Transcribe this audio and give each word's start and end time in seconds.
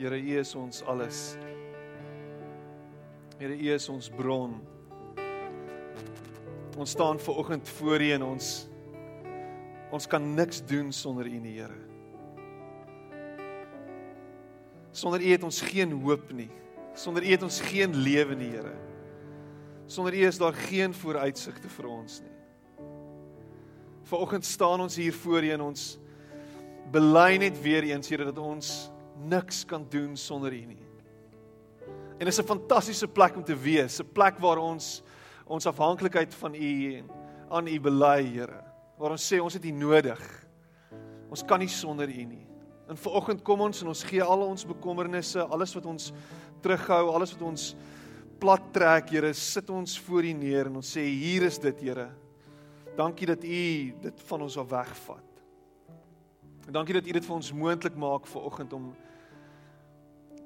Here, 0.00 0.16
U 0.16 0.38
is 0.38 0.54
ons 0.56 0.80
alles. 0.88 1.36
Here, 3.36 3.52
U 3.52 3.72
is 3.74 3.88
ons 3.92 4.06
bron. 4.08 4.54
Ons 6.80 6.94
staan 6.94 7.18
ver 7.20 7.36
oggend 7.36 7.68
voor 7.68 8.00
U 8.00 8.06
en 8.14 8.22
ons 8.24 8.46
ons 9.92 10.06
kan 10.08 10.24
niks 10.34 10.62
doen 10.64 10.88
sonder 10.94 11.28
U, 11.28 11.34
nie, 11.42 11.52
Here. 11.58 11.76
Sonder 14.96 15.20
U 15.20 15.34
het 15.34 15.44
ons 15.44 15.58
geen 15.68 15.92
hoop 16.00 16.32
nie. 16.32 16.48
Sonder 16.96 17.26
U 17.26 17.34
het 17.34 17.44
ons 17.44 17.58
geen 17.68 17.98
lewe 18.00 18.38
nie, 18.40 18.48
Here. 18.54 18.72
Sonder 19.84 20.16
U 20.16 20.22
is 20.30 20.40
daar 20.40 20.56
geen 20.56 20.94
vooruitsigte 20.96 21.68
vir 21.74 21.90
ons 21.90 22.22
nie. 22.24 22.88
Vanoggend 24.08 24.48
staan 24.48 24.80
ons 24.80 24.96
hier 24.96 25.12
voor 25.26 25.44
U 25.44 25.52
en 25.58 25.66
ons 25.66 25.84
bely 26.88 27.36
net 27.44 27.60
weer 27.60 27.90
eens, 27.90 28.08
Here, 28.08 28.24
dat 28.30 28.40
ons 28.40 28.88
niks 29.28 29.64
kan 29.64 29.86
doen 29.90 30.16
sonder 30.16 30.52
U 30.52 30.64
nie. 30.64 30.86
En 32.20 32.26
dit 32.26 32.32
is 32.32 32.40
'n 32.40 32.46
fantastiese 32.46 33.08
plek 33.08 33.36
om 33.36 33.44
te 33.44 33.56
wees, 33.56 34.00
'n 34.00 34.12
plek 34.12 34.38
waar 34.38 34.58
ons 34.58 35.02
ons 35.46 35.66
afhanklikheid 35.66 36.34
van 36.34 36.54
U 36.54 36.94
en 36.94 37.10
aan 37.48 37.66
U 37.66 37.80
bely, 37.80 38.22
Here. 38.22 38.62
Waar 38.98 39.10
ons 39.10 39.32
sê 39.32 39.40
ons 39.40 39.54
het 39.54 39.64
U 39.64 39.70
nodig. 39.70 40.46
Ons 41.30 41.42
kan 41.42 41.58
nie 41.58 41.68
sonder 41.68 42.08
U 42.08 42.24
nie. 42.24 42.46
En 42.88 42.96
vanoggend 42.96 43.42
kom 43.42 43.60
ons 43.60 43.82
en 43.82 43.88
ons 43.88 44.04
gee 44.04 44.22
al 44.22 44.40
ons 44.42 44.66
bekommernisse, 44.66 45.42
alles 45.42 45.74
wat 45.74 45.86
ons 45.86 46.12
terughou, 46.60 47.14
alles 47.14 47.32
wat 47.32 47.42
ons 47.42 47.76
plat 48.38 48.72
trek, 48.72 49.10
Here, 49.10 49.32
sit 49.34 49.70
ons 49.70 49.98
voor 50.00 50.24
U 50.24 50.32
neer 50.32 50.66
en 50.66 50.76
ons 50.76 50.96
sê 50.96 51.04
hier 51.04 51.42
is 51.42 51.58
dit, 51.58 51.80
Here. 51.80 52.08
Dankie 52.96 53.26
dat 53.26 53.44
U 53.44 53.94
dit 54.02 54.24
van 54.26 54.42
ons 54.42 54.56
af 54.56 54.68
wegvat. 54.70 55.44
En 56.66 56.72
dankie 56.72 56.94
dat 56.94 57.06
U 57.06 57.12
dit 57.12 57.24
vir 57.24 57.34
ons 57.34 57.52
moontlik 57.52 57.96
maak 57.96 58.26
vanoggend 58.26 58.72
om 58.72 58.90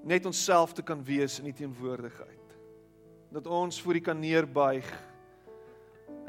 net 0.05 0.27
onsself 0.27 0.73
te 0.73 0.83
kan 0.83 1.05
wees 1.05 1.39
in 1.41 1.47
U 1.47 1.53
teenwoordigheid. 1.53 2.57
Dat 3.33 3.47
ons 3.47 3.81
voor 3.83 3.95
U 3.95 4.01
kan 4.01 4.19
neerbuig 4.21 4.89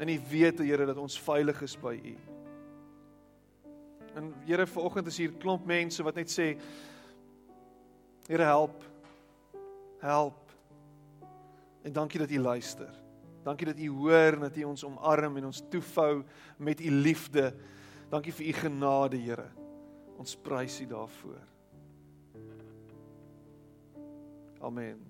in 0.00 0.10
die 0.10 0.20
wete 0.30 0.64
Here 0.64 0.86
dat 0.86 0.96
ons 1.00 1.18
veilig 1.20 1.62
is 1.62 1.76
by 1.80 1.94
U. 1.96 2.16
En 4.16 4.32
Here 4.48 4.66
vanoggend 4.66 5.06
is 5.06 5.20
hier 5.20 5.32
klomp 5.40 5.66
mense 5.68 6.02
wat 6.02 6.16
net 6.16 6.32
sê 6.32 6.54
Here 8.26 8.42
help. 8.42 8.82
Help. 10.00 10.40
En 11.82 11.92
dankie 11.92 12.20
dat 12.20 12.30
U 12.30 12.40
luister. 12.40 12.90
Dankie 13.46 13.66
dat 13.66 13.78
U 13.78 13.90
hoor 14.00 14.32
en 14.32 14.48
dat 14.48 14.56
U 14.56 14.64
ons 14.72 14.84
omarm 14.84 15.36
en 15.36 15.52
ons 15.52 15.62
toefou 15.70 16.24
met 16.58 16.80
U 16.80 16.90
liefde. 16.90 17.52
Dankie 18.10 18.34
vir 18.34 18.46
U 18.46 18.52
genade, 18.52 19.20
Here. 19.20 19.46
Ons 20.18 20.34
prys 20.36 20.80
U 20.80 20.88
daarvoor. 20.90 21.55
Amen. 24.60 25.02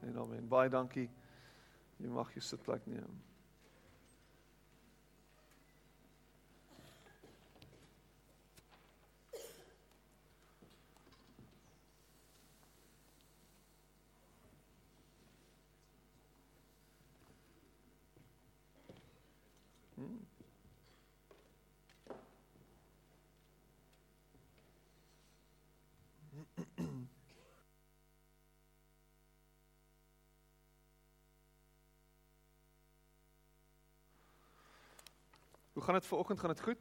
En 0.00 0.18
amen. 0.18 0.48
Baie 0.48 0.70
dankie. 0.70 1.08
Jy 1.96 2.10
mag 2.12 2.32
jou 2.34 2.44
sitplek 2.44 2.84
neem. 2.86 3.25
Hoe 35.76 35.84
gaan 35.84 35.94
dit 35.94 36.06
vanoggend? 36.06 36.40
Gaan 36.40 36.50
dit 36.50 36.60
goed? 36.60 36.78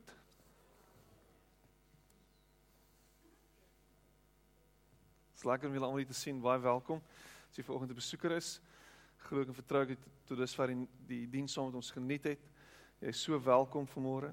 Dis 5.33 5.43
lekker 5.43 5.67
om 5.67 5.73
julle 5.73 5.85
almal 5.85 5.99
hier 5.99 6.07
te 6.07 6.13
sien. 6.13 6.39
Baie 6.39 6.59
welkom. 6.59 7.01
As 7.49 7.57
jy 7.59 7.63
vanoggend 7.63 7.91
'n 7.91 7.95
besoeker 7.95 8.31
is, 8.31 8.61
glo 9.17 9.41
ek 9.41 9.47
en 9.47 9.53
vertrou 9.53 9.81
ek 9.83 9.99
tot 10.23 10.37
dusver 10.37 10.67
die, 10.67 10.87
die 11.07 11.29
diens 11.29 11.53
saam 11.53 11.65
met 11.65 11.75
ons 11.75 11.91
geniet 11.91 12.23
het. 12.23 12.39
Jy 13.01 13.07
is 13.07 13.21
so 13.21 13.39
welkom 13.39 13.87
vanmôre. 13.87 14.31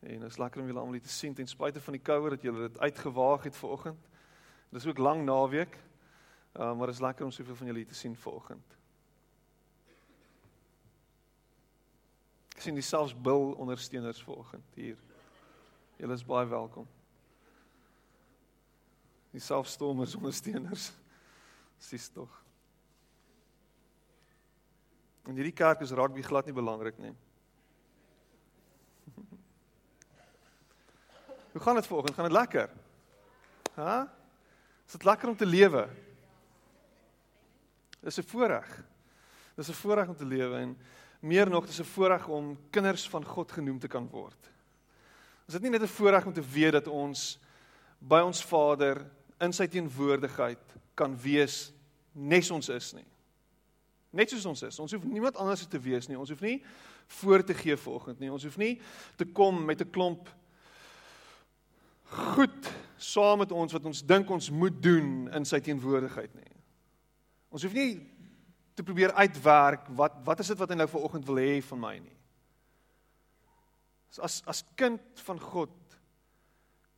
En 0.00 0.20
dit 0.20 0.30
is 0.30 0.38
lekker 0.38 0.60
om 0.60 0.66
julle 0.66 0.80
almal 0.80 0.96
hier 0.96 1.02
te 1.02 1.08
sien 1.08 1.34
ten 1.34 1.46
spyte 1.46 1.80
van 1.80 1.92
die 1.92 2.02
koue 2.02 2.30
dat 2.30 2.42
julle 2.42 2.68
dit 2.68 2.78
uitgewaag 2.78 3.42
het 3.42 3.56
vanoggend. 3.56 4.00
Dit 4.70 4.80
is 4.80 4.86
ook 4.86 4.98
lang 4.98 5.24
naweek. 5.24 5.76
Uh, 6.56 6.72
maar 6.76 6.86
dit 6.86 6.94
is 6.94 7.00
lekker 7.00 7.24
om 7.24 7.30
soveel 7.30 7.56
van 7.56 7.66
julle 7.66 7.78
hier 7.78 7.92
te 7.92 7.94
sien 7.94 8.16
vanoggend. 8.16 8.78
Sien 12.64 12.78
dieselfs 12.78 13.12
bil 13.12 13.50
ondersteuners 13.60 14.22
vanoggend 14.24 14.64
hier. 14.78 14.96
Julle 16.00 16.16
is 16.16 16.22
baie 16.24 16.46
welkom. 16.48 16.86
Dieselfs 19.34 19.74
stormers 19.76 20.14
ondersteuners. 20.16 20.86
Sis 21.76 22.08
tog. 22.14 22.30
En 25.28 25.36
hierdie 25.36 25.52
kerk 25.52 25.84
is 25.84 25.92
rugby 25.92 26.24
glad 26.24 26.48
nie 26.48 26.56
belangrik 26.56 26.96
nie. 27.04 27.12
Hoe 31.52 31.62
gaan 31.66 31.76
dit 31.82 31.90
vanoggend? 31.90 32.16
Gaan 32.16 32.30
dit 32.30 32.38
lekker? 32.38 32.72
Hæ? 33.76 34.08
Is 34.86 34.96
dit 34.96 35.04
lekker 35.04 35.28
om 35.34 35.36
te 35.36 35.52
lewe? 35.52 35.84
Dis 38.00 38.20
'n 38.20 38.28
voorreg. 38.32 38.84
Dis 39.54 39.68
'n 39.68 39.80
voorreg 39.84 40.08
om 40.08 40.16
te 40.16 40.24
lewe 40.24 40.56
en 40.64 40.78
meer 41.24 41.48
nog 41.50 41.66
dis 41.66 41.80
'n 41.80 41.84
voorreg 41.84 42.28
om 42.28 42.58
kinders 42.70 43.08
van 43.08 43.24
God 43.24 43.52
genoem 43.52 43.78
te 43.78 43.88
kan 43.88 44.08
word. 44.08 44.50
Is 45.46 45.52
dit 45.54 45.62
nie 45.62 45.70
net 45.70 45.82
'n 45.82 45.86
voorreg 45.86 46.26
om 46.26 46.32
te 46.32 46.48
weet 46.52 46.72
dat 46.72 46.86
ons 46.86 47.38
by 47.98 48.20
ons 48.20 48.44
Vader 48.44 49.10
in 49.40 49.52
sy 49.52 49.66
teenwoordigheid 49.66 50.60
kan 50.94 51.16
wees 51.20 51.72
nes 52.12 52.50
ons 52.50 52.68
is 52.68 52.92
nie. 52.92 53.06
Net 54.10 54.30
soos 54.30 54.44
ons 54.44 54.62
is. 54.62 54.78
Ons 54.78 54.92
hoef 54.92 55.04
niemand 55.04 55.36
anders 55.36 55.66
te 55.66 55.80
wees 55.80 56.06
nie. 56.06 56.18
Ons 56.18 56.30
hoef 56.30 56.40
nie 56.40 56.62
voor 57.06 57.44
te 57.44 57.54
gee 57.54 57.76
vanoggend 57.76 58.18
nie. 58.18 58.32
Ons 58.32 58.44
hoef 58.46 58.56
nie 58.56 58.80
te 59.16 59.24
kom 59.24 59.64
met 59.64 59.80
'n 59.80 59.90
klomp 59.90 60.28
goed 62.04 62.70
saam 62.96 63.38
met 63.38 63.52
ons 63.52 63.72
wat 63.72 63.84
ons 63.84 64.04
dink 64.06 64.30
ons 64.30 64.50
moet 64.50 64.82
doen 64.82 65.28
in 65.32 65.44
sy 65.44 65.60
teenwoordigheid 65.60 66.34
nie. 66.34 66.52
Ons 67.50 67.62
hoef 67.62 67.72
nie 67.72 68.13
te 68.74 68.82
probeer 68.82 69.12
uitwerk 69.12 69.88
wat 69.94 70.18
wat 70.26 70.42
is 70.42 70.50
dit 70.52 70.58
wat 70.58 70.72
hy 70.72 70.78
nou 70.78 70.88
vanoggend 70.90 71.26
wil 71.28 71.40
hê 71.42 71.58
van 71.62 71.80
my 71.80 71.94
nie. 72.02 72.16
As 74.22 74.42
as 74.50 74.62
kind 74.78 75.22
van 75.26 75.40
God 75.40 75.74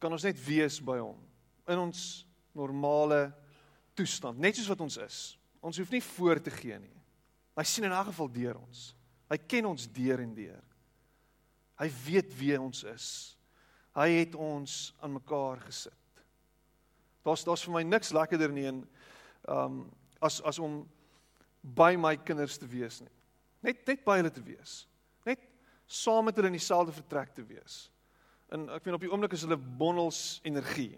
kan 0.00 0.12
ons 0.12 0.26
net 0.26 0.40
wees 0.46 0.78
by 0.84 0.98
hom 1.00 1.20
in 1.72 1.80
ons 1.80 2.00
normale 2.56 3.32
toestand, 3.96 4.38
net 4.40 4.56
soos 4.56 4.68
wat 4.70 4.84
ons 4.84 4.98
is. 5.00 5.18
Ons 5.64 5.80
hoef 5.80 5.90
nie 5.92 6.04
voor 6.04 6.40
te 6.40 6.52
gee 6.52 6.76
nie. 6.78 6.96
Hy 7.56 7.64
sien 7.64 7.84
in 7.84 7.92
'n 7.92 8.08
geval 8.12 8.28
deur 8.28 8.56
ons. 8.56 8.94
Hy 9.30 9.38
ken 9.38 9.66
ons 9.66 9.88
deur 9.92 10.20
en 10.20 10.34
deur. 10.34 10.62
Hy 11.80 11.88
weet 12.06 12.38
wie 12.38 12.60
ons 12.60 12.84
is. 12.84 13.36
Hy 13.96 14.08
het 14.10 14.34
ons 14.34 14.94
aan 15.00 15.12
mekaar 15.12 15.60
gesit. 15.60 15.92
Daar's 17.24 17.44
daar's 17.44 17.64
vir 17.64 17.72
my 17.72 17.82
niks 17.82 18.12
lekkerder 18.12 18.52
nie 18.52 18.66
in 18.68 18.86
um 19.48 19.90
as 20.20 20.40
as 20.42 20.58
om 20.58 20.86
by 21.74 21.96
my 21.98 22.14
kinders 22.16 22.58
te 22.60 22.68
wees 22.70 23.00
nie. 23.02 23.12
Net 23.66 23.82
net 23.88 24.04
by 24.06 24.20
hulle 24.20 24.30
te 24.30 24.44
wees. 24.44 24.84
Net 25.26 25.42
saam 25.86 26.28
met 26.28 26.36
hulle 26.38 26.52
in 26.52 26.58
dieselfde 26.58 26.94
vertrek 26.94 27.34
te 27.34 27.44
wees. 27.46 27.86
En 28.54 28.68
ek 28.76 28.86
weet 28.86 28.94
op 28.94 29.04
die 29.06 29.10
oomblik 29.10 29.34
is 29.34 29.42
hulle 29.46 29.58
bondels 29.58 30.38
energie. 30.46 30.94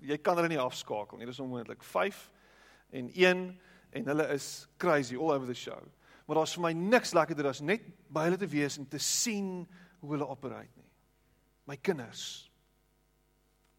Jy 0.00 0.16
kan 0.24 0.38
hulle 0.38 0.48
nie 0.54 0.60
afskakel 0.60 1.18
nie. 1.18 1.28
Dit 1.28 1.36
is 1.36 1.44
onmoontlik. 1.44 1.84
5 1.84 2.22
en 2.96 3.10
1 3.12 3.44
en 3.98 4.12
hulle 4.12 4.28
is 4.32 4.66
crazy 4.80 5.16
all 5.16 5.34
over 5.34 5.48
the 5.48 5.56
show. 5.56 5.80
Maar 6.26 6.40
daar's 6.40 6.56
vir 6.56 6.64
my 6.64 6.72
niks 6.76 7.14
lekkerder 7.16 7.50
as 7.50 7.64
net 7.64 7.84
by 8.12 8.26
hulle 8.28 8.40
te 8.40 8.48
wees 8.48 8.76
en 8.80 8.88
te 8.88 9.00
sien 9.00 9.66
hoe 10.00 10.12
hulle 10.14 10.28
operate 10.28 10.72
nie. 10.76 10.88
My 11.68 11.76
kinders. 11.76 12.48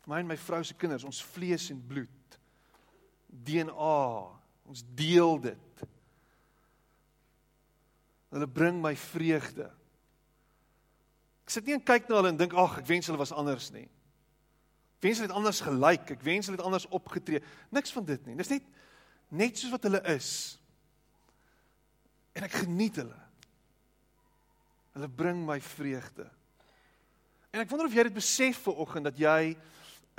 My 0.09 0.21
en 0.21 0.29
my 0.29 0.37
vrou 0.37 0.61
se 0.65 0.77
kinders, 0.77 1.05
ons 1.05 1.21
vlees 1.33 1.69
en 1.73 1.81
bloed. 1.85 2.37
DNA. 3.29 4.01
Ons 4.69 4.83
deel 4.97 5.41
dit. 5.41 5.83
Hulle 8.29 8.47
bring 8.47 8.81
my 8.81 8.93
vreugde. 8.95 9.69
Ek 11.45 11.53
sit 11.55 11.65
nie 11.65 11.73
en 11.73 11.85
kyk 11.85 12.09
na 12.09 12.19
hulle 12.19 12.33
en 12.33 12.37
dink 12.37 12.53
ag, 12.53 12.77
ek 12.81 12.89
wens 12.89 13.09
hulle 13.09 13.21
was 13.21 13.33
anders 13.33 13.71
nie. 13.73 13.87
Ek 14.99 15.07
wens 15.07 15.21
hulle 15.21 15.29
het 15.31 15.37
anders 15.39 15.61
gelyk, 15.65 16.11
ek 16.13 16.25
wens 16.27 16.49
hulle 16.49 16.59
het 16.59 16.65
anders 16.65 16.89
opgetree. 16.93 17.41
Niks 17.73 17.93
van 17.95 18.05
dit 18.05 18.27
nie. 18.27 18.37
Dis 18.37 18.51
net 18.53 18.67
net 19.29 19.57
soos 19.57 19.73
wat 19.73 19.85
hulle 19.85 20.01
is. 20.09 20.57
En 22.37 22.45
ek 22.47 22.59
geniet 22.63 22.97
hulle. 23.01 23.17
Hulle 24.97 25.09
bring 25.09 25.41
my 25.45 25.59
vreugde. 25.61 26.25
En 27.53 27.61
ek 27.63 27.69
wonder 27.69 27.89
of 27.89 27.95
jy 27.97 28.05
dit 28.09 28.17
besef 28.17 28.61
ver 28.65 28.81
oggend 28.85 29.09
dat 29.09 29.17
jy 29.17 29.55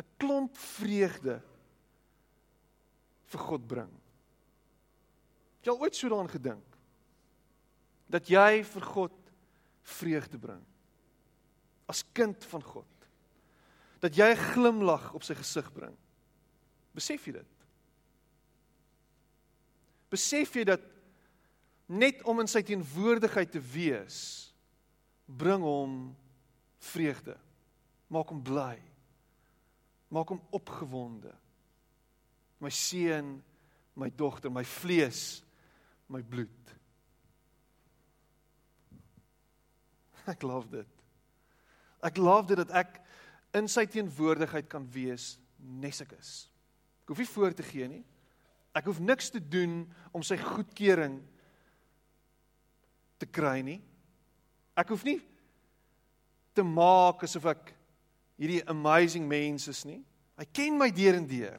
'n 0.01 0.07
klomp 0.19 0.57
vreugde 0.57 1.41
vir 3.31 3.41
God 3.41 3.67
bring. 3.67 3.93
Het 5.61 5.69
jy 5.69 5.73
al 5.73 5.81
ooit 5.81 5.97
so 5.97 6.09
daaraan 6.09 6.33
gedink? 6.33 6.70
Dat 8.11 8.27
jy 8.29 8.63
vir 8.67 8.87
God 8.91 9.17
vreugde 9.87 10.39
bring 10.39 10.65
as 11.91 12.05
kind 12.15 12.45
van 12.45 12.63
God. 12.63 12.87
Dat 13.99 14.15
jy 14.15 14.31
'n 14.31 14.45
glimlag 14.55 15.13
op 15.15 15.23
sy 15.23 15.35
gesig 15.35 15.73
bring. 15.73 15.97
Besef 16.95 17.27
jy 17.27 17.33
dit? 17.33 17.53
Besef 20.09 20.55
jy 20.55 20.65
dat 20.65 20.81
net 21.87 22.23
om 22.23 22.41
in 22.41 22.47
sy 22.47 22.63
teenwoordigheid 22.63 23.51
te 23.53 23.61
wees 23.61 24.55
bring 25.27 25.63
hom 25.63 26.17
vreugde. 26.79 27.37
Maak 28.09 28.29
hom 28.29 28.43
bly. 28.43 28.79
Maak 30.09 30.29
hom 30.29 30.43
opgewonde. 30.51 31.35
My 32.59 32.71
seun, 32.71 33.43
my 33.95 34.11
dogter, 34.11 34.51
my 34.51 34.65
vlees, 34.65 35.43
my 36.09 36.23
bloed. 36.23 36.80
Ek 40.31 40.45
love 40.47 40.71
dit. 40.73 41.01
Ek 42.07 42.21
love 42.21 42.49
dit 42.53 42.61
dat 42.63 42.73
ek 42.85 43.01
in 43.59 43.67
sy 43.69 43.85
teenwoordigheid 43.91 44.69
kan 44.71 44.87
wees 44.95 45.35
nes 45.59 46.01
ek 46.05 46.15
is. 46.17 46.33
Ek 47.03 47.13
hoef 47.13 47.21
nie 47.21 47.33
voor 47.33 47.57
te 47.57 47.67
gee 47.67 47.89
nie. 47.91 48.05
Ek 48.77 48.87
hoef 48.87 49.01
niks 49.03 49.33
te 49.35 49.43
doen 49.43 49.83
om 50.15 50.23
sy 50.25 50.39
goedkeuring 50.39 51.19
te 53.21 53.27
kry 53.27 53.59
nie. 53.67 53.81
Ek 54.79 54.93
hoef 54.95 55.03
nie 55.05 55.19
te 56.57 56.65
maak 56.67 57.25
asof 57.27 57.47
ek 57.53 57.75
hierdie 58.41 58.63
amazing 58.71 59.27
mens 59.29 59.69
is 59.71 59.83
nie. 59.87 60.01
Hy 60.41 60.47
ken 60.57 60.79
my 60.81 60.89
deur 60.95 61.19
en 61.19 61.27
deur. 61.29 61.59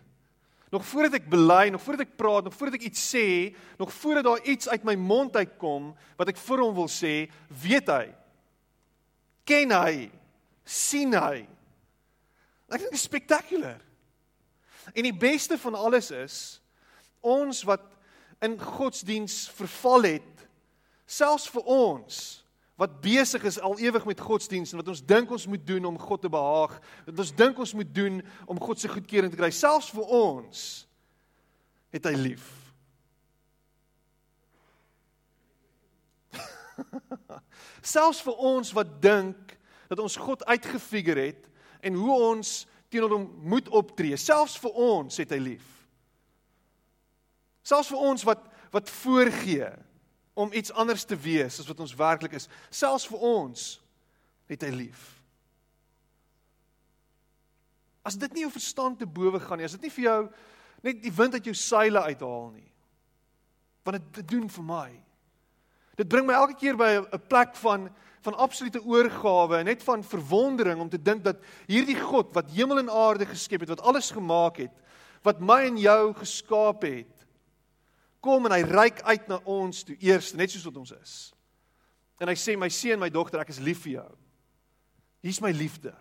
Nog 0.71 0.85
voordat 0.87 1.19
ek 1.19 1.27
bely, 1.29 1.65
nog 1.69 1.83
voordat 1.83 2.07
ek 2.07 2.15
praat, 2.17 2.47
nog 2.47 2.55
voordat 2.55 2.79
ek 2.79 2.87
iets 2.87 3.03
sê, 3.11 3.51
nog 3.79 3.91
voordat 3.93 4.23
daar 4.23 4.45
iets 4.47 4.69
uit 4.71 4.85
my 4.87 4.95
mond 4.95 5.35
uitkom 5.35 5.91
wat 6.19 6.31
ek 6.31 6.39
vir 6.39 6.63
hom 6.63 6.77
wil 6.77 6.87
sê, 6.91 7.27
weet 7.61 7.91
hy. 7.91 8.05
Ken 9.47 9.73
hy, 9.75 10.09
sien 10.65 11.15
hy. 11.17 11.45
Ek 12.71 12.79
dink 12.79 12.91
dit 12.93 12.99
is 12.99 13.07
spectacular. 13.07 13.79
En 14.95 15.05
die 15.05 15.15
beste 15.15 15.57
van 15.61 15.75
alles 15.77 16.11
is 16.15 16.37
ons 17.21 17.63
wat 17.67 17.83
in 18.41 18.55
godsdiens 18.57 19.45
verval 19.53 20.07
het, 20.15 20.45
selfs 21.05 21.49
vir 21.51 21.67
ons 21.69 22.21
wat 22.81 22.95
besig 23.03 23.43
is 23.45 23.59
al 23.61 23.77
ewig 23.77 24.07
met 24.09 24.23
godsdiens 24.25 24.71
en 24.73 24.79
wat 24.81 24.87
ons 24.89 25.03
dink 25.05 25.29
ons 25.29 25.43
moet 25.45 25.61
doen 25.67 25.85
om 25.85 25.99
God 26.01 26.23
te 26.23 26.31
behaag, 26.33 26.79
wat 27.05 27.19
ons 27.21 27.33
dink 27.37 27.59
ons 27.61 27.75
moet 27.77 27.91
doen 27.93 28.17
om 28.49 28.61
God 28.61 28.81
se 28.81 28.89
goedkeuring 28.89 29.29
te 29.29 29.37
kry, 29.37 29.51
selfs 29.53 29.91
vir 29.93 30.15
ons 30.17 30.63
het 31.93 32.09
hy 32.09 32.15
lief. 32.17 32.47
selfs 37.93 38.21
vir 38.25 38.43
ons 38.51 38.73
wat 38.77 38.97
dink 39.03 39.57
dat 39.91 39.99
ons 39.99 40.17
God 40.19 40.45
uitgefigure 40.47 41.27
het 41.31 41.47
en 41.81 41.97
hoe 41.99 42.17
ons 42.31 42.53
teenoor 42.91 43.15
hom 43.15 43.27
moet 43.47 43.69
optree, 43.71 44.17
selfs 44.19 44.57
vir 44.61 44.75
ons 44.75 45.19
het 45.21 45.31
hy 45.31 45.39
lief. 45.41 45.67
Selfs 47.63 47.91
vir 47.93 48.09
ons 48.11 48.25
wat 48.27 48.47
wat 48.71 48.87
voorgee 48.87 49.67
om 50.39 50.53
iets 50.55 50.71
anders 50.79 51.03
te 51.03 51.17
wees 51.19 51.57
as 51.59 51.67
wat 51.67 51.81
ons 51.83 51.95
werklik 51.99 52.37
is, 52.37 52.47
selfs 52.71 53.03
vir 53.11 53.23
ons 53.27 53.65
het 54.47 54.63
hy 54.63 54.69
lief. 54.71 55.01
As 58.07 58.15
dit 58.15 58.31
nie 58.33 58.45
jou 58.45 58.53
verstand 58.53 59.01
te 59.01 59.05
bowe 59.05 59.41
gaan 59.43 59.59
nie, 59.59 59.67
as 59.67 59.75
dit 59.75 59.89
nie 59.89 59.93
vir 59.93 60.05
jou 60.05 60.21
net 60.87 61.01
die 61.03 61.13
wind 61.13 61.35
uit 61.35 61.49
jou 61.51 61.55
seile 61.57 62.01
uithaal 62.07 62.47
nie. 62.55 62.69
Want 63.85 63.99
dit 64.15 64.29
doen 64.31 64.47
vir 64.49 64.65
my. 64.65 64.87
Dit 66.01 66.09
bring 66.09 66.25
my 66.25 66.33
elke 66.33 66.57
keer 66.57 66.77
by 66.77 66.97
'n 66.97 67.27
plek 67.29 67.55
van 67.61 67.91
van 68.21 68.37
absolute 68.37 68.83
oorgawe 68.85 69.57
en 69.57 69.65
net 69.65 69.83
van 69.83 70.03
verwondering 70.03 70.79
om 70.79 70.89
te 70.89 71.01
dink 71.01 71.23
dat 71.23 71.39
hierdie 71.65 71.97
God 71.97 72.33
wat 72.33 72.51
hemel 72.53 72.77
en 72.77 72.89
aarde 72.89 73.25
geskep 73.25 73.59
het, 73.59 73.69
wat 73.69 73.81
alles 73.81 74.11
gemaak 74.13 74.57
het, 74.61 74.73
wat 75.25 75.41
my 75.41 75.65
en 75.65 75.77
jou 75.77 76.13
geskaap 76.13 76.85
het, 76.85 77.25
kom 78.19 78.45
en 78.45 78.53
hy 78.53 78.61
reik 78.61 79.01
uit 79.01 79.27
na 79.27 79.39
ons 79.49 79.83
toe 79.83 79.97
eers 79.97 80.35
net 80.37 80.53
soos 80.53 80.67
wat 80.69 80.77
ons 80.77 80.93
is. 81.01 81.15
En 82.21 82.29
hy 82.29 82.37
sê 82.37 82.53
my 82.57 82.69
seun, 82.69 83.01
my 83.01 83.09
dogter, 83.09 83.41
ek 83.41 83.49
is 83.49 83.59
lief 83.59 83.81
vir 83.87 83.95
jou. 83.97 84.09
Hier's 85.25 85.41
my 85.41 85.51
liefde. 85.51 85.93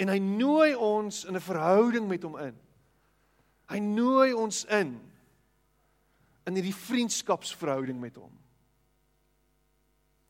En 0.00 0.08
hy 0.08 0.18
nooi 0.18 0.72
ons 0.74 1.24
in 1.28 1.36
'n 1.36 1.40
verhouding 1.40 2.08
met 2.08 2.22
hom 2.22 2.38
in. 2.38 2.56
Hy 3.68 3.78
nooi 3.78 4.32
ons 4.32 4.64
in 4.64 5.11
in 6.46 6.58
hierdie 6.58 6.74
vriendskapsverhouding 6.74 8.00
met 8.00 8.16
hom. 8.16 8.32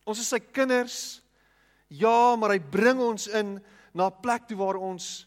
Ons 0.05 0.21
is 0.21 0.31
sy 0.33 0.41
kinders. 0.41 1.23
Ja, 1.93 2.35
maar 2.37 2.55
hy 2.55 2.61
bring 2.61 3.01
ons 3.01 3.29
in 3.29 3.61
na 3.95 4.09
'n 4.09 4.21
plek 4.23 4.49
toe 4.49 4.57
waar 4.57 4.77
ons 4.77 5.27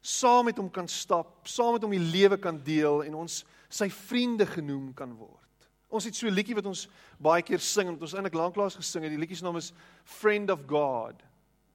saam 0.00 0.44
met 0.44 0.56
hom 0.56 0.70
kan 0.70 0.88
stap, 0.88 1.48
saam 1.48 1.72
met 1.72 1.82
hom 1.82 1.90
die 1.90 2.10
lewe 2.12 2.38
kan 2.38 2.62
deel 2.62 3.02
en 3.02 3.14
ons 3.14 3.44
sy 3.68 3.88
vriende 3.90 4.46
genoem 4.46 4.94
kan 4.94 5.12
word. 5.18 5.42
Ons 5.90 6.04
het 6.04 6.14
so 6.14 6.26
'n 6.26 6.34
liedjie 6.34 6.54
wat 6.54 6.66
ons 6.66 6.88
baie 7.18 7.42
keer 7.42 7.58
sing 7.58 7.88
en 7.88 7.94
wat 7.94 8.02
ons 8.02 8.14
eintlik 8.14 8.34
lanklaas 8.34 8.76
gesing 8.76 9.02
het. 9.02 9.10
Die 9.10 9.18
liedjie 9.18 9.36
se 9.36 9.44
naam 9.44 9.56
is 9.56 9.72
Friend 10.04 10.50
of 10.50 10.66
God. 10.66 11.22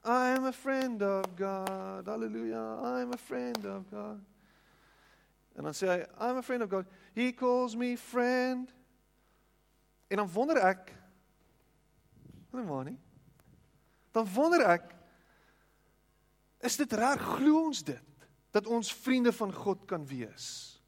I 0.04 0.34
am 0.36 0.46
a 0.46 0.52
friend 0.52 1.02
of 1.02 1.26
God. 1.36 2.08
Hallelujah. 2.08 2.80
I 2.82 3.02
am 3.02 3.14
a 3.14 3.18
friend 3.18 3.66
of 3.66 3.84
God. 3.92 4.20
En 5.56 5.64
dan 5.64 5.74
sê 5.74 5.88
hy, 5.88 6.06
I'm 6.20 6.38
a 6.38 6.42
friend 6.42 6.64
of 6.64 6.70
God. 6.70 6.86
He 7.14 7.34
calls 7.34 7.76
me 7.76 7.98
friend. 7.98 8.74
En 10.08 10.18
dan 10.18 10.32
wonder 10.32 10.58
ek, 10.58 10.94
nee 12.52 12.64
maar 12.64 12.84
nie. 12.84 13.00
Dan 14.12 14.28
wonder 14.34 14.66
ek, 14.68 14.96
is 16.60 16.76
dit 16.78 16.94
reg 16.94 17.22
glo 17.38 17.66
ons 17.66 17.84
dit? 17.84 18.12
dat 18.52 18.68
ons 18.68 18.94
vriende 18.94 19.32
van 19.34 19.54
God 19.54 19.86
kan 19.86 20.06
wees. 20.08 20.80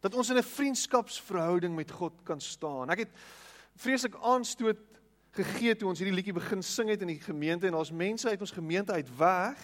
Dat 0.00 0.14
ons 0.14 0.30
in 0.30 0.36
'n 0.36 0.42
vriendskapsverhouding 0.42 1.74
met 1.74 1.90
God 1.90 2.12
kan 2.22 2.40
staan. 2.40 2.90
Ek 2.90 2.98
het 2.98 3.10
vreeslik 3.76 4.16
aanstoot 4.16 4.78
gegee 5.30 5.76
toe 5.76 5.88
ons 5.88 5.98
hierdie 5.98 6.16
liedjie 6.16 6.32
begin 6.32 6.62
sing 6.62 6.88
het 6.88 7.00
in 7.00 7.06
die 7.06 7.20
gemeente 7.20 7.66
en 7.66 7.72
daar's 7.72 7.90
mense 7.90 8.28
uit 8.28 8.40
ons 8.40 8.50
gemeente 8.50 8.92
uit 8.92 9.16
weg 9.16 9.58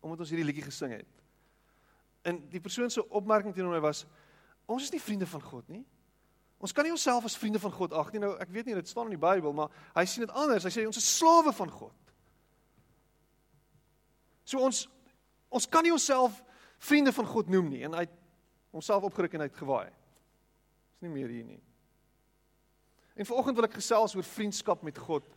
omdat 0.00 0.20
ons 0.20 0.28
hierdie 0.28 0.46
liedjie 0.46 0.64
gesing 0.64 0.92
het. 0.92 1.22
En 2.22 2.48
die 2.48 2.60
persoon 2.60 2.90
se 2.90 3.08
opmerking 3.08 3.54
teenoor 3.54 3.72
my 3.72 3.80
was 3.80 4.06
ons 4.66 4.82
is 4.82 4.92
nie 4.92 5.00
vriende 5.00 5.26
van 5.26 5.42
God 5.42 5.68
nie. 5.68 5.84
Ons 6.58 6.72
kan 6.72 6.84
nie 6.84 6.94
onsself 6.94 7.24
as 7.24 7.36
vriende 7.36 7.58
van 7.58 7.72
God 7.72 7.92
ag 7.92 8.12
nie. 8.12 8.20
Nou 8.20 8.36
ek 8.40 8.50
weet 8.50 8.66
nie 8.66 8.74
dit 8.74 8.88
staan 8.88 9.10
in 9.10 9.18
die 9.18 9.26
Bybel, 9.26 9.52
maar 9.52 9.70
hy 9.94 10.04
sien 10.08 10.24
dit 10.24 10.34
anders. 10.34 10.64
Hy 10.64 10.70
sê 10.70 10.86
ons 10.86 10.96
is 10.96 11.16
slawe 11.18 11.52
van 11.52 11.70
God. 11.70 12.12
So 14.44 14.60
ons 14.64 14.86
Ons 15.54 15.68
kan 15.70 15.86
nie 15.86 15.94
onsself 15.94 16.40
vriende 16.82 17.12
van 17.14 17.26
God 17.30 17.50
noem 17.52 17.68
nie 17.70 17.84
en 17.86 17.94
hy 17.94 18.06
het 18.08 18.14
homself 18.74 19.06
opgeruk 19.06 19.36
en 19.36 19.44
hy 19.44 19.46
het 19.46 19.60
gewaai. 19.60 19.86
Is 19.86 21.04
nie 21.06 21.12
meer 21.12 21.30
hier 21.30 21.46
nie. 21.46 21.60
En 23.14 23.28
vanoggend 23.28 23.60
wil 23.60 23.68
ek 23.68 23.76
gesels 23.78 24.16
oor 24.18 24.26
vriendskap 24.26 24.82
met 24.82 24.98
God 24.98 25.28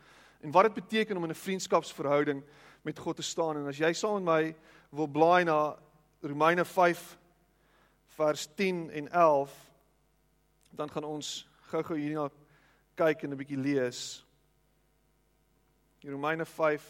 en 0.41 0.53
wat 0.53 0.69
dit 0.69 0.79
beteken 0.79 1.17
om 1.17 1.27
in 1.27 1.35
'n 1.35 1.43
vriendskapsverhouding 1.43 2.41
met 2.83 2.99
God 2.99 3.15
te 3.15 3.25
staan 3.25 3.57
en 3.57 3.67
as 3.67 3.77
jy 3.77 3.93
saam 3.93 4.23
met 4.23 4.25
my 4.25 4.55
wil 4.89 5.07
blaai 5.07 5.43
na 5.45 5.77
Romeine 6.21 6.65
5 6.65 7.17
vers 8.17 8.47
10 8.55 8.89
en 8.89 9.11
11 9.11 9.53
dan 10.69 10.89
gaan 10.91 11.03
ons 11.03 11.47
gou-gou 11.69 11.97
hierna 11.97 12.29
kyk 12.97 13.23
en 13.23 13.33
'n 13.33 13.37
bietjie 13.37 13.57
lees. 13.57 14.25
Romeine 16.01 16.45
5 16.45 16.85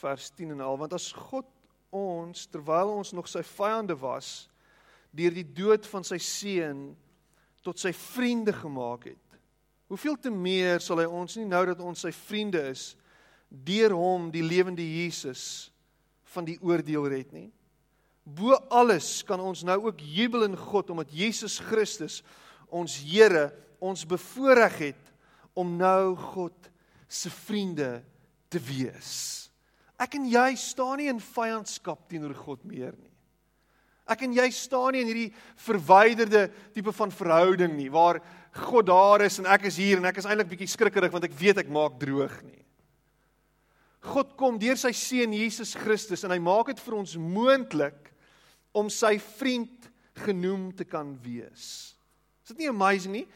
vers 0.00 0.30
10 0.36 0.50
en 0.50 0.60
11 0.60 0.78
want 0.78 0.92
as 0.92 1.12
God 1.12 1.46
ons 1.90 2.46
terwyl 2.46 2.92
ons 3.00 3.12
nog 3.12 3.28
sy 3.28 3.42
vyande 3.42 3.96
was 3.96 4.48
deur 5.10 5.34
die 5.34 5.52
dood 5.52 5.86
van 5.86 6.04
sy 6.04 6.18
seun 6.18 6.96
tot 7.62 7.78
sy 7.78 7.92
vriende 7.92 8.52
gemaak 8.52 9.04
het 9.04 9.38
hoeveel 9.88 10.16
te 10.16 10.30
meer 10.30 10.80
sal 10.80 10.98
hy 10.98 11.06
ons 11.06 11.36
nie 11.36 11.48
nou 11.48 11.64
dat 11.66 11.80
ons 11.80 12.00
sy 12.00 12.12
vriende 12.12 12.62
is 12.70 12.96
deur 13.50 13.90
hom 13.90 14.30
die 14.30 14.44
lewende 14.46 14.84
Jesus 14.86 15.72
van 16.30 16.46
die 16.46 16.58
oordeel 16.62 17.08
red 17.10 17.32
nie. 17.34 17.50
Bo 18.24 18.54
alles 18.70 19.22
kan 19.26 19.40
ons 19.40 19.64
nou 19.66 19.78
ook 19.88 20.02
jubel 20.04 20.44
in 20.46 20.56
God 20.56 20.90
omdat 20.92 21.12
Jesus 21.14 21.58
Christus 21.58 22.20
ons 22.70 22.98
Here 23.02 23.50
ons 23.80 24.04
bevoorreg 24.06 24.76
het 24.90 25.12
om 25.56 25.72
nou 25.80 26.14
God 26.14 26.70
se 27.08 27.30
vriende 27.32 28.02
te 28.52 28.60
wees. 28.62 29.48
Ek 30.00 30.14
en 30.16 30.28
jy 30.30 30.52
staan 30.56 31.00
nie 31.00 31.10
in 31.12 31.20
vyandskap 31.20 32.06
teenoor 32.08 32.36
God 32.36 32.62
meer 32.64 32.92
nie. 32.94 33.10
Ek 34.10 34.24
en 34.26 34.34
jy 34.34 34.46
staan 34.54 34.94
nie 34.94 35.04
in 35.04 35.10
hierdie 35.10 35.32
verwyderde 35.60 36.48
tipe 36.74 36.92
van 36.96 37.12
verhouding 37.14 37.76
nie 37.76 37.90
waar 37.92 38.20
God 38.66 38.88
daar 38.90 39.22
is 39.26 39.38
en 39.38 39.46
ek 39.50 39.68
is 39.70 39.78
hier 39.78 40.00
en 40.00 40.08
ek 40.10 40.18
is 40.22 40.26
eintlik 40.26 40.50
bietjie 40.54 40.70
skrikkerig 40.72 41.12
want 41.14 41.28
ek 41.28 41.36
weet 41.38 41.62
ek 41.62 41.70
maak 41.72 41.98
droog 42.00 42.40
nie. 42.42 42.59
God 44.00 44.36
kom 44.40 44.58
deur 44.60 44.78
sy 44.80 44.92
seun 44.96 45.34
Jesus 45.36 45.74
Christus 45.76 46.24
en 46.24 46.32
hy 46.32 46.38
maak 46.40 46.72
dit 46.72 46.80
vir 46.80 46.96
ons 46.96 47.16
moontlik 47.20 48.08
om 48.76 48.88
sy 48.92 49.18
vriend 49.18 49.90
genoem 50.24 50.70
te 50.76 50.86
kan 50.88 51.12
wees. 51.24 51.92
Is 52.44 52.54
dit 52.54 52.64
nie 52.64 52.70
amazing 52.72 53.12
nie? 53.12 53.26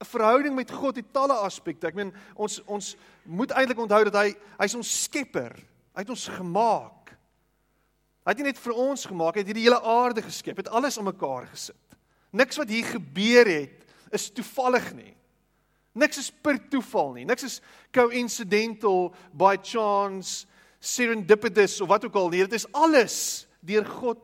'n 0.00 0.08
Verhouding 0.08 0.54
met 0.54 0.70
God 0.70 0.96
het 0.96 1.12
talle 1.12 1.34
aspekte. 1.44 1.86
Ek 1.86 1.94
meen 1.94 2.12
ons 2.34 2.60
ons 2.66 2.96
moet 3.24 3.50
eintlik 3.52 3.78
onthou 3.78 4.04
dat 4.04 4.14
hy 4.14 4.34
hy's 4.58 4.74
ons 4.74 5.02
skepper. 5.04 5.52
Hy 5.92 6.00
het 6.00 6.10
ons 6.10 6.28
gemaak. 6.28 7.12
Hy 8.24 8.32
het 8.32 8.38
nie 8.38 8.50
net 8.52 8.58
vir 8.58 8.76
ons 8.76 9.04
gemaak, 9.04 9.34
hy 9.34 9.42
het 9.42 9.48
hierdie 9.50 9.64
hele 9.66 9.80
aarde 9.80 10.22
geskep, 10.22 10.60
het 10.60 10.68
alles 10.68 10.98
aan 10.98 11.08
mekaar 11.08 11.48
gesit. 11.50 11.96
Niks 12.32 12.58
wat 12.60 12.68
hier 12.68 12.84
gebeur 12.84 13.48
het 13.48 13.86
is 14.12 14.28
toevallig 14.30 14.92
nie. 14.94 15.14
Niks 15.92 16.20
is 16.22 16.30
per 16.30 16.58
toeval 16.70 17.16
nie. 17.16 17.26
Niks 17.26 17.46
is 17.46 17.58
coincidental 17.94 19.10
by 19.34 19.56
chance, 19.56 20.46
serendipitous 20.80 21.80
of 21.82 21.90
wat 21.90 22.04
ook 22.06 22.18
al 22.18 22.30
nie. 22.30 22.44
Dit 22.46 22.60
is 22.60 22.68
alles 22.72 23.16
deur 23.66 23.84
God 23.84 24.22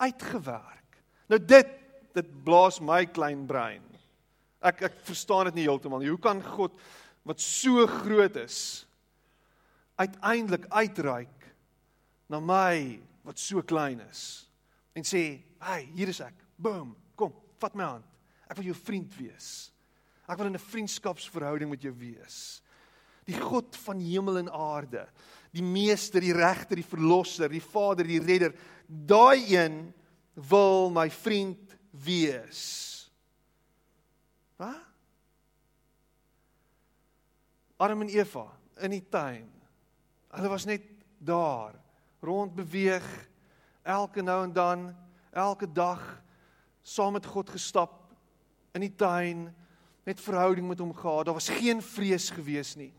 uitgewerk. 0.00 0.98
Nou 1.30 1.38
dit 1.38 1.76
dit 2.10 2.30
blaas 2.44 2.80
my 2.82 3.04
klein 3.06 3.44
brein. 3.46 3.84
Ek 4.66 4.82
ek 4.88 4.96
verstaan 5.06 5.46
dit 5.46 5.60
nie 5.60 5.68
heeltemal 5.68 6.02
nie. 6.02 6.10
Hoe 6.10 6.20
kan 6.20 6.42
God 6.42 6.74
wat 7.28 7.40
so 7.40 7.86
groot 7.86 8.34
is 8.40 8.84
uiteindelik 10.00 10.66
uitreik 10.72 11.46
na 12.32 12.40
my 12.40 12.98
wat 13.22 13.38
so 13.38 13.62
klein 13.62 14.00
is 14.10 14.48
en 14.96 15.04
sê, 15.04 15.42
"Hey, 15.60 15.88
hier 15.94 16.08
is 16.08 16.20
ek. 16.20 16.34
Boom, 16.58 16.96
kom, 17.14 17.32
vat 17.58 17.74
my 17.74 17.84
hand. 17.84 18.04
Ek 18.50 18.56
wil 18.56 18.64
jou 18.64 18.74
vriend 18.74 19.14
wees." 19.16 19.70
Ek 20.30 20.38
wil 20.38 20.46
in 20.46 20.54
'n 20.54 20.62
vriendskapsverhouding 20.62 21.70
met 21.70 21.82
jou 21.82 21.92
wees. 21.92 22.62
Die 23.26 23.38
God 23.38 23.76
van 23.76 23.98
hemel 23.98 24.38
en 24.38 24.50
aarde, 24.50 25.08
die 25.52 25.62
meester, 25.62 26.20
die 26.20 26.32
regter, 26.32 26.76
die 26.76 26.86
verlosser, 26.86 27.48
die 27.48 27.62
Vader, 27.62 28.06
die 28.06 28.20
redder, 28.22 28.54
daai 28.86 29.56
een 29.56 29.92
wil 30.34 30.90
my 30.90 31.10
vriend 31.10 31.76
wees. 31.90 33.10
Wat? 34.56 34.86
Adam 37.80 38.00
en 38.00 38.08
Eva 38.08 38.46
in 38.84 38.90
die 38.90 39.04
tuin. 39.08 39.48
Hulle 40.30 40.48
was 40.48 40.66
net 40.68 40.84
daar, 41.18 41.74
rond 42.20 42.54
beweeg 42.54 43.06
elke 43.82 44.22
nou 44.22 44.44
en 44.44 44.52
dan, 44.52 44.96
elke 45.32 45.66
dag 45.66 46.02
saam 46.82 47.12
met 47.16 47.26
God 47.26 47.50
gestap 47.50 48.12
in 48.76 48.84
die 48.84 48.94
tuin 48.96 49.48
net 50.04 50.20
verhouding 50.20 50.68
met 50.68 50.78
hom 50.78 50.94
gehad. 50.94 51.24
Daar 51.24 51.34
was 51.34 51.48
geen 51.48 51.82
vrees 51.82 52.30
gewees 52.30 52.74
nie. 52.76 52.92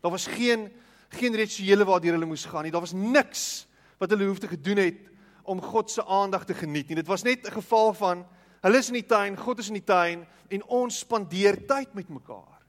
Daar 0.00 0.10
was 0.10 0.26
geen 0.26 0.70
geen 1.14 1.34
rituele 1.34 1.84
waardeur 1.84 2.16
hulle 2.16 2.26
moes 2.26 2.44
gaan 2.44 2.62
nie. 2.66 2.72
Daar 2.74 2.82
was 2.82 2.92
niks 2.92 3.66
wat 3.98 4.10
hulle 4.10 4.26
hoefde 4.26 4.48
gedoen 4.48 4.80
het 4.82 5.00
om 5.42 5.60
God 5.62 5.90
se 5.90 6.04
aandag 6.04 6.44
te 6.44 6.54
geniet 6.54 6.88
nie. 6.88 6.96
Dit 6.96 7.06
was 7.06 7.22
net 7.22 7.46
'n 7.46 7.52
geval 7.52 7.94
van 7.94 8.26
hulle 8.60 8.78
is 8.78 8.88
in 8.88 8.98
die 8.98 9.06
tuin, 9.06 9.36
God 9.36 9.58
is 9.58 9.68
in 9.68 9.78
die 9.78 9.84
tuin 9.84 10.26
en 10.48 10.64
ons 10.64 10.98
spandeer 10.98 11.66
tyd 11.66 11.94
met 11.94 12.08
mekaar. 12.08 12.62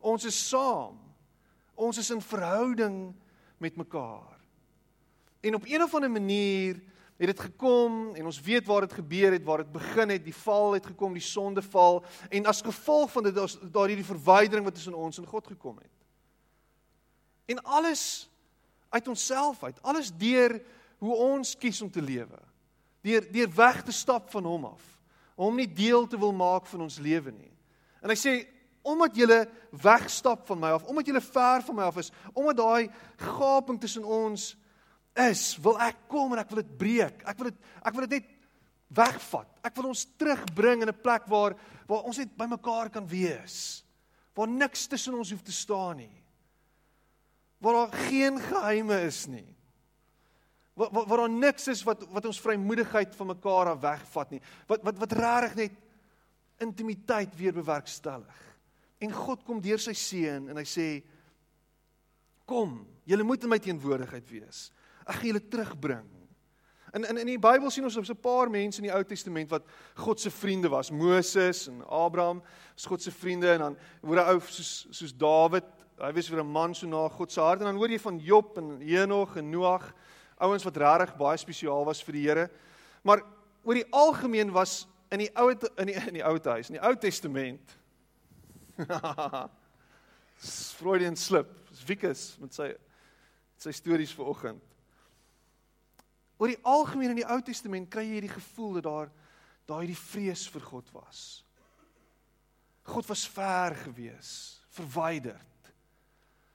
Ons 0.00 0.24
is 0.24 0.48
saam. 0.48 0.98
Ons 1.74 1.98
is 1.98 2.10
in 2.10 2.20
verhouding 2.20 3.14
met 3.58 3.76
mekaar. 3.76 4.38
En 5.40 5.54
op 5.54 5.64
een 5.64 5.82
of 5.82 5.94
ander 5.94 6.10
manier 6.10 6.80
het 7.16 7.30
dit 7.32 7.40
gekom 7.40 8.14
en 8.14 8.24
ons 8.28 8.40
weet 8.40 8.66
waar 8.66 8.84
dit 8.84 8.92
gebeur 8.92 9.32
het, 9.32 9.44
waar 9.44 9.64
dit 9.64 9.72
begin 9.72 10.12
het, 10.12 10.24
die 10.24 10.34
val 10.34 10.72
het 10.76 10.86
gekom, 10.86 11.14
die 11.16 11.24
sondeval 11.24 12.02
en 12.28 12.46
as 12.46 12.60
gevolg 12.64 13.12
van 13.12 13.28
dit 13.28 13.36
is 13.40 13.58
daar 13.72 13.88
hierdie 13.88 14.08
verwydering 14.08 14.64
wat 14.64 14.74
tussen 14.74 14.94
ons 14.94 15.18
en 15.18 15.26
God 15.26 15.46
gekom 15.46 15.78
het. 15.80 15.92
En 17.46 17.62
alles 17.62 18.28
uit 18.88 19.08
onsself 19.08 19.62
uit, 19.64 19.82
alles 19.82 20.12
deur 20.12 20.60
hoe 20.98 21.14
ons 21.14 21.56
kies 21.56 21.80
om 21.82 21.90
te 21.90 22.02
lewe. 22.02 22.40
Deur 23.00 23.32
deur 23.32 23.54
weg 23.54 23.82
te 23.82 23.92
stap 23.92 24.30
van 24.30 24.44
hom 24.44 24.64
af, 24.64 24.84
om 25.34 25.56
nie 25.56 25.68
deel 25.72 26.06
te 26.06 26.18
wil 26.18 26.32
maak 26.32 26.66
van 26.66 26.80
ons 26.80 26.98
lewe 26.98 27.30
nie. 27.30 27.52
En 28.02 28.12
hy 28.12 28.18
sê 28.18 28.36
omdat 28.86 29.16
jy 29.18 29.40
wegstap 29.82 30.46
van 30.46 30.60
my 30.62 30.70
af, 30.76 30.84
omdat 30.86 31.08
jy 31.10 31.20
ver 31.20 31.64
van 31.66 31.74
my 31.74 31.88
af 31.88 31.96
is, 31.98 32.12
omdat 32.32 32.60
daai 32.60 32.90
gaping 33.18 33.80
tussen 33.82 34.04
ons 34.04 34.52
is, 35.16 35.56
wil 35.64 35.78
ek 35.80 36.06
kom 36.10 36.34
en 36.34 36.42
ek 36.42 36.50
wil 36.52 36.62
dit 36.62 36.76
breek. 36.78 37.22
Ek 37.28 37.38
wil 37.40 37.50
dit 37.50 37.72
ek 37.86 37.94
wil 37.94 38.06
dit 38.06 38.18
net 38.18 38.32
wegvat. 38.96 39.48
Ek 39.66 39.74
wil 39.78 39.90
ons 39.90 40.06
terugbring 40.18 40.82
in 40.82 40.88
'n 40.88 41.02
plek 41.02 41.26
waar 41.26 41.56
waar 41.86 42.02
ons 42.02 42.18
net 42.18 42.36
by 42.36 42.46
mekaar 42.46 42.90
kan 42.90 43.06
wees. 43.06 43.84
Waar 44.34 44.48
niks 44.48 44.86
tussen 44.86 45.14
ons 45.14 45.30
hoef 45.30 45.42
te 45.42 45.52
staan 45.52 45.96
nie. 45.96 46.22
Waar 47.58 47.72
daar 47.72 47.98
geen 48.08 48.40
geheime 48.40 49.00
is 49.06 49.26
nie. 49.26 49.56
Waar 50.74 50.90
waar, 50.90 51.06
waar 51.06 51.18
daar 51.18 51.30
niks 51.30 51.68
is 51.68 51.82
wat 51.82 52.04
wat 52.10 52.24
ons 52.24 52.40
vrymoedigheid 52.40 53.16
van 53.16 53.26
mekaar 53.26 53.66
af 53.66 53.80
wegvat 53.80 54.30
nie. 54.30 54.40
Wat 54.66 54.82
wat 54.82 54.98
wat 54.98 55.12
regtig 55.12 55.54
net 55.54 55.72
intimiteit 56.58 57.36
weer 57.36 57.52
bewerkstellig. 57.52 58.42
En 58.98 59.12
God 59.12 59.44
kom 59.44 59.60
deur 59.60 59.78
sy 59.78 59.92
seun 59.92 60.48
en 60.48 60.56
hy 60.56 60.64
sê 60.64 60.88
kom, 62.46 62.86
julle 63.04 63.26
moet 63.26 63.42
in 63.42 63.52
my 63.52 63.58
teenwoordigheid 63.58 64.30
wees. 64.30 64.70
Ek 65.06 65.20
gaan 65.20 65.30
julle 65.30 65.48
terugbring. 65.48 66.06
In 66.96 67.04
in 67.04 67.18
in 67.18 67.26
die 67.26 67.38
Bybel 67.38 67.70
sien 67.70 67.84
ons 67.84 67.96
op 67.96 68.08
'n 68.08 68.20
paar 68.20 68.50
mense 68.50 68.80
in 68.80 68.88
die 68.88 68.94
Ou 68.94 69.04
Testament 69.04 69.50
wat 69.50 69.64
God 69.94 70.20
se 70.20 70.30
vriende 70.30 70.68
was. 70.68 70.90
Moses 70.90 71.68
en 71.68 71.82
Abraham 71.88 72.42
was 72.74 72.86
God 72.86 73.02
se 73.02 73.10
vriende 73.10 73.52
en 73.52 73.58
dan 73.58 73.76
hoor 74.02 74.16
'n 74.16 74.34
ou 74.34 74.40
soos 74.40 74.86
soos 74.90 75.12
Dawid, 75.12 75.64
hy 75.98 76.12
was 76.12 76.28
vir 76.28 76.40
'n 76.40 76.52
man 76.52 76.74
so 76.74 76.86
na 76.86 77.08
God 77.08 77.32
se 77.32 77.40
hart 77.40 77.60
en 77.60 77.66
dan 77.66 77.76
hoor 77.76 77.88
jy 77.88 77.98
van 77.98 78.18
Job 78.18 78.58
en 78.58 78.80
Henog 78.80 79.36
en 79.36 79.50
Noag, 79.50 79.92
ouens 80.40 80.64
wat 80.64 80.76
regtig 80.76 81.16
baie 81.16 81.36
spesiaal 81.36 81.84
was 81.84 82.02
vir 82.02 82.12
die 82.12 82.28
Here. 82.28 82.50
Maar 83.02 83.22
oor 83.64 83.74
die 83.74 83.92
algemeen 83.92 84.52
was 84.52 84.86
in 85.10 85.18
die 85.18 85.30
ou 85.36 85.50
in 85.50 85.86
die 85.86 85.94
in 85.94 86.14
die 86.14 86.24
Ou 86.24 86.38
Huis, 86.42 86.70
in 86.70 86.78
die 86.78 86.86
Ou 86.86 86.94
Testament. 86.96 87.78
Freudian 90.78 91.16
slip. 91.16 91.48
Wikus 91.86 92.36
met 92.40 92.54
sy 92.54 92.74
sy 93.56 93.72
stories 93.72 94.12
vanoggend. 94.12 94.62
Oor 96.36 96.52
die 96.52 96.62
algemeen 96.68 97.14
in 97.14 97.22
die 97.22 97.28
Ou 97.28 97.40
Testament 97.44 97.88
kry 97.92 98.04
jy 98.04 98.18
hierdie 98.18 98.34
gevoel 98.34 98.78
dat 98.78 98.88
daar 98.88 99.12
daai 99.66 99.86
die 99.88 99.98
vrees 99.98 100.44
vir 100.52 100.62
God 100.62 100.90
was. 100.94 101.20
God 102.86 103.08
was 103.10 103.24
ver 103.28 103.74
gewees, 103.80 104.32
verwyderd. 104.76 105.56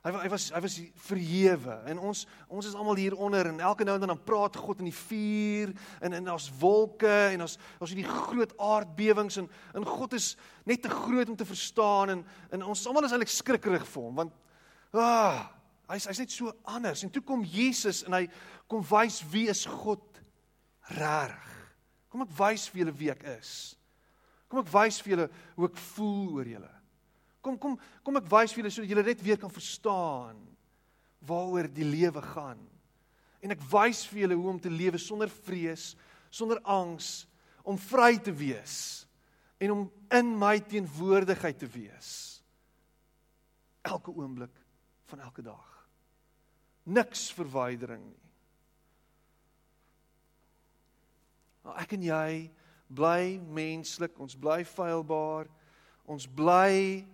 Hy 0.02 0.10
hy 0.16 0.30
was 0.34 0.48
hy 0.50 0.60
was 0.64 0.76
verhewe 1.06 1.76
en 1.92 2.00
ons 2.10 2.24
ons 2.50 2.66
is 2.66 2.74
almal 2.74 2.98
hier 2.98 3.14
onder 3.14 3.52
en 3.52 3.60
elke 3.62 3.86
nou 3.86 4.00
en 4.00 4.10
dan 4.10 4.24
praat 4.26 4.56
God 4.58 4.80
in 4.82 4.88
die 4.90 4.98
vuur 4.98 5.76
en 6.02 6.16
en 6.18 6.30
daar's 6.32 6.48
wolke 6.58 7.12
en 7.36 7.44
ons 7.46 7.54
ons 7.78 7.92
hierdie 7.94 8.08
groot 8.10 8.56
aardbewings 8.58 9.38
en 9.44 9.50
en 9.78 9.86
God 9.86 10.16
is 10.18 10.32
net 10.66 10.82
te 10.82 10.90
groot 10.90 11.30
om 11.30 11.38
te 11.38 11.46
verstaan 11.46 12.16
en 12.16 12.24
en 12.50 12.66
ons 12.74 12.86
almal 12.90 13.06
is 13.06 13.14
eintlik 13.14 13.34
skrikkerig 13.36 13.86
vir 13.94 14.08
hom 14.08 14.24
want 14.24 14.34
ah 14.98 15.46
hy's 15.92 16.08
hy's 16.10 16.22
net 16.24 16.34
so 16.34 16.54
anders 16.68 17.04
en 17.06 17.12
toe 17.14 17.24
kom 17.26 17.44
Jesus 17.48 18.04
en 18.08 18.16
hy 18.20 18.26
kom 18.72 18.84
wys 18.92 19.22
wie 19.32 19.48
is 19.52 19.66
God 19.68 20.04
reg. 20.98 21.50
Kom 22.12 22.26
ek 22.26 22.34
wys 22.38 22.68
vir 22.72 22.84
julle 22.84 22.96
wie 23.00 23.12
ek 23.14 23.24
is. 23.38 23.52
Kom 24.52 24.62
ek 24.64 24.72
wys 24.74 25.00
vir 25.04 25.16
julle 25.16 25.28
hoe 25.56 25.70
ek 25.70 25.82
voel 25.94 26.38
oor 26.38 26.52
julle. 26.56 26.72
Kom 27.42 27.58
kom 27.62 27.78
kom 28.06 28.20
ek 28.20 28.30
wys 28.32 28.54
vir 28.54 28.64
julle 28.64 28.74
sodat 28.74 28.92
julle 28.94 29.06
net 29.08 29.24
weer 29.26 29.40
kan 29.42 29.54
verstaan 29.54 30.40
waaroor 31.28 31.70
die 31.72 31.88
lewe 31.88 32.24
gaan. 32.34 32.62
En 33.42 33.54
ek 33.54 33.64
wys 33.72 34.04
vir 34.10 34.26
julle 34.26 34.38
hoe 34.38 34.50
om 34.52 34.60
te 34.62 34.70
lewe 34.70 35.00
sonder 35.02 35.30
vrees, 35.32 35.92
sonder 36.34 36.62
angs, 36.70 37.26
om 37.64 37.78
vry 37.78 38.16
te 38.22 38.34
wees 38.34 39.06
en 39.62 39.74
om 39.76 39.82
in 40.18 40.32
my 40.42 40.56
teenwoordigheid 40.66 41.60
te 41.62 41.68
wees. 41.70 42.42
Elke 43.86 44.14
oomblik 44.14 44.56
van 45.12 45.20
elke 45.20 45.46
dag. 45.46 45.81
Niks 46.84 47.30
verwydering 47.36 48.04
nie. 48.04 48.18
Maar 51.62 51.84
ek 51.84 51.94
en 51.94 52.04
jy 52.06 52.36
bly 52.90 53.38
menslik, 53.54 54.18
ons 54.20 54.36
bly 54.36 54.64
feilbaar. 54.66 55.50
Ons 56.10 56.26
bly 56.26 57.06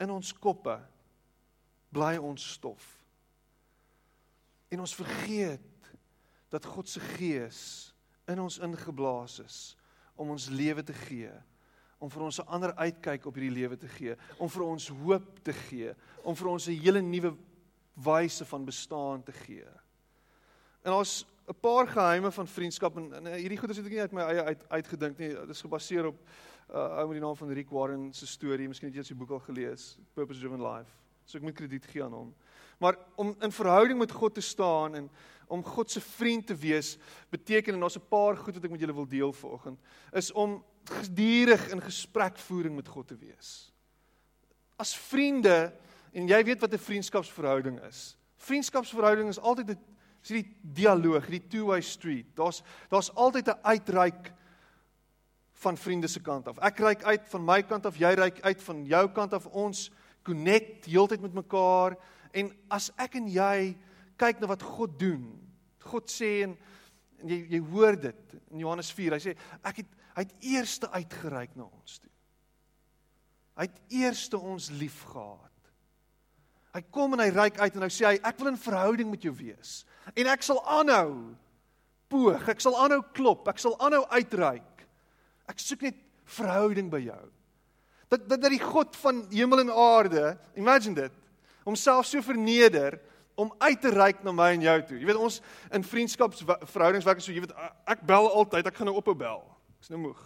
in 0.00 0.12
ons 0.12 0.32
koppe 0.36 0.76
bly 1.90 2.16
ons 2.22 2.52
stof. 2.54 2.86
En 4.70 4.80
ons 4.80 4.94
vergeet 4.94 5.90
dat 6.50 6.66
God 6.66 6.88
se 6.88 7.02
gees 7.16 7.60
in 8.30 8.40
ons 8.42 8.60
ingeblaas 8.62 9.40
is 9.42 9.58
om 10.14 10.30
ons 10.34 10.50
lewe 10.52 10.82
te 10.86 10.94
gee, 11.06 11.32
om 12.00 12.10
vir 12.10 12.22
ons 12.22 12.40
'n 12.40 12.48
ander 12.48 12.74
uitkyk 12.74 13.26
op 13.26 13.34
hierdie 13.34 13.60
lewe 13.60 13.76
te 13.76 13.88
gee, 13.88 14.16
om 14.38 14.48
vir 14.48 14.62
ons 14.62 14.88
hoop 14.88 15.42
te 15.44 15.52
gee, 15.52 15.94
om 16.24 16.34
vir 16.34 16.48
ons 16.48 16.68
'n 16.68 16.80
hele 16.80 17.02
nuwe 17.02 17.36
wyse 17.94 18.44
van 18.44 18.64
bestaan 18.64 19.22
te 19.22 19.32
gee. 19.32 19.68
En 20.82 20.92
ons 20.92 21.26
'n 21.48 21.60
paar 21.60 21.86
geheime 21.86 22.30
van 22.30 22.46
vriendskap 22.46 22.96
en, 22.96 23.12
en 23.14 23.26
hierdie 23.34 23.58
goeie 23.58 23.74
het 23.74 23.86
ek 23.86 23.92
nie 23.92 24.00
uit 24.00 24.12
my 24.12 24.22
eie 24.22 24.42
uit 24.42 24.68
uitgedink 24.68 25.18
nie. 25.18 25.28
Dit 25.28 25.50
is 25.50 25.60
gebaseer 25.60 26.06
op 26.06 26.16
'n 26.16 26.76
uh, 26.76 26.98
ou 26.98 27.06
met 27.06 27.18
die 27.18 27.26
naam 27.26 27.36
van 27.36 27.52
Rick 27.52 27.70
Warren 27.70 28.12
se 28.12 28.26
storie. 28.26 28.68
Miskien 28.68 28.88
het 28.88 28.96
jy 28.96 29.02
sy 29.02 29.14
boek 29.14 29.30
al 29.30 29.40
gelees, 29.40 29.98
Purpose 30.14 30.40
Driven 30.40 30.62
Life. 30.62 30.90
So 31.24 31.38
ek 31.38 31.44
moet 31.44 31.54
krediet 31.54 31.86
gee 31.86 32.04
aan 32.04 32.12
hom. 32.12 32.34
Maar 32.78 32.96
om 33.16 33.34
in 33.40 33.52
verhouding 33.52 33.98
met 33.98 34.10
God 34.10 34.34
te 34.34 34.40
staan 34.40 34.94
en 34.94 35.10
om 35.48 35.64
God 35.64 35.90
se 35.90 36.00
vriend 36.00 36.46
te 36.46 36.54
wees, 36.54 36.96
beteken 37.30 37.74
en 37.74 37.80
daar's 37.80 37.98
'n 37.98 38.08
paar 38.08 38.36
goed 38.36 38.54
wat 38.54 38.64
ek 38.64 38.70
met 38.70 38.80
julle 38.80 38.94
wil 38.94 39.08
deel 39.08 39.32
vanoggend, 39.32 39.78
is 40.12 40.32
om 40.32 40.64
gedurig 40.84 41.68
in 41.70 41.82
gesprekvoering 41.82 42.74
met 42.76 42.88
God 42.88 43.08
te 43.08 43.16
wees. 43.16 43.72
As 44.76 44.96
vriende 44.96 45.72
en 46.12 46.28
jy 46.28 46.44
weet 46.44 46.60
wat 46.60 46.72
'n 46.72 46.78
vriendskapsverhouding 46.78 47.80
is. 47.88 48.16
Vriendskapsverhouding 48.36 49.28
is 49.28 49.38
altyd 49.38 49.70
'n 49.70 49.78
is 50.22 50.28
die 50.28 50.56
dialoog, 50.62 51.26
die 51.26 51.46
two-way 51.48 51.80
street. 51.80 52.26
Daar's 52.36 52.62
daar's 52.88 53.10
altyd 53.14 53.48
'n 53.48 53.60
uitreik 53.62 54.32
van 55.52 55.76
vriende 55.76 56.08
se 56.08 56.20
kant 56.20 56.48
af. 56.48 56.58
Ek 56.58 56.78
reik 56.78 57.02
uit 57.04 57.28
van 57.28 57.44
my 57.44 57.62
kant 57.62 57.86
af, 57.86 57.96
jy 57.96 58.12
reik 58.14 58.40
uit 58.40 58.62
van 58.62 58.84
jou 58.84 59.08
kant 59.12 59.32
af. 59.32 59.46
Ons 59.46 59.90
connect 60.22 60.84
heeltyd 60.84 61.20
met 61.20 61.32
mekaar 61.32 61.96
en 62.32 62.52
as 62.68 62.90
ek 62.96 63.14
en 63.14 63.28
jy 63.28 63.76
kyk 64.16 64.40
na 64.40 64.46
wat 64.46 64.62
God 64.62 64.98
doen. 64.98 65.24
God 65.78 66.10
sê 66.12 66.42
en, 66.44 66.56
en 67.20 67.28
jy 67.28 67.46
jy 67.56 67.60
hoor 67.72 67.96
dit 68.00 68.36
in 68.50 68.58
Johannes 68.58 68.92
4. 68.92 69.12
Hy 69.12 69.18
sê 69.18 69.36
ek 69.62 69.82
het 69.82 69.99
hy 70.16 70.24
het 70.26 70.34
eerste 70.52 70.90
uitgereik 70.90 71.54
na 71.56 71.66
ons 71.68 71.98
toe. 71.98 72.10
Hy 73.60 73.66
het 73.68 73.80
eerste 73.92 74.38
ons 74.38 74.70
liefgehad. 74.72 75.48
Hy 76.70 76.82
kom 76.94 77.16
en 77.16 77.22
hy 77.24 77.30
reik 77.34 77.58
uit 77.58 77.76
en 77.76 77.84
hy 77.84 77.90
sê 77.92 78.06
hy 78.06 78.18
ek 78.22 78.38
wil 78.38 78.52
in 78.52 78.60
verhouding 78.60 79.10
met 79.10 79.24
jou 79.26 79.32
wees. 79.36 79.80
En 80.14 80.30
ek 80.30 80.44
sal 80.46 80.60
aanhou 80.70 81.34
poog, 82.10 82.46
ek 82.50 82.62
sal 82.62 82.78
aanhou 82.78 83.02
klop, 83.14 83.48
ek 83.50 83.60
sal 83.62 83.76
aanhou 83.82 84.04
uitreik. 84.14 84.86
Ek 85.50 85.62
soek 85.62 85.82
net 85.88 85.98
verhouding 86.30 86.90
by 86.92 87.02
jou. 87.08 87.22
Dat 88.10 88.26
dat 88.30 88.42
dat 88.42 88.54
die 88.54 88.62
God 88.62 88.96
van 89.02 89.24
hemel 89.34 89.64
en 89.66 89.74
aarde, 89.74 90.34
imagine 90.58 90.96
dit, 90.96 91.16
homself 91.66 92.08
so 92.08 92.22
verneder 92.22 92.98
om 93.38 93.52
uit 93.58 93.80
te 93.80 93.90
reik 93.94 94.24
na 94.24 94.32
my 94.34 94.50
en 94.54 94.64
jou 94.64 94.76
toe. 94.88 94.98
Jy 94.98 95.08
weet 95.10 95.20
ons 95.20 95.40
in 95.74 95.86
vriendskapsverhoudings 95.86 97.06
werk 97.06 97.22
so 97.22 97.32
jy 97.32 97.44
weet 97.44 97.54
ek 97.90 98.02
bel 98.06 98.30
altyd, 98.30 98.66
ek 98.68 98.78
gaan 98.78 98.90
nou 98.90 98.98
ophou 99.00 99.14
bel. 99.16 99.42
Ek's 99.80 99.90
nou 99.92 100.00
moeg. 100.00 100.20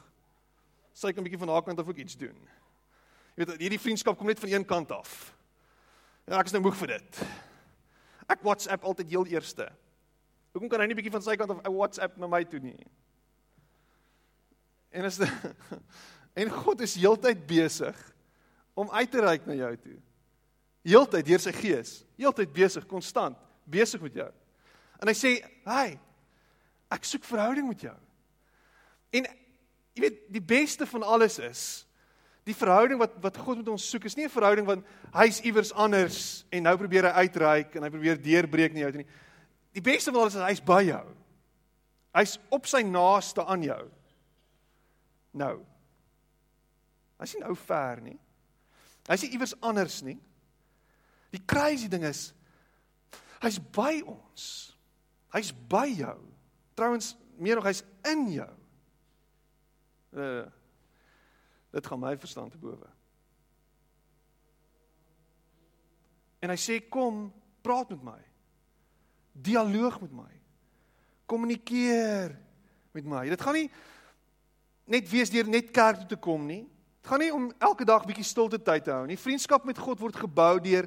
Sy 0.95 1.13
kan 1.13 1.23
'n 1.23 1.27
bietjie 1.27 1.39
van 1.39 1.49
haar 1.49 1.63
kant 1.63 1.79
af 1.79 1.89
ook 1.89 2.03
iets 2.03 2.17
doen. 2.17 2.37
Jy 3.35 3.45
weet 3.45 3.59
hierdie 3.59 3.81
vriendskap 3.81 4.19
kom 4.19 4.27
net 4.27 4.39
van 4.39 4.51
een 4.51 4.65
kant 4.65 4.91
af. 4.91 5.35
Ja, 6.27 6.39
ek 6.39 6.47
is 6.47 6.53
nou 6.53 6.63
moeg 6.63 6.77
vir 6.77 6.87
dit. 6.87 7.21
Ek 8.29 8.43
WhatsApp 8.43 8.85
altyd 8.85 9.09
heel 9.09 9.27
eerste. 9.27 9.73
Hoekom 10.53 10.69
kan 10.69 10.81
hy 10.81 10.87
nie 10.87 10.95
bietjie 10.95 11.13
van 11.13 11.23
sy 11.23 11.37
kant 11.37 11.51
af 11.51 11.73
WhatsApp 11.73 12.17
na 12.17 12.27
my 12.27 12.45
toe 12.45 12.61
nie? 12.61 12.87
En 14.91 15.05
is 15.05 15.19
en 16.41 16.51
God 16.51 16.81
is 16.81 16.95
heeltyd 16.95 17.47
besig 17.47 18.15
om 18.75 18.91
uit 18.91 19.11
te 19.11 19.21
reik 19.21 19.47
na 19.47 19.55
jou 19.55 19.77
toe 19.77 20.01
heeltyd 20.85 21.27
deur 21.27 21.43
sy 21.43 21.53
gees, 21.57 21.93
heeltyd 22.21 22.53
besig, 22.55 22.85
konstant 22.89 23.39
besig 23.65 24.03
met 24.05 24.19
jou. 24.21 24.31
En 25.01 25.09
hy 25.09 25.15
sê, 25.17 25.31
"Hai, 25.65 25.99
ek 26.91 27.05
soek 27.05 27.25
verhouding 27.25 27.69
met 27.69 27.81
jou." 27.81 27.97
En 29.13 29.27
jy 29.95 30.05
weet, 30.05 30.23
die 30.33 30.43
beste 30.43 30.87
van 30.87 31.03
alles 31.03 31.39
is 31.39 31.65
die 32.45 32.57
verhouding 32.57 33.01
wat 33.01 33.17
wat 33.25 33.39
God 33.41 33.63
met 33.63 33.69
ons 33.73 33.87
soek 33.89 34.05
is 34.05 34.17
nie 34.17 34.25
'n 34.25 34.33
verhouding 34.33 34.67
wat 34.67 34.85
hy's 35.15 35.41
iewers 35.41 35.73
anders 35.73 36.45
en 36.53 36.63
nou 36.63 36.77
probeer 36.77 37.09
hy 37.09 37.25
uitreik 37.25 37.77
en 37.77 37.83
hy 37.83 37.91
probeer 37.91 38.21
deurbreek 38.21 38.73
na 38.73 38.81
jou 38.81 38.93
nie. 38.93 39.07
Die 39.73 39.81
beste 39.81 40.13
van 40.13 40.21
alles 40.21 40.35
is 40.35 40.43
hy's 40.43 40.61
by 40.61 40.83
jou. 40.83 41.07
Hy's 42.15 42.39
op 42.51 42.67
sy 42.67 42.83
naaste 42.83 43.45
aan 43.45 43.63
jou. 43.63 43.91
Nou. 45.33 45.65
Hy's 47.19 47.35
nie 47.35 47.43
nou 47.43 47.57
ver 47.57 48.01
nie. 48.01 48.19
Hy's 49.09 49.23
nie 49.23 49.33
iewers 49.33 49.55
anders 49.61 50.03
nie. 50.03 50.19
Die 51.33 51.43
crazy 51.47 51.89
ding 51.89 52.05
is 52.05 52.33
hy's 53.41 53.59
by 53.59 54.03
ons. 54.07 54.77
Hy's 55.35 55.53
by 55.53 55.89
jou. 55.89 56.19
Trouwens, 56.77 57.17
meer 57.37 57.57
nog 57.57 57.65
hy's 57.65 57.83
in 58.05 58.29
jou. 58.33 58.53
Uh 60.15 60.45
dit 61.75 61.87
gaan 61.91 61.99
my 61.99 62.13
verstand 62.23 62.53
te 62.55 62.59
bowe. 62.63 62.87
En 66.39 66.53
hy 66.53 66.59
sê 66.61 66.77
kom, 66.87 67.33
praat 67.67 67.91
met 67.91 68.05
my. 68.13 68.21
Dialoog 69.33 69.97
met 70.05 70.13
my. 70.15 70.31
Kommunikeer 71.27 72.37
met 72.95 73.09
my. 73.11 73.25
Dit 73.33 73.43
gaan 73.43 73.59
nie 73.59 73.67
net 74.87 75.09
wees 75.11 75.33
deur 75.35 75.51
net 75.51 75.73
kerk 75.75 76.05
toe 76.05 76.13
te 76.13 76.21
kom 76.21 76.47
nie. 76.47 76.63
Dit 77.03 77.11
gaan 77.11 77.25
nie 77.25 77.33
om 77.35 77.51
elke 77.59 77.87
dag 77.89 78.07
bietjie 78.07 78.29
stilte 78.29 78.61
tyd 78.63 78.87
te 78.87 78.95
hou 78.95 79.09
nie. 79.11 79.19
Vriendskap 79.19 79.67
met 79.67 79.83
God 79.83 79.99
word 79.99 80.23
gebou 80.23 80.53
deur 80.63 80.87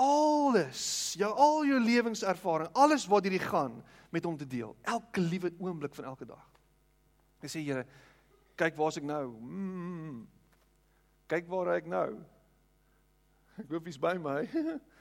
alles, 0.00 0.82
jou 1.18 1.28
al 1.28 1.64
jou 1.68 1.80
lewenservaring, 1.82 2.70
alles 2.72 3.04
wat 3.10 3.26
hierdie 3.26 3.42
gaan 3.42 3.74
met 4.14 4.24
hom 4.24 4.36
te 4.38 4.46
deel. 4.48 4.72
Elke 4.88 5.20
liewe 5.20 5.52
oomblik 5.58 5.94
van 5.98 6.12
elke 6.12 6.24
dag. 6.24 6.46
Hy 7.42 7.50
sê 7.50 7.62
Here, 7.64 7.84
kyk 8.60 8.76
waar's 8.78 8.98
ek 9.00 9.06
nou? 9.08 9.24
Mm, 9.40 10.20
kyk 11.32 11.48
waar 11.48 11.72
ek 11.78 11.88
nou. 11.90 12.08
Ek 13.60 13.72
hoop 13.72 13.88
jy's 13.88 14.00
by 14.00 14.14
my. 14.20 14.44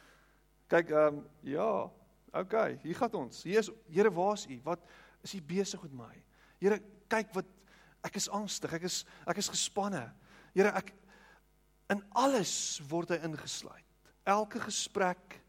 kyk, 0.72 0.94
ehm 0.94 1.20
um, 1.20 1.22
ja, 1.48 1.70
okay, 2.42 2.80
hier 2.86 2.98
gaan 3.00 3.20
ons. 3.26 3.44
Hier 3.44 3.64
is 3.64 3.72
Here, 3.92 4.12
waar's 4.14 4.48
u? 4.48 4.60
Wat 4.64 4.84
is 5.26 5.36
u 5.36 5.42
besig 5.44 5.84
met 5.90 5.98
my? 6.06 6.16
Here, 6.62 6.80
kyk 7.12 7.36
wat 7.36 7.48
ek 8.08 8.16
is 8.22 8.30
angstig, 8.32 8.74
ek 8.80 8.88
is 8.88 9.04
ek 9.28 9.42
is 9.42 9.52
gespanne. 9.52 10.06
Here, 10.56 10.72
ek 10.72 10.94
in 11.90 12.04
alles 12.16 12.80
word 12.88 13.12
hy 13.12 13.18
ingesluit 13.26 13.90
elke 14.30 14.60
gesprek, 14.62 15.40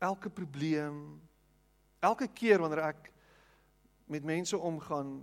elke 0.00 0.30
probleem, 0.30 1.20
elke 2.00 2.26
keer 2.32 2.62
wanneer 2.62 2.86
ek 2.88 3.10
met 4.10 4.24
mense 4.24 4.56
omgaan, 4.58 5.20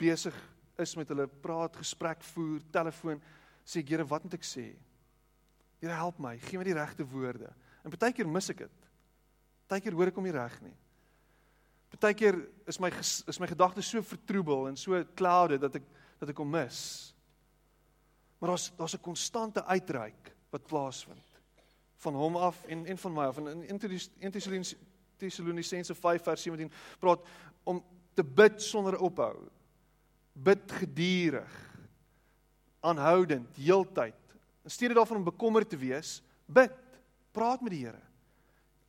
besig 0.00 0.34
is 0.78 0.96
met 0.96 1.08
hulle 1.08 1.26
praat, 1.26 1.76
gesprek 1.76 2.24
voer, 2.32 2.60
telefoon, 2.72 3.22
sê 3.64 3.80
ek, 3.80 3.92
Here, 3.94 4.04
wat 4.04 4.24
moet 4.24 4.34
ek 4.38 4.46
sê? 4.46 4.66
Here, 5.80 5.94
help 5.94 6.18
my, 6.22 6.36
gee 6.38 6.58
my 6.58 6.64
die 6.64 6.76
regte 6.76 7.06
woorde. 7.08 7.52
En 7.84 7.94
baie 7.94 8.12
keer 8.12 8.28
mis 8.28 8.50
ek 8.50 8.64
dit. 8.64 8.86
Baie 9.70 9.82
keer 9.82 9.94
hoor 9.94 10.10
ek 10.10 10.18
hom 10.18 10.26
nie 10.26 10.34
reg 10.34 10.56
nie. 10.64 10.74
Baie 12.00 12.16
keer 12.18 12.38
is 12.68 12.78
my 12.82 12.90
is 12.90 13.38
my 13.40 13.48
gedagtes 13.48 13.88
so 13.88 14.02
vertroebel 14.04 14.66
en 14.68 14.76
so 14.76 14.98
clouded 15.16 15.62
dat 15.62 15.78
ek 15.78 15.86
dat 16.20 16.32
ek 16.32 16.42
hom 16.42 16.50
mis. 16.50 16.80
Maar 18.40 18.52
daar's 18.52 18.70
daar's 18.76 18.94
'n 18.94 19.06
konstante 19.06 19.64
uitreik 19.64 20.34
wat 20.50 20.66
plaasvind 20.66 21.24
van 21.96 22.14
hom 22.14 22.36
af 22.36 22.64
en 22.66 22.86
en 22.86 22.98
van 22.98 23.12
my 23.12 23.24
af. 23.24 23.38
En 23.38 23.48
in 23.48 23.80
1 23.80 24.64
Tessalonisense 25.16 25.94
5 25.94 26.22
vers 26.22 26.42
17 26.42 26.70
praat 26.98 27.20
om 27.64 27.84
te 28.14 28.24
bid 28.24 28.62
sonder 28.62 28.98
ophou. 28.98 29.48
Bid 30.36 30.72
gedurig. 30.72 31.54
Aanhoudend, 32.84 33.56
heeltyd. 33.56 34.36
In 34.66 34.70
steede 34.70 34.94
daarvan 34.94 35.22
om 35.22 35.30
bekommerd 35.30 35.70
te 35.70 35.78
wees, 35.80 36.20
bid. 36.46 36.74
Praat 37.32 37.62
met 37.64 37.72
die 37.72 37.84
Here. 37.84 38.02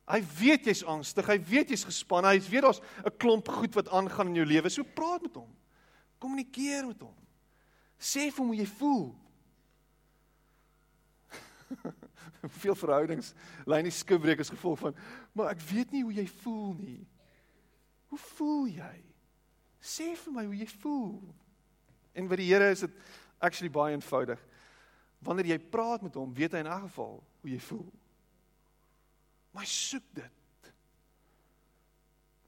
Hy 0.08 0.22
weet 0.38 0.68
jy's 0.70 0.80
angstig, 0.88 1.26
hy 1.28 1.36
weet 1.44 1.72
jy's 1.74 1.84
gespanne, 1.84 2.30
hy 2.32 2.40
weet 2.40 2.64
daar's 2.64 2.80
'n 3.04 3.16
klomp 3.20 3.48
goed 3.48 3.74
wat 3.76 3.90
aangaan 3.92 4.28
in 4.32 4.40
jou 4.40 4.46
lewe. 4.46 4.68
So 4.70 4.82
praat 4.82 5.22
met 5.22 5.34
hom. 5.34 5.50
Kommunikeer 6.18 6.86
met 6.86 7.00
hom. 7.00 7.14
Sê 8.00 8.30
vir 8.32 8.38
hom 8.38 8.46
hoe 8.46 8.56
jy 8.56 8.66
voel. 8.66 9.14
Veel 12.62 12.74
verhoudings 12.74 13.34
lei 13.66 13.82
nie 13.82 13.92
skibreek 13.92 14.40
as 14.40 14.50
gevolg 14.50 14.78
van 14.78 14.94
maar 15.32 15.50
ek 15.50 15.60
weet 15.60 15.92
nie 15.92 16.02
hoe 16.02 16.14
jy 16.14 16.26
voel 16.26 16.74
nie. 16.78 17.06
Hoe 18.08 18.18
voel 18.18 18.66
jy? 18.66 19.07
Sê 19.80 20.12
vir 20.18 20.34
my 20.34 20.44
hoe 20.48 20.58
jy 20.58 20.68
voel. 20.80 21.18
En 22.18 22.28
by 22.30 22.38
die 22.40 22.48
Here 22.50 22.70
is 22.74 22.82
dit 22.86 22.94
actually 23.38 23.70
baie 23.72 23.94
eenvoudig. 23.94 24.40
Wanneer 25.24 25.52
jy 25.52 25.58
praat 25.70 26.02
met 26.06 26.16
hom, 26.18 26.34
weet 26.34 26.54
hy 26.54 26.62
in 26.64 26.70
elk 26.70 26.88
geval 26.88 27.18
hoe 27.42 27.52
jy 27.52 27.60
voel. 27.68 27.86
Maar 29.54 29.70
soek 29.70 30.10
dit. 30.18 30.72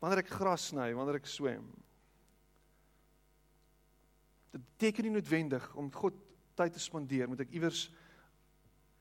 Wanneer 0.01 0.23
ek 0.25 0.33
gras 0.33 0.71
sny, 0.71 0.91
wanneer 0.97 1.21
ek 1.21 1.29
swem. 1.29 1.67
Dit 4.51 4.63
beteken 4.65 5.07
nie 5.07 5.17
noodwendig 5.19 5.67
om 5.79 5.91
God 5.95 6.17
tyd 6.59 6.75
te 6.75 6.83
spandeer, 6.83 7.29
moet 7.31 7.45
ek 7.45 7.53
iewers 7.55 7.89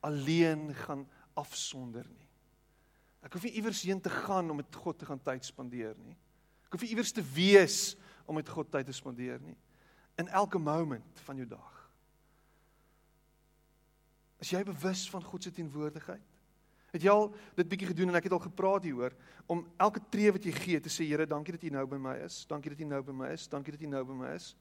alleen 0.05 0.69
gaan 0.85 1.05
afsonder 1.39 2.05
nie. 2.07 2.27
Ek 3.25 3.33
hoef 3.35 3.45
nie 3.47 3.57
iewers 3.59 3.81
heen 3.83 3.99
te 3.99 4.11
gaan 4.13 4.51
om 4.51 4.61
met 4.61 4.75
God 4.75 4.99
te 4.99 5.07
gaan 5.07 5.19
tyd 5.23 5.43
spandeer 5.47 5.97
nie. 6.05 6.15
Ek 6.67 6.75
hoef 6.75 6.85
nie 6.85 6.93
iewers 6.93 7.11
te 7.15 7.23
wees 7.35 7.79
om 8.29 8.37
met 8.37 8.49
God 8.49 8.69
tyd 8.71 8.85
te 8.85 8.93
spandeer 8.93 9.41
nie. 9.41 9.57
In 10.21 10.27
elke 10.37 10.59
moment 10.61 11.21
van 11.25 11.39
jou 11.41 11.47
dag. 11.49 11.75
As 14.39 14.51
jy 14.53 14.61
bewus 14.67 15.07
van 15.09 15.25
God 15.25 15.43
se 15.43 15.51
teenwoordigheid, 15.55 16.25
het 16.93 17.03
jy 17.05 17.11
al 17.11 17.27
dit 17.57 17.67
bietjie 17.69 17.89
gedoen 17.91 18.13
en 18.13 18.17
ek 18.17 18.29
het 18.29 18.35
al 18.37 18.45
gepraat 18.45 18.85
hieroor 18.87 19.13
om 19.49 19.61
elke 19.81 20.01
tree 20.13 20.31
wat 20.33 20.45
jy 20.45 20.53
gee 20.55 20.79
te 20.81 20.91
sê 20.93 21.05
Here, 21.09 21.25
dankie 21.29 21.53
dat 21.53 21.65
U 21.65 21.73
nou 21.73 21.85
by 21.89 21.99
my 22.01 22.15
is. 22.25 22.43
Dankie 22.49 22.73
dat 22.73 22.81
U 22.81 22.87
nou 22.89 23.01
by 23.05 23.15
my 23.17 23.33
is. 23.33 23.47
Dankie 23.49 23.73
dat 23.75 23.83
U 23.85 23.89
nou 23.89 24.03
by 24.05 24.17
my 24.21 24.31
is. 24.37 24.53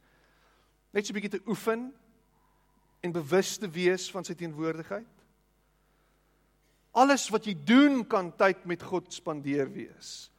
Net 0.93 1.07
so 1.07 1.13
'n 1.13 1.21
bietjie 1.21 1.39
te 1.39 1.45
oefen 1.49 1.93
en 3.01 3.13
bewus 3.13 3.57
te 3.59 3.69
wees 3.69 4.11
van 4.11 4.25
sy 4.25 4.35
teenwoordigheid. 4.35 5.09
Alles 6.93 7.29
wat 7.29 7.45
jy 7.45 7.55
doen 7.65 8.07
kan 8.07 8.33
tyd 8.37 8.65
met 8.65 8.83
God 8.83 9.13
spandeer 9.13 9.71
wees. 9.73 10.31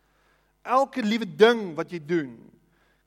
Elke 0.62 1.02
liewe 1.02 1.26
ding 1.26 1.76
wat 1.76 1.92
jy 1.92 2.00
doen 2.06 2.52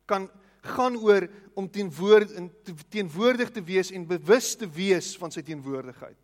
kan 0.07 0.29
gaan 0.63 0.97
oor 0.97 1.27
om 1.59 1.71
teenwoord 1.71 2.35
in 2.39 2.51
teenwoordig 2.89 3.51
te 3.51 3.63
wees 3.65 3.91
en 3.91 4.07
bewus 4.07 4.55
te 4.57 4.69
wees 4.71 5.13
van 5.19 5.33
sy 5.35 5.43
teenwoordigheid. 5.43 6.19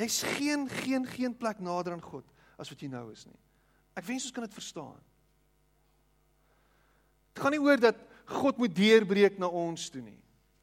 Jy's 0.00 0.20
geen 0.36 0.68
geen 0.68 1.06
geen 1.08 1.36
plek 1.36 1.60
nader 1.60 1.96
aan 1.96 2.04
God 2.04 2.26
as 2.60 2.68
wat 2.68 2.80
jy 2.80 2.90
nou 2.92 3.06
is 3.12 3.24
nie. 3.26 3.38
Ek 3.96 4.06
wens 4.06 4.28
ons 4.28 4.34
kan 4.36 4.44
dit 4.44 4.56
verstaan. 4.56 4.98
Dit 7.32 7.42
gaan 7.42 7.56
nie 7.56 7.62
oor 7.62 7.80
dat 7.80 7.98
God 8.30 8.60
moet 8.60 8.74
deurbreek 8.76 9.40
na 9.40 9.48
ons 9.48 9.88
toe 9.90 10.02
nie. 10.04 10.18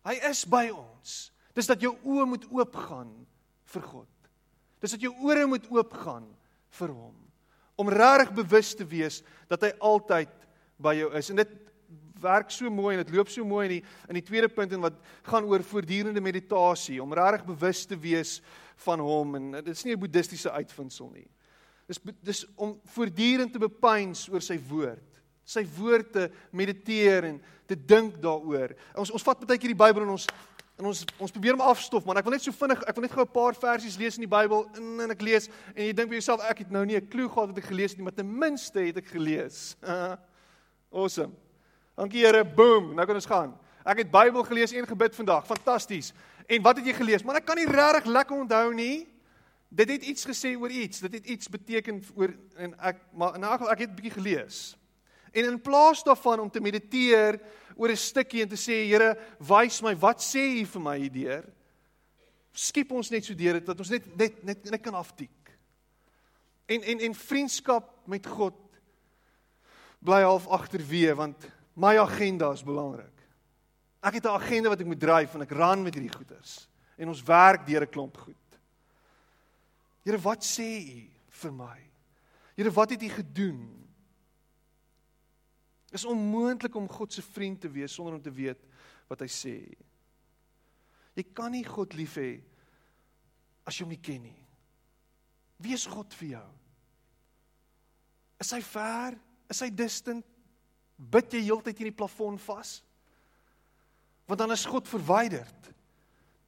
Hy 0.07 0.15
is 0.29 0.45
by 0.47 0.67
ons. 0.71 1.17
Dis 1.57 1.67
dat 1.67 1.81
jou 1.81 1.95
oë 2.05 2.27
moet 2.29 2.45
oopgaan 2.53 3.09
vir 3.73 3.87
God. 3.89 4.11
Dis 4.81 4.93
dat 4.93 5.03
jou 5.03 5.13
ore 5.25 5.47
moet 5.49 5.65
oopgaan 5.73 6.27
vir 6.79 6.93
hom 6.93 7.15
om 7.77 7.89
regtig 7.93 8.31
bewus 8.33 8.71
te 8.73 8.85
wees 8.89 9.19
dat 9.49 9.61
hy 9.61 9.69
altyd 9.85 10.31
by 10.77 10.93
jou 10.97 11.09
is. 11.17 11.29
En 11.29 11.35
dit 11.35 11.55
werk 12.21 12.51
so 12.51 12.69
mooi 12.73 12.95
en 12.95 13.03
dit 13.03 13.15
loop 13.15 13.29
so 13.29 13.45
mooi 13.45 13.65
in 13.67 13.73
die 13.77 13.83
in 14.09 14.17
die 14.19 14.25
tweede 14.25 14.49
punt 14.49 14.73
en 14.73 14.81
wat 14.81 14.97
gaan 15.29 15.45
oor 15.45 15.63
voortdurende 15.63 16.21
meditasie 16.21 17.01
om 17.03 17.13
regtig 17.13 17.45
bewus 17.45 17.85
te 17.85 17.97
wees 17.99 18.41
van 18.85 18.99
hom 18.99 19.35
en 19.35 19.51
dit 19.59 19.73
is 19.73 19.83
nie 19.85 19.93
'n 19.93 19.99
boeddhistiese 19.99 20.51
uitvinding 20.51 21.13
nie. 21.13 21.27
Dis 21.87 21.99
dis 22.21 22.45
om 22.55 22.79
voortdurend 22.85 23.53
te 23.53 23.59
bepeins 23.59 24.27
oor 24.29 24.41
sy 24.41 24.59
woord. 24.69 25.21
Sy 25.45 25.65
woord 25.77 26.11
te 26.11 26.31
mediteer 26.51 27.23
en 27.23 27.41
te 27.65 27.75
dink 27.75 28.21
daaroor. 28.21 28.75
Ons 28.95 29.11
ons 29.11 29.23
vat 29.23 29.47
baie 29.47 29.57
keer 29.57 29.75
die 29.75 29.83
Bybel 29.85 30.03
en 30.03 30.09
ons 30.09 30.27
En 30.77 30.85
ons 30.85 30.99
ons 31.17 31.31
probeer 31.31 31.55
hom 31.55 31.61
afstof 31.65 32.05
man. 32.05 32.17
Ek 32.17 32.25
wil 32.27 32.35
net 32.35 32.43
so 32.45 32.53
vinnig, 32.53 32.83
ek 32.85 32.95
wil 32.95 33.01
net 33.01 33.11
gou 33.11 33.23
'n 33.23 33.33
paar 33.33 33.55
versies 33.55 33.97
lees 33.97 34.17
in 34.17 34.27
die 34.29 34.35
Bybel 34.35 34.67
en, 34.77 34.99
en 35.01 35.09
ek 35.09 35.21
lees 35.21 35.49
en 35.73 35.83
jy 35.83 35.93
dink 35.93 36.09
vir 36.09 36.19
jouself 36.19 36.41
ek 36.45 36.59
het 36.59 36.71
nou 36.71 36.85
nie 36.85 36.97
'n 36.97 37.07
klou 37.09 37.27
gehad 37.27 37.49
wat 37.49 37.57
ek 37.57 37.71
gelees 37.71 37.91
het 37.91 37.97
nie, 37.97 38.03
maar 38.03 38.13
ten 38.13 38.29
minste 38.29 38.79
het 38.79 38.97
ek 38.97 39.07
gelees. 39.07 39.75
awesome. 40.91 41.33
Dankie 41.95 42.25
Here. 42.25 42.45
Boom. 42.45 42.93
Nou 42.95 43.05
kan 43.05 43.15
ons 43.15 43.25
gaan. 43.25 43.53
Ek 43.87 44.03
het 44.03 44.11
Bybel 44.11 44.43
gelees 44.43 44.73
en 44.75 44.87
gebid 44.87 45.15
vandag. 45.15 45.45
Fantasties. 45.47 46.11
En 46.47 46.61
wat 46.61 46.77
het 46.79 46.85
jy 46.85 46.93
gelees? 46.93 47.23
Man, 47.23 47.39
ek 47.39 47.45
kan 47.47 47.59
nie 47.59 47.67
regtig 47.67 48.09
lekker 48.11 48.37
onthou 48.37 48.73
nie. 48.75 49.07
Dit 49.67 49.89
het 49.91 50.03
iets 50.03 50.27
gesê 50.27 50.53
oor 50.59 50.71
iets. 50.71 51.01
Dit 51.03 51.19
het 51.19 51.25
iets 51.25 51.49
beteken 51.51 52.01
oor 52.15 52.33
en 52.55 52.75
ek 52.79 53.01
maar 53.11 53.35
in 53.35 53.43
elk 53.43 53.61
geval 53.61 53.73
ek 53.73 53.83
het 53.83 53.89
'n 53.89 53.95
bietjie 53.95 54.17
gelees. 54.19 54.77
En 55.31 55.45
in 55.45 55.61
plaas 55.61 56.03
daarvan 56.03 56.39
om 56.39 56.49
te 56.49 56.61
mediteer 56.61 57.39
oor 57.75 57.89
'n 57.89 57.97
stukkie 57.97 58.41
en 58.41 58.49
te 58.49 58.55
sê 58.55 58.87
Here, 58.87 59.17
wys 59.39 59.81
my 59.81 59.95
wat 59.95 60.21
sê 60.21 60.61
U 60.61 60.65
vir 60.65 60.81
my 60.81 60.97
hierdeur? 60.99 61.43
Skiep 62.51 62.91
ons 62.91 63.09
net 63.09 63.25
so 63.25 63.33
deur 63.33 63.53
dit 63.53 63.65
dat 63.65 63.79
ons 63.79 63.89
net 63.89 64.17
net 64.17 64.43
net 64.43 64.69
net 64.71 64.81
kan 64.81 64.93
aftik. 64.93 65.57
En 66.65 66.81
en 66.81 66.99
en 66.99 67.15
vriendskap 67.15 68.07
met 68.07 68.25
God 68.25 68.53
bly 70.03 70.21
half 70.23 70.47
agterweë 70.47 71.15
want 71.17 71.47
my 71.75 71.97
agenda 72.01 72.51
is 72.53 72.63
belangrik. 72.65 73.13
Ek 74.03 74.13
het 74.13 74.25
'n 74.25 74.39
agenda 74.39 74.69
wat 74.69 74.81
ek 74.81 74.87
moet 74.87 74.99
dryf 74.99 75.35
en 75.35 75.41
ek 75.41 75.51
ran 75.51 75.83
met 75.83 75.93
hierdie 75.93 76.15
goeders 76.15 76.67
en 76.97 77.07
ons 77.09 77.23
werk 77.23 77.65
deur 77.65 77.81
'n 77.83 77.91
klomp 77.91 78.17
goed. 78.17 78.35
Here, 80.03 80.17
wat 80.17 80.43
sê 80.43 80.87
U 80.87 81.09
vir 81.29 81.51
my? 81.51 81.79
Here, 82.55 82.71
wat 82.71 82.89
het 82.89 83.03
U 83.03 83.09
gedoen? 83.09 83.87
Is 85.91 86.05
onmoontlik 86.05 86.75
om 86.75 86.87
God 86.87 87.13
se 87.13 87.21
vriend 87.21 87.61
te 87.61 87.69
wees 87.69 87.93
sonder 87.93 88.13
om 88.13 88.21
te 88.21 88.31
weet 88.31 88.59
wat 89.07 89.19
hy 89.19 89.27
sê. 89.27 89.55
Jy 91.15 91.23
kan 91.33 91.51
nie 91.51 91.63
God 91.63 91.93
lief 91.93 92.15
hê 92.15 92.41
as 93.65 93.75
jy 93.75 93.83
hom 93.83 93.89
nie 93.89 94.01
ken 94.01 94.21
nie. 94.23 94.47
Wie 95.59 95.73
is 95.73 95.85
God 95.89 96.13
vir 96.13 96.29
jou? 96.37 96.49
Is 98.39 98.51
hy 98.53 98.61
ver? 98.61 99.17
Is 99.49 99.61
hy 99.63 99.69
distant? 99.73 100.25
Bid 100.97 101.33
jy 101.33 101.43
heeltyd 101.45 101.77
in 101.83 101.91
die 101.91 101.95
plafon 101.95 102.39
vas? 102.41 102.79
Want 104.27 104.41
dan 104.41 104.51
is 104.51 104.65
God 104.67 104.87
verwyderd. 104.89 105.71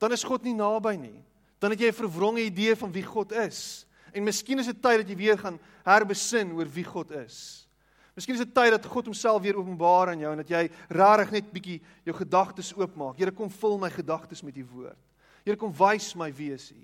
Dan 0.02 0.16
is 0.16 0.26
God 0.26 0.44
nie 0.44 0.56
naby 0.58 0.96
nie. 0.98 1.20
Dan 1.60 1.72
het 1.72 1.80
jy 1.80 1.90
'n 1.92 2.02
verwronge 2.02 2.42
idee 2.42 2.76
van 2.76 2.92
wie 2.92 3.04
God 3.04 3.32
is. 3.32 3.86
En 4.14 4.24
miskien 4.24 4.60
is 4.60 4.66
dit 4.66 4.82
tyd 4.82 4.98
dat 4.98 5.10
jy 5.10 5.16
weer 5.16 5.38
gaan 5.38 5.60
herbesin 5.84 6.52
oor 6.54 6.66
wie 6.66 6.84
God 6.84 7.12
is. 7.12 7.68
Miskien 8.16 8.36
is 8.36 8.44
dit 8.44 8.54
tyd 8.54 8.72
dat 8.72 8.86
God 8.86 9.06
homself 9.06 9.42
weer 9.42 9.56
openbaar 9.56 10.10
aan 10.12 10.20
jou 10.20 10.32
en 10.32 10.42
dat 10.42 10.50
jy 10.50 10.70
rarig 10.90 11.32
net 11.32 11.52
bietjie 11.52 11.82
jou 12.04 12.16
gedagtes 12.16 12.74
oopmaak. 12.76 13.18
Here 13.18 13.32
kom 13.32 13.50
vul 13.50 13.78
my 13.78 13.90
gedagtes 13.90 14.42
met 14.42 14.58
u 14.58 14.66
woord. 14.74 14.98
Here 15.46 15.56
kom 15.56 15.72
wys 15.72 16.16
my 16.16 16.32
wie 16.36 16.52
is 16.54 16.72
u. 16.72 16.82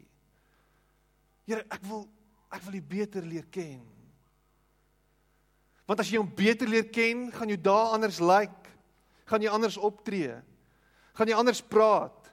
Here, 1.46 1.66
ek 1.70 1.84
wil 1.90 2.08
ek 2.56 2.62
wil 2.64 2.78
u 2.80 2.82
beter 2.82 3.26
leer 3.26 3.46
ken. 3.52 3.84
Want 5.86 6.02
as 6.02 6.10
jy 6.10 6.18
hom 6.18 6.32
beter 6.36 6.70
leer 6.70 6.88
ken, 6.90 7.28
gaan 7.34 7.52
jou 7.52 7.60
dae 7.62 7.90
anders 7.96 8.20
lyk. 8.20 8.50
Like, 8.50 8.66
gaan 9.30 9.42
jy 9.42 9.50
anders 9.50 9.78
optree. 9.78 10.36
Gaan 11.18 11.30
jy 11.30 11.38
anders 11.38 11.62
praat. 11.62 12.26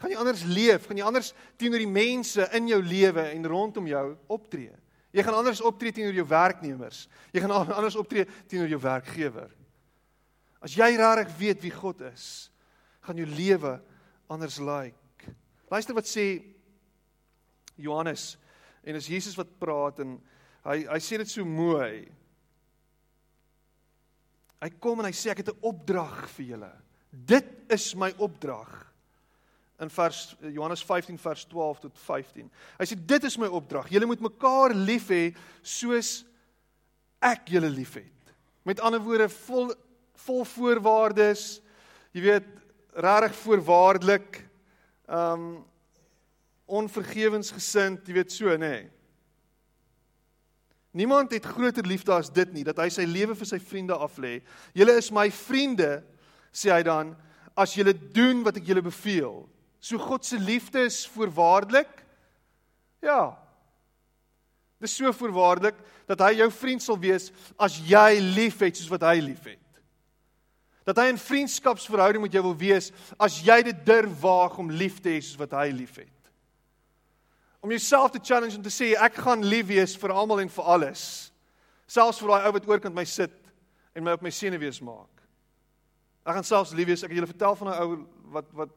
Gaan 0.00 0.14
jy 0.14 0.20
anders 0.20 0.42
leef, 0.48 0.86
gaan 0.88 0.96
jy 0.96 1.04
anders 1.04 1.32
teenoor 1.60 1.82
die 1.82 1.92
mense 1.92 2.46
in 2.56 2.70
jou 2.70 2.78
lewe 2.80 3.26
en 3.34 3.48
rondom 3.52 3.88
jou 3.88 4.04
optree. 4.32 4.72
Jy 5.12 5.24
gaan 5.26 5.36
anders 5.36 5.60
optree 5.66 5.92
teenoor 5.92 6.16
jou 6.16 6.24
werknemers. 6.30 7.02
Jy 7.34 7.42
gaan 7.44 7.52
anders 7.52 7.98
optree 8.00 8.24
teenoor 8.48 8.70
jou 8.70 8.80
werkgewer. 8.80 9.50
As 10.64 10.76
jy 10.76 10.88
regtig 10.96 11.34
weet 11.40 11.60
wie 11.64 11.74
God 11.74 12.00
is, 12.08 12.48
gaan 13.04 13.20
jou 13.20 13.26
lewe 13.28 13.74
anders 14.30 14.56
lyk. 14.60 14.96
Like. 14.96 15.34
Luister 15.72 15.96
wat 15.96 16.08
sê 16.08 16.26
Johannes 17.80 18.34
en 18.84 18.96
as 18.96 19.08
Jesus 19.08 19.36
wat 19.36 19.52
praat 19.60 20.00
en 20.04 20.16
hy 20.64 20.82
hy 20.88 21.00
sê 21.04 21.20
dit 21.20 21.28
so 21.28 21.44
mooi. 21.44 22.08
Hy 24.60 24.70
kom 24.78 25.00
en 25.00 25.08
hy 25.08 25.14
sê 25.16 25.32
ek 25.32 25.40
het 25.40 25.48
'n 25.48 25.62
opdrag 25.62 26.28
vir 26.36 26.46
julle. 26.52 26.72
Dit 27.10 27.46
is 27.68 27.94
my 27.94 28.12
opdrag 28.18 28.68
in 29.80 29.88
vers 29.88 30.36
Johannes 30.40 30.82
15 30.84 31.18
vers 31.18 31.44
12 31.44 31.80
tot 31.80 31.98
15. 31.98 32.50
Hy 32.78 32.84
sê 32.84 32.96
dit 33.06 33.24
is 33.24 33.38
my 33.38 33.46
opdrag. 33.46 33.88
Julle 33.88 34.06
moet 34.06 34.20
mekaar 34.20 34.74
lief 34.74 35.08
hê 35.08 35.34
soos 35.62 36.24
ek 37.20 37.48
julle 37.48 37.70
liefhet. 37.70 38.34
Met 38.64 38.80
ander 38.80 39.00
woorde 39.00 39.28
vol 39.28 39.74
vol 40.20 40.44
voorwaardes. 40.44 41.62
Jy 42.12 42.20
weet 42.20 42.48
regtig 42.92 43.36
voorwaardelik. 43.40 44.44
Um 45.08 45.64
onvergewensgesind, 46.70 48.06
jy 48.06 48.14
weet 48.14 48.30
so, 48.30 48.46
nê. 48.54 48.58
Nee. 48.58 48.99
Niemand 50.90 51.32
het 51.32 51.44
groter 51.44 51.86
liefde 51.86 52.12
as 52.12 52.32
dit 52.32 52.52
nie 52.52 52.64
dat 52.66 52.80
hy 52.82 52.88
sy 52.90 53.04
lewe 53.06 53.36
vir 53.38 53.46
sy 53.46 53.60
vriende 53.62 53.94
aflê. 53.94 54.40
Julle 54.74 54.96
is 54.98 55.12
my 55.14 55.28
vriende, 55.30 56.00
sê 56.50 56.72
hy 56.74 56.82
dan, 56.86 57.14
as 57.54 57.76
julle 57.78 57.94
doen 57.94 58.42
wat 58.46 58.58
ek 58.58 58.66
julle 58.66 58.82
beveel. 58.82 59.44
So 59.80 60.00
God 60.02 60.26
se 60.26 60.38
liefde 60.38 60.82
is 60.88 61.04
voorwaardelik? 61.14 61.90
Ja. 63.04 63.36
Dis 64.82 64.96
so 64.98 65.12
voorwaardelik 65.14 65.78
dat 66.10 66.22
hy 66.26 66.34
jou 66.40 66.50
vriend 66.52 66.82
sal 66.82 66.98
wees 67.00 67.30
as 67.60 67.78
jy 67.86 68.18
liefhet 68.34 68.80
soos 68.80 68.90
wat 68.90 69.06
hy 69.06 69.20
liefhet. 69.22 69.62
Dat 70.88 70.98
hy 70.98 71.12
'n 71.12 71.20
vriendskapsverhouding 71.20 72.22
met 72.22 72.32
jou 72.32 72.42
wil 72.42 72.56
wees 72.56 72.90
as 73.18 73.40
jy 73.44 73.62
dit 73.62 73.86
durf 73.86 74.20
waag 74.20 74.58
om 74.58 74.70
lief 74.70 74.98
te 74.98 75.08
hê 75.08 75.20
soos 75.22 75.38
wat 75.38 75.52
hy 75.52 75.70
liefhet. 75.70 76.19
Om 77.60 77.70
jouself 77.70 78.10
te 78.10 78.20
challenge 78.22 78.56
om 78.56 78.62
te 78.62 78.72
sê 78.72 78.94
ek 78.96 79.20
gaan 79.20 79.44
lief 79.44 79.66
wees 79.68 79.96
vir 80.00 80.14
almal 80.16 80.40
en 80.40 80.48
vir 80.48 80.64
alles. 80.64 81.02
Selfs 81.86 82.20
vir 82.22 82.32
daai 82.32 82.46
ou 82.48 82.54
wat 82.56 82.68
oorkant 82.68 82.96
my 82.96 83.04
sit 83.04 83.34
en 83.94 84.04
my 84.04 84.14
op 84.16 84.22
my 84.24 84.32
senuwees 84.32 84.80
maak. 84.80 85.24
Ek 86.24 86.38
gaan 86.38 86.46
selfs 86.46 86.72
lief 86.76 86.88
wees. 86.88 87.04
Ek 87.04 87.12
het 87.12 87.20
julle 87.20 87.28
vertel 87.28 87.58
van 87.60 87.68
'n 87.68 87.82
ou 87.82 87.98
wat 88.32 88.48
wat 88.56 88.72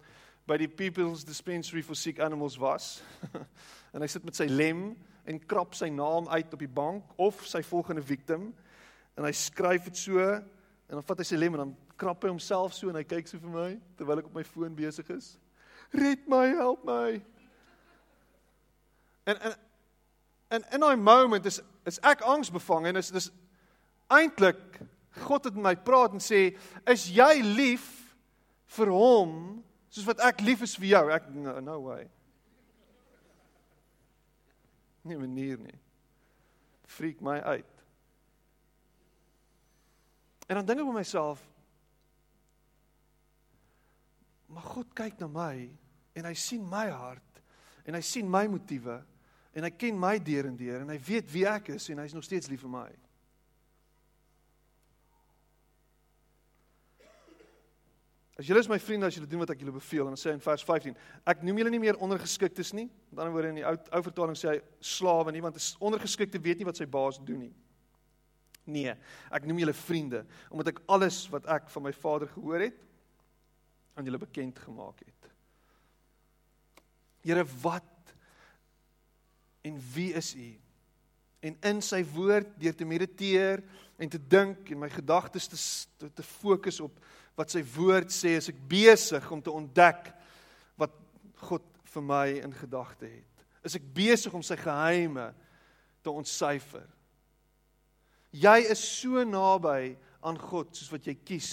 by 0.48 0.58
die 0.58 0.67
People's 0.67 1.24
Dispensary 1.24 1.82
for 1.82 1.96
Sick 1.96 2.19
Animals 2.19 2.58
was. 2.58 3.02
en 3.93 4.02
hy 4.02 4.08
sit 4.08 4.26
met 4.26 4.36
sy 4.36 4.50
lem 4.52 4.96
en 5.26 5.39
krap 5.39 5.76
sy 5.76 5.88
naam 5.89 6.28
uit 6.28 6.54
op 6.54 6.60
die 6.60 6.67
bank 6.67 7.04
of 7.15 7.46
sy 7.48 7.62
volgende 7.63 8.04
victim 8.04 8.50
en 9.15 9.24
hy 9.24 9.32
skryf 9.32 9.86
dit 9.88 9.98
so 9.98 10.19
en 10.19 10.98
dan 10.98 11.06
vat 11.08 11.22
hy 11.22 11.24
sy 11.24 11.39
lem 11.39 11.56
en 11.56 11.63
dan 11.63 11.76
krap 11.96 12.24
hy 12.26 12.34
homself 12.34 12.74
so 12.76 12.89
en 12.89 13.00
hy 13.00 13.06
kyk 13.08 13.30
so 13.30 13.39
vir 13.39 13.54
my 13.54 13.69
terwyl 13.96 14.19
ek 14.19 14.28
op 14.28 14.36
my 14.36 14.43
foon 14.43 14.76
besig 14.76 15.08
is. 15.15 15.38
Red 15.93 16.28
my, 16.28 16.48
help 16.58 16.84
my. 16.84 17.22
En 19.24 19.40
en 19.42 19.56
in 20.50 20.66
in 20.72 20.80
daai 20.80 20.96
moment 20.96 21.46
is 21.46 21.62
is 21.84 22.00
ek 22.00 22.22
angsbevange 22.22 22.88
en 22.88 22.96
is 22.96 23.12
dis 23.12 23.30
eintlik 24.08 24.80
God 25.14 25.46
het 25.46 25.54
met 25.54 25.64
my 25.64 25.76
praat 25.76 26.16
en 26.16 26.22
sê, 26.24 26.58
"Is 26.90 27.06
jy 27.14 27.42
lief 27.42 28.16
vir 28.66 28.90
hom 28.90 29.64
soos 29.90 30.06
wat 30.06 30.20
ek 30.20 30.42
lief 30.42 30.62
is 30.62 30.76
vir 30.76 30.88
jou?" 30.88 31.10
Ek 31.10 31.30
no, 31.30 31.60
no 31.60 31.80
way. 31.80 32.10
Nie 35.04 35.18
manier 35.18 35.58
nie. 35.58 35.80
Freak 36.86 37.22
my 37.22 37.40
uit. 37.42 37.84
En 40.48 40.56
dan 40.56 40.66
dink 40.66 40.80
ek 40.80 40.86
by 40.86 40.94
myself, 40.94 41.44
maar 44.48 44.64
God 44.64 44.96
kyk 44.96 45.20
na 45.20 45.28
my 45.28 45.70
en 46.16 46.26
hy 46.26 46.34
sien 46.34 46.70
my 46.70 46.90
hart 46.90 47.42
en 47.86 47.94
hy 47.94 48.02
sien 48.02 48.30
my 48.30 48.48
motiewe 48.48 49.04
en 49.54 49.68
hy 49.68 49.72
ken 49.78 49.98
my 50.00 50.18
deur 50.20 50.50
en 50.50 50.58
deur 50.58 50.82
en 50.82 50.92
hy 50.94 51.00
weet 51.08 51.32
wie 51.34 51.46
ek 51.50 51.74
is 51.76 51.89
en 51.94 52.02
hy's 52.02 52.16
nog 52.16 52.26
steeds 52.26 52.50
lief 52.50 52.63
vir 52.66 52.74
my. 52.74 52.88
As 58.34 58.48
julle 58.50 58.63
is 58.63 58.70
my 58.70 58.80
vriende 58.82 59.06
as 59.06 59.13
julle 59.13 59.30
doen 59.30 59.44
wat 59.44 59.52
ek 59.54 59.62
julle 59.62 59.76
beveel 59.76 60.08
en 60.08 60.16
dan 60.16 60.20
sê 60.20 60.32
hy 60.32 60.38
in 60.39 60.42
vers 60.44 60.63
15 60.66 60.96
ek 61.30 61.44
noem 61.46 61.60
julle 61.62 61.74
nie 61.76 61.82
meer 61.84 62.00
ondergeskiktes 62.02 62.74
nie. 62.74 62.88
Met 63.12 63.22
ander 63.22 63.36
woorde 63.36 63.52
in 63.54 63.60
die 63.62 63.68
ou 63.70 63.76
ou 63.78 64.02
vertaling 64.08 64.39
sê 64.39 64.56
hy 64.56 64.62
slawe 64.82 65.32
nie 65.32 65.44
want 65.46 65.60
'n 65.60 65.86
ondergeskikte 65.86 66.42
weet 66.42 66.58
nie 66.58 66.70
wat 66.70 66.82
sy 66.82 66.89
baas 66.89 67.22
doen 67.22 67.46
nie. 67.46 67.54
Nee, 68.66 68.96
ek 69.30 69.46
noem 69.46 69.60
julle 69.60 69.76
vriende 69.76 70.26
omdat 70.50 70.74
ek 70.74 70.82
alles 70.88 71.28
wat 71.30 71.46
ek 71.46 71.70
van 71.70 71.84
my 71.84 71.94
Vader 71.94 72.28
gehoor 72.34 72.60
het 72.60 72.80
aan 73.94 74.06
julle 74.06 74.18
bekend 74.18 74.58
gemaak 74.60 75.04
het. 75.06 75.30
Here, 77.24 77.46
wat 77.62 77.86
en 79.63 79.80
wie 79.93 80.12
is 80.13 80.34
U? 80.36 80.49
En 81.43 81.58
in 81.60 81.82
sy 81.84 82.02
woord 82.13 82.54
deur 82.60 82.76
te 82.76 82.88
mediteer 82.88 83.63
en 83.99 84.12
te 84.12 84.19
dink 84.19 84.69
en 84.71 84.80
my 84.84 84.89
gedagtes 84.91 85.49
te 85.49 86.10
te, 86.12 86.23
fokus 86.23 86.80
op 86.84 86.99
wat 87.36 87.52
sy 87.52 87.63
woord 87.76 88.12
sê, 88.13 88.36
is 88.38 88.52
ek 88.52 88.60
besig 88.69 89.26
om 89.34 89.41
te 89.41 89.52
ontdek 89.52 90.12
wat 90.80 90.93
God 91.47 91.65
vir 91.93 92.06
my 92.06 92.26
in 92.43 92.54
gedagte 92.56 93.10
het. 93.10 93.45
Is 93.65 93.76
ek 93.80 93.88
besig 93.95 94.34
om 94.36 94.43
sy 94.45 94.58
geheime 94.60 95.32
te 96.04 96.12
ontsyfer. 96.12 96.86
Jy 98.34 98.58
is 98.73 98.82
so 98.82 99.23
naby 99.28 99.95
aan 100.23 100.39
God 100.39 100.73
soos 100.76 100.91
wat 100.91 101.08
jy 101.08 101.15
kies 101.15 101.52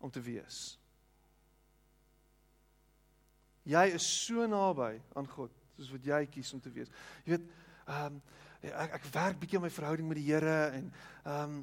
om 0.00 0.12
te 0.12 0.22
wees. 0.22 0.76
Jy 3.66 3.88
is 3.96 4.06
so 4.06 4.46
naby 4.48 4.94
aan 5.18 5.28
God 5.28 5.52
soos 5.76 5.92
wat 5.92 6.04
jy 6.08 6.26
kies 6.32 6.52
om 6.56 6.60
te 6.60 6.72
wees. 6.72 6.90
Jy 7.24 7.36
weet, 7.36 7.48
ehm 7.86 8.16
um, 8.16 8.20
ek 8.66 8.96
ek 8.98 9.04
werk 9.14 9.38
bietjie 9.38 9.58
aan 9.60 9.66
my 9.66 9.70
verhouding 9.70 10.08
met 10.08 10.18
die 10.18 10.28
Here 10.30 10.58
en 10.78 10.92
ehm 11.24 11.42
um, 11.42 11.58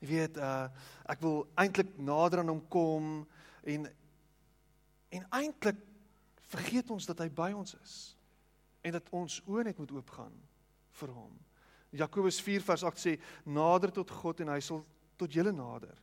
jy 0.00 0.08
weet, 0.08 0.38
uh 0.40 0.68
ek 1.12 1.20
wil 1.22 1.44
eintlik 1.60 1.92
nader 1.98 2.42
aan 2.42 2.50
hom 2.50 2.62
kom 2.72 3.12
en 3.62 3.86
en 5.12 5.26
eintlik 5.38 5.78
vergeet 6.52 6.90
ons 6.90 7.06
dat 7.06 7.20
hy 7.20 7.28
by 7.28 7.52
ons 7.52 7.76
is 7.82 7.96
en 8.82 8.96
dat 8.96 9.10
ons 9.14 9.38
oë 9.46 9.68
net 9.68 9.78
moet 9.78 9.92
oopgaan 9.94 10.34
vir 11.00 11.12
hom. 11.14 11.32
Jakobus 11.92 12.40
4 12.42 12.64
vers 12.64 12.84
8 12.88 13.00
sê 13.00 13.12
nader 13.44 13.92
tot 13.92 14.10
God 14.10 14.40
en 14.42 14.54
hy 14.54 14.60
sal 14.64 14.80
tot 15.20 15.32
julle 15.32 15.52
nader. 15.54 15.94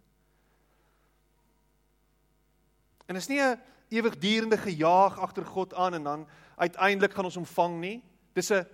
En 3.09 3.17
is 3.17 3.27
nie 3.27 3.41
'n 3.41 3.57
ewigdurende 3.89 4.57
gejaag 4.57 5.17
agter 5.19 5.45
God 5.45 5.73
aan 5.73 5.93
en 5.93 6.03
dan 6.03 6.27
uiteindelik 6.59 7.13
gaan 7.15 7.29
ons 7.29 7.39
ontvang 7.39 7.79
nie. 7.79 7.97
Dis 8.35 8.51
'n 8.51 8.65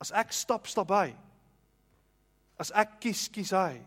as 0.00 0.12
ek 0.12 0.32
stap 0.32 0.66
stap 0.66 0.88
by. 0.88 1.14
As 2.58 2.72
ek 2.72 3.00
kies 3.00 3.28
kies 3.28 3.50
hy. 3.50 3.80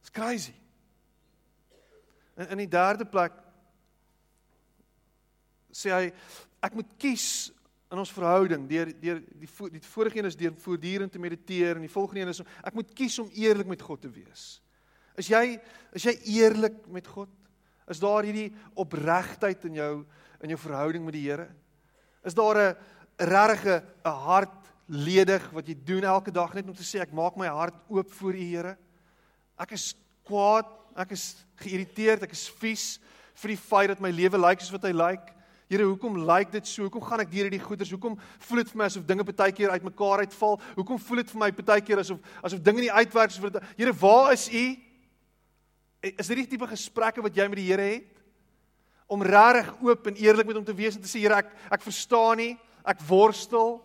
It's 0.00 0.10
crazy. 0.10 0.54
En 2.36 2.48
in 2.48 2.62
die 2.62 2.70
derde 2.70 3.04
plek 3.04 3.32
sê 5.72 5.90
hy 5.92 6.12
ek 6.64 6.74
moet 6.74 6.96
kies 6.98 7.52
in 7.92 7.98
ons 7.98 8.12
verhouding 8.12 8.66
deur 8.68 8.90
deur 9.00 9.20
die 9.20 9.48
die 9.72 9.82
vorige 9.82 10.18
een 10.18 10.28
is 10.28 10.36
deur 10.36 10.54
voortdurend 10.60 11.12
te 11.12 11.18
mediteer 11.22 11.76
en 11.76 11.84
die 11.84 11.92
volgende 11.92 12.20
een 12.20 12.32
is 12.34 12.42
ek 12.64 12.74
moet 12.74 12.94
kies 12.94 13.18
om 13.18 13.30
eerlik 13.32 13.66
met 13.66 13.82
God 13.82 14.00
te 14.00 14.10
wees. 14.12 14.60
Is 15.18 15.28
jy 15.28 15.58
is 15.96 16.04
jy 16.04 16.14
eerlik 16.38 16.86
met 16.92 17.06
God? 17.06 17.30
Is 17.88 18.00
daar 18.00 18.26
hierdie 18.28 18.52
opregtheid 18.76 19.64
in 19.64 19.78
jou 19.80 19.92
in 20.42 20.52
jou 20.54 20.58
verhouding 20.60 21.04
met 21.04 21.16
die 21.16 21.26
Here? 21.26 21.48
Is 22.24 22.34
daar 22.34 22.56
'n 22.56 22.76
regte 23.18 23.82
'n 24.04 24.10
hart 24.10 24.68
ledig 24.86 25.50
wat 25.50 25.66
jy 25.66 25.76
doen 25.84 26.04
elke 26.04 26.30
dag 26.30 26.54
net 26.54 26.66
om 26.66 26.74
te 26.74 26.82
sê 26.82 27.00
ek 27.00 27.12
maak 27.12 27.36
my 27.36 27.46
hart 27.46 27.74
oop 27.88 28.12
voor 28.12 28.34
U 28.34 28.42
Here? 28.42 28.76
Ek 29.58 29.72
is 29.72 29.94
kwaad, 30.24 30.66
ek 30.96 31.10
is 31.10 31.44
geïrriteerd, 31.56 32.22
ek 32.22 32.32
is 32.32 32.48
vies 32.48 32.98
vir 33.34 33.48
die 33.48 33.56
feit 33.56 33.88
dat 33.88 34.00
my 34.00 34.10
lewe 34.10 34.38
lyk 34.38 34.60
soos 34.60 34.74
wat 34.74 34.86
hy 34.88 34.92
lyk. 34.92 35.34
Here, 35.68 35.84
hoekom 35.84 36.16
lyk 36.24 36.50
dit 36.50 36.66
so? 36.66 36.86
Hoekom 36.86 37.04
gaan 37.04 37.20
ek 37.20 37.30
deur 37.30 37.44
hierdie 37.44 37.60
goeters? 37.60 37.90
Hoekom 37.92 38.14
voel 38.16 38.62
dit 38.62 38.70
vir 38.72 38.80
my 38.80 38.86
asof 38.88 39.04
dinge 39.04 39.24
partykeer 39.28 39.74
uitmekaar 39.76 40.24
uitval? 40.24 40.56
Hoekom 40.78 41.00
voel 41.04 41.20
dit 41.20 41.32
vir 41.34 41.40
my 41.42 41.50
partykeer 41.52 42.00
asof 42.00 42.38
asof 42.40 42.62
dinge 42.64 42.86
nie 42.86 42.92
uitwerk 42.92 43.34
soos 43.34 43.44
wat 43.44 43.60
Here, 43.76 43.92
waar 43.92 44.32
is 44.32 44.48
U? 44.48 44.64
Is 46.08 46.30
dit 46.30 46.40
die 46.40 46.46
tipe 46.54 46.70
gesprekke 46.70 47.22
wat 47.22 47.36
jy 47.36 47.48
met 47.52 47.60
die 47.60 47.66
Here 47.68 47.84
het? 47.84 48.17
Om 49.08 49.24
regtig 49.24 49.70
oop 49.84 50.08
en 50.10 50.18
eerlik 50.20 50.48
met 50.48 50.58
hom 50.58 50.66
te 50.66 50.76
wees 50.76 50.96
en 50.96 51.04
te 51.04 51.10
sê 51.10 51.22
Here, 51.22 51.40
ek 51.40 51.52
ek 51.78 51.84
verstaan 51.86 52.40
nie, 52.40 52.52
ek 52.88 53.00
worstel. 53.08 53.78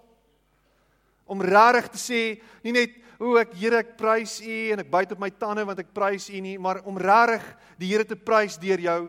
Om 1.25 1.43
regtig 1.47 1.93
te 1.93 2.01
sê, 2.01 2.21
nie 2.65 2.75
net 2.75 2.97
o, 3.17 3.38
ek 3.39 3.55
Here, 3.55 3.79
ek 3.83 3.95
prys 3.99 4.39
U 4.43 4.57
en 4.75 4.83
ek 4.83 4.91
byt 4.91 5.15
op 5.15 5.23
my 5.23 5.31
tande 5.31 5.63
want 5.67 5.79
ek 5.79 5.93
prys 5.95 6.27
U 6.27 6.43
nie, 6.43 6.57
maar 6.59 6.81
om 6.89 6.99
regtig 6.99 7.45
die 7.79 7.93
Here 7.93 8.07
te 8.07 8.19
prys 8.19 8.59
deur 8.59 8.83
jou 8.83 8.99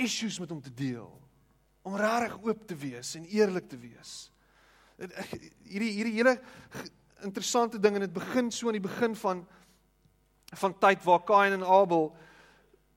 issues 0.00 0.38
met 0.40 0.52
hom 0.54 0.62
te 0.62 0.72
deel. 0.72 1.10
Om 1.82 1.96
regtig 1.98 2.38
oop 2.46 2.66
te 2.68 2.78
wees 2.78 3.14
en 3.18 3.26
eerlik 3.26 3.68
te 3.68 3.78
wees. 3.80 4.30
Hierdie 5.00 5.94
hierdie 5.96 6.16
hele 6.18 6.36
interessante 7.24 7.80
ding 7.80 7.96
en 7.96 8.04
dit 8.04 8.12
begin 8.14 8.50
so 8.52 8.68
aan 8.68 8.78
die 8.78 8.84
begin 8.84 9.16
van 9.16 9.44
van 10.60 10.74
tyd 10.82 11.04
waar 11.06 11.22
Kain 11.22 11.54
en 11.54 11.62
Abel 11.62 12.08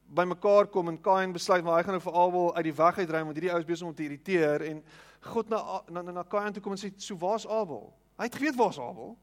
bymekaar 0.07 0.67
kom 0.67 0.89
en 0.91 1.01
Kain 1.01 1.33
besluit 1.33 1.63
maar 1.63 1.79
hy 1.79 1.83
gaan 1.87 1.97
nou 1.97 2.03
vir 2.03 2.17
Abel 2.21 2.55
uit 2.55 2.65
die 2.67 2.75
weg 2.77 2.97
uitdry 2.99 3.23
want 3.23 3.37
hierdie 3.37 3.51
ou 3.53 3.59
is 3.59 3.67
besig 3.67 3.87
om 3.87 3.95
te 3.95 4.05
irriteer 4.05 4.65
en 4.69 4.83
God 5.23 5.49
na 5.49 5.59
na 5.89 6.01
na, 6.01 6.11
na 6.19 6.23
Kain 6.23 6.53
toe 6.53 6.61
kom 6.63 6.75
en 6.75 6.81
sê 6.81 6.91
so 6.97 7.15
waar's 7.19 7.47
Abel? 7.47 7.87
Hy 8.19 8.27
het 8.27 8.35
geweet 8.35 8.57
waar's 8.59 8.79
Abel. 8.79 9.15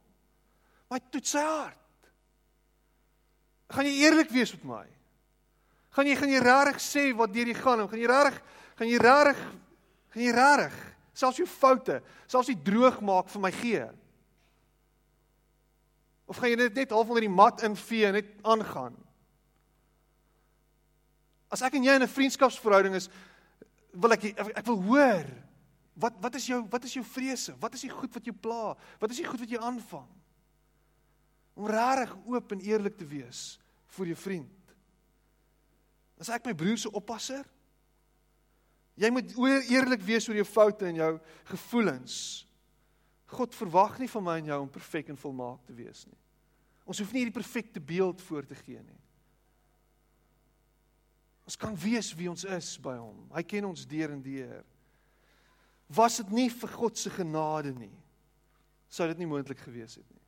Maar 0.89 0.99
hy 0.99 1.11
toets 1.13 1.35
sy 1.37 1.43
hart. 1.45 2.09
Gaan 3.71 3.87
jy 3.87 3.93
eerlik 4.03 4.33
wees 4.35 4.53
met 4.57 4.65
my? 4.67 4.87
Gaan 5.95 6.09
jy 6.09 6.17
gaan 6.19 6.33
jy 6.33 6.41
regtig 6.43 6.83
sê 6.83 7.05
wat 7.19 7.35
deur 7.35 7.51
jy 7.51 7.57
gaan? 7.59 7.85
Gaan 7.91 8.01
jy 8.01 8.11
regtig 8.11 8.41
gaan 8.81 8.91
jy 8.91 9.03
regtig 9.03 9.45
gaan 10.11 10.25
jy 10.25 10.33
regtig 10.35 10.79
selfs 11.21 11.39
jou 11.39 11.47
foute, 11.51 11.99
selfs 12.31 12.49
die 12.49 12.63
droog 12.65 13.01
maak 13.05 13.29
vir 13.31 13.43
my 13.45 13.51
gee? 13.55 13.85
Of 16.31 16.39
gaan 16.39 16.53
jy 16.53 16.59
dit 16.65 16.83
net 16.83 16.95
half 16.95 17.11
onder 17.11 17.27
die 17.27 17.33
mat 17.33 17.63
invee 17.67 18.09
en 18.09 18.17
net 18.19 18.31
aangaan? 18.47 18.97
As 21.51 21.63
ek 21.67 21.75
en 21.75 21.85
jy 21.85 21.95
in 21.99 22.03
'n 22.03 22.09
vriendskapsverhouding 22.09 22.95
is, 22.95 23.09
wil 23.93 24.13
ek 24.13 24.25
ek 24.39 24.67
wil 24.67 24.83
hoor 24.83 25.27
wat 25.99 26.15
wat 26.23 26.35
is 26.35 26.47
jou 26.47 26.63
wat 26.71 26.85
is 26.85 26.95
jou 26.95 27.05
vrese? 27.05 27.55
Wat 27.59 27.75
is 27.75 27.83
die 27.83 27.91
goed 27.91 28.15
wat 28.15 28.25
jou 28.25 28.35
pla? 28.35 28.77
Wat 29.01 29.11
is 29.11 29.17
die 29.17 29.27
goed 29.27 29.41
wat 29.41 29.51
jou 29.51 29.61
aanvang? 29.61 30.09
Om 31.55 31.67
regtig 31.67 32.17
oop 32.27 32.53
en 32.53 32.61
eerlik 32.61 32.97
te 32.97 33.05
wees 33.05 33.59
vir 33.97 34.07
jou 34.07 34.17
vriend. 34.17 34.75
As 36.21 36.29
ek 36.29 36.47
my 36.47 36.55
broer 36.55 36.79
se 36.79 36.93
oppasser, 36.93 37.45
jy 39.01 39.11
moet 39.11 39.33
eerlik 39.71 40.03
wees 40.05 40.29
oor 40.29 40.37
jou 40.37 40.45
foute 40.45 40.87
en 40.87 41.01
jou 41.01 41.13
gevoelens. 41.51 42.47
God 43.27 43.55
verwag 43.55 43.99
nie 43.99 44.11
van 44.11 44.25
my 44.27 44.39
en 44.39 44.51
jou 44.53 44.61
om 44.63 44.73
perfek 44.73 45.09
en 45.09 45.17
volmaak 45.17 45.65
te 45.67 45.75
wees 45.75 46.05
nie. 46.07 46.19
Ons 46.85 47.01
hoef 47.01 47.13
nie 47.13 47.25
hierdie 47.25 47.37
perfekte 47.37 47.81
beeld 47.81 48.23
voor 48.27 48.47
te 48.47 48.59
gee 48.59 48.83
nie. 48.83 49.00
Ons 51.51 51.59
kan 51.59 51.75
wees 51.75 52.13
wie 52.15 52.29
ons 52.31 52.45
is 52.47 52.77
by 52.79 52.93
hom. 52.95 53.25
Hy 53.35 53.43
ken 53.43 53.65
ons 53.67 53.83
deur 53.91 54.13
en 54.15 54.21
deur. 54.23 54.61
Was 55.91 56.21
dit 56.21 56.29
nie 56.37 56.47
vir 56.55 56.71
God 56.79 57.01
se 57.01 57.11
genade 57.11 57.73
nie, 57.75 57.97
sou 58.87 59.09
dit 59.11 59.19
nie 59.19 59.27
moontlik 59.27 59.59
gewees 59.59 59.97
het 59.99 60.07
nie. 60.07 60.23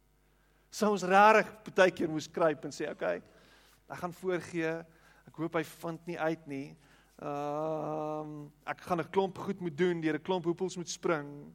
Sou 0.74 0.88
ons 0.90 1.04
regtig 1.06 1.52
baie 1.76 1.94
keer 1.94 2.10
moes 2.10 2.26
kruip 2.26 2.66
en 2.66 2.74
sê, 2.74 2.90
"Oké, 2.90 2.96
okay, 2.96 3.22
ek 3.88 3.98
gaan 4.02 4.12
voorgee. 4.12 4.74
Ek 5.28 5.36
hoop 5.38 5.54
hy 5.54 5.62
vind 5.62 6.06
nie 6.06 6.18
uit 6.18 6.46
nie. 6.48 6.76
Ehm 7.22 8.26
um, 8.26 8.52
ek 8.66 8.80
gaan 8.80 8.98
'n 8.98 9.10
klomp 9.12 9.38
goed 9.38 9.60
moet 9.60 9.78
doen, 9.78 10.00
deur 10.00 10.18
'n 10.18 10.22
klomp 10.22 10.44
hoepels 10.44 10.76
moet 10.76 10.88
spring." 10.88 11.54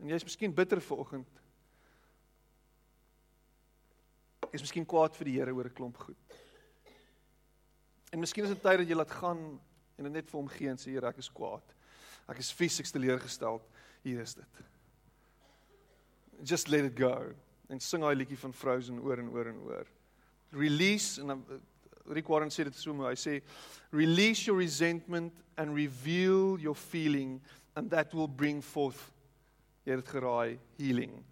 En 0.00 0.08
jy's 0.08 0.24
miskien 0.24 0.54
bitter 0.54 0.80
vanoggend. 0.80 1.28
Jy's 4.54 4.62
miskien 4.62 4.86
kwaad 4.86 5.16
vir 5.18 5.26
die 5.26 5.32
Here 5.34 5.50
oor 5.50 5.66
'n 5.66 5.74
klomp 5.74 5.96
goed. 5.98 6.16
En 8.12 8.20
miskien 8.22 8.44
is 8.44 8.50
dit 8.54 8.62
tyd 8.62 8.78
dat 8.78 8.88
jy 8.88 8.94
laat 8.94 9.10
gaan 9.10 9.58
en 9.98 10.04
dit 10.04 10.12
net 10.12 10.30
vir 10.30 10.38
hom 10.38 10.48
gee 10.48 10.68
en 10.70 10.78
sê 10.78 10.92
Here, 10.92 11.08
ek 11.08 11.18
is 11.18 11.28
kwaad. 11.28 11.74
Ek 12.28 12.38
is 12.38 12.52
fisies 12.52 12.92
teleurgesteld. 12.92 13.66
Hier 14.04 14.20
is 14.20 14.34
dit. 14.34 14.62
Just 16.44 16.68
let 16.68 16.84
it 16.84 16.96
go. 16.96 17.34
En 17.68 17.80
sing 17.80 18.02
daai 18.02 18.14
liedjie 18.14 18.38
van 18.38 18.52
Frozen 18.52 19.00
oor 19.00 19.18
en 19.18 19.28
oor 19.28 19.50
en 19.50 19.58
oor. 19.58 19.86
Release 20.52 21.20
en 21.20 21.26
dan 21.26 21.44
Rick 22.06 22.28
Warren 22.28 22.50
sê 22.50 22.64
dit 22.64 22.76
so 22.76 22.94
mooi. 22.94 23.10
Hy 23.10 23.18
sê 23.18 23.42
release 23.90 24.46
your 24.46 24.60
resentment 24.60 25.32
and 25.56 25.74
reveal 25.74 26.60
your 26.60 26.76
feeling 26.76 27.40
and 27.74 27.90
that 27.90 28.14
will 28.14 28.28
bring 28.28 28.62
forth 28.62 29.10
jy 29.84 29.96
het 29.98 30.08
geraai 30.08 30.58
healing. 30.78 31.24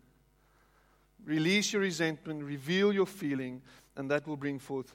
Release 1.25 1.73
your 1.73 1.83
resentment, 1.83 2.43
reveal 2.43 2.93
your 2.93 3.07
feeling 3.07 3.63
and 3.97 4.11
that 4.11 4.27
will 4.27 4.37
bring 4.37 4.59
forth 4.59 4.95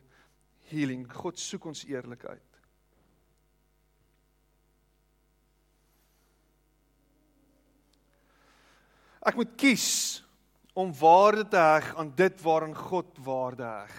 healing. 0.69 1.05
God 1.07 1.39
soek 1.39 1.65
ons 1.65 1.85
eerlikheid. 1.87 2.43
Ek 9.27 9.35
moet 9.35 9.55
kies 9.59 9.87
om 10.77 10.93
waarde 10.95 11.43
te 11.51 11.59
heg 11.59 11.89
aan 11.99 12.13
dit 12.15 12.43
waaraan 12.43 12.75
God 12.77 13.17
waarde 13.25 13.65
heg. 13.65 13.95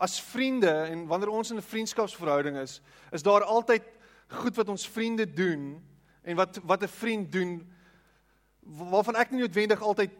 As 0.00 0.20
vriende 0.22 0.70
en 0.92 1.06
wanneer 1.10 1.32
ons 1.32 1.50
in 1.50 1.56
'n 1.56 1.70
vriendskapsverhouding 1.72 2.56
is, 2.56 2.80
is 3.12 3.22
daar 3.22 3.42
altyd 3.42 3.82
goed 4.28 4.56
wat 4.56 4.68
ons 4.68 4.88
vriende 4.88 5.26
doen 5.26 5.82
en 6.22 6.36
wat 6.36 6.60
wat 6.64 6.82
'n 6.82 6.88
vriend 6.88 7.32
doen 7.32 7.66
waarvan 8.62 9.16
ek 9.16 9.30
nie 9.30 9.40
noodwendig 9.40 9.82
altyd 9.82 10.10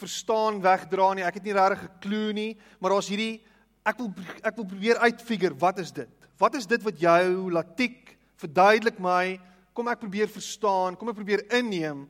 verstaan 0.00 0.60
wegdra 0.64 1.12
nie. 1.14 1.24
Ek 1.26 1.38
het 1.38 1.44
nie 1.44 1.56
regtig 1.56 1.84
'n 1.84 1.98
klou 2.00 2.32
nie, 2.32 2.56
maar 2.80 2.90
daar's 2.96 3.08
hierdie 3.08 3.40
ek 3.86 3.98
wil 3.98 4.12
ek 4.44 4.56
wil 4.56 4.66
probeer 4.66 4.98
uitfigure 4.98 5.56
wat 5.58 5.78
is 5.78 5.92
dit? 5.92 6.08
Wat 6.38 6.54
is 6.54 6.66
dit 6.66 6.82
wat 6.82 7.00
jou 7.00 7.50
laat 7.52 7.76
tik? 7.76 8.16
Verduidelik 8.40 8.98
my. 8.98 9.40
Kom 9.74 9.88
ek 9.88 10.00
probeer 10.00 10.28
verstaan, 10.28 10.96
kom 10.96 11.08
ek 11.08 11.20
probeer 11.20 11.44
inneem 11.52 12.08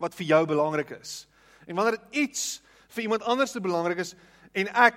wat 0.00 0.14
vir 0.14 0.26
jou 0.26 0.46
belangrik 0.46 0.90
is. 1.00 1.26
En 1.66 1.76
wanneer 1.76 1.98
dit 1.98 2.26
iets 2.26 2.62
vir 2.88 3.02
iemand 3.02 3.22
anders 3.22 3.52
te 3.52 3.60
belangrik 3.60 3.98
is 3.98 4.14
en 4.52 4.68
ek 4.68 4.96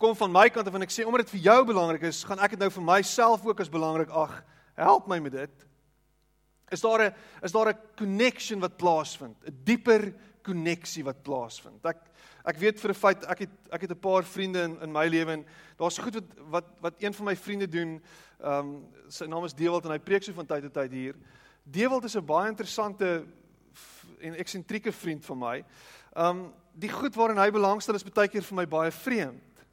kom 0.00 0.14
van 0.16 0.32
my 0.32 0.46
kant 0.48 0.68
af 0.68 0.74
en 0.74 0.86
ek 0.86 0.94
sê 0.94 1.04
omdat 1.04 1.26
dit 1.26 1.34
vir 1.36 1.44
jou 1.50 1.58
belangrik 1.68 2.06
is, 2.08 2.22
gaan 2.24 2.40
ek 2.40 2.54
dit 2.54 2.62
nou 2.62 2.70
vir 2.72 2.86
myself 2.86 3.44
ook 3.44 3.60
as 3.60 3.72
belangrik 3.72 4.12
ag. 4.16 4.38
Help 4.80 5.10
my 5.10 5.18
met 5.20 5.34
dit. 5.36 5.66
Is 6.72 6.80
daar 6.80 7.10
'n 7.10 7.14
is 7.42 7.52
daar 7.52 7.68
'n 7.68 7.78
connection 7.98 8.60
wat 8.60 8.78
plaasvind? 8.78 9.36
'n 9.44 9.60
Dieper 9.64 10.14
koneksie 10.42 11.04
wat 11.04 11.22
plaasvind. 11.22 11.84
Ek 11.84 12.08
ek 12.44 12.56
weet 12.56 12.80
vir 12.80 12.90
'n 12.90 12.94
feit 12.94 13.24
ek 13.24 13.38
het 13.38 13.50
ek 13.72 13.80
het 13.82 13.90
'n 13.90 14.00
paar 14.00 14.24
vriende 14.24 14.62
in 14.62 14.78
in 14.82 14.92
my 14.92 15.06
lewe 15.08 15.32
en 15.32 15.44
daar's 15.76 15.98
goed 15.98 16.14
wat 16.14 16.24
wat 16.50 16.64
wat 16.80 16.94
een 16.98 17.14
van 17.14 17.24
my 17.24 17.36
vriende 17.36 17.68
doen. 17.68 18.00
Ehm 18.40 18.58
um, 18.58 18.86
sy 19.08 19.26
naam 19.26 19.44
is 19.44 19.54
Dewald 19.54 19.84
en 19.84 19.90
hy 19.90 19.98
preek 19.98 20.22
so 20.22 20.32
van 20.32 20.46
tyd 20.46 20.62
tot 20.62 20.74
tyd 20.74 20.92
hier. 20.92 21.14
Dewald 21.64 22.04
is 22.04 22.16
'n 22.16 22.24
baie 22.24 22.48
interessante 22.48 23.26
en 24.20 24.34
eksentrieke 24.34 24.92
vriend 24.92 25.24
van 25.24 25.38
my. 25.38 25.64
Um 26.16 26.52
die 26.72 26.90
goed 26.90 27.14
waarin 27.14 27.38
hy 27.38 27.50
belangstel 27.50 27.94
is 27.94 28.04
baie 28.04 28.28
keer 28.28 28.42
vir 28.42 28.56
my 28.56 28.66
baie 28.66 28.90
vreemd. 28.90 29.64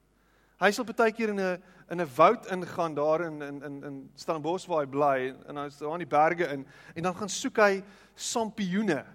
Hy 0.57 0.71
sal 0.71 0.85
baie 0.85 1.11
keer 1.11 1.29
in 1.29 1.39
'n 1.39 1.61
in 1.89 2.01
'n 2.01 2.09
woud 2.15 2.45
ingaan 2.51 2.93
daar 2.93 3.21
in 3.21 3.41
in 3.41 3.63
in 3.63 3.83
in 3.83 4.09
Stellenbosch 4.15 4.67
waar 4.67 4.85
hy 4.85 4.89
bly 4.89 5.35
en 5.47 5.57
hy 5.57 5.65
is 5.65 5.77
daar 5.77 5.93
in 5.93 6.05
die 6.05 6.17
berge 6.17 6.47
in 6.51 6.67
en 6.95 7.03
dan 7.03 7.15
gaan 7.15 7.29
soek 7.29 7.57
hy 7.57 7.83
sampioene. 8.15 9.05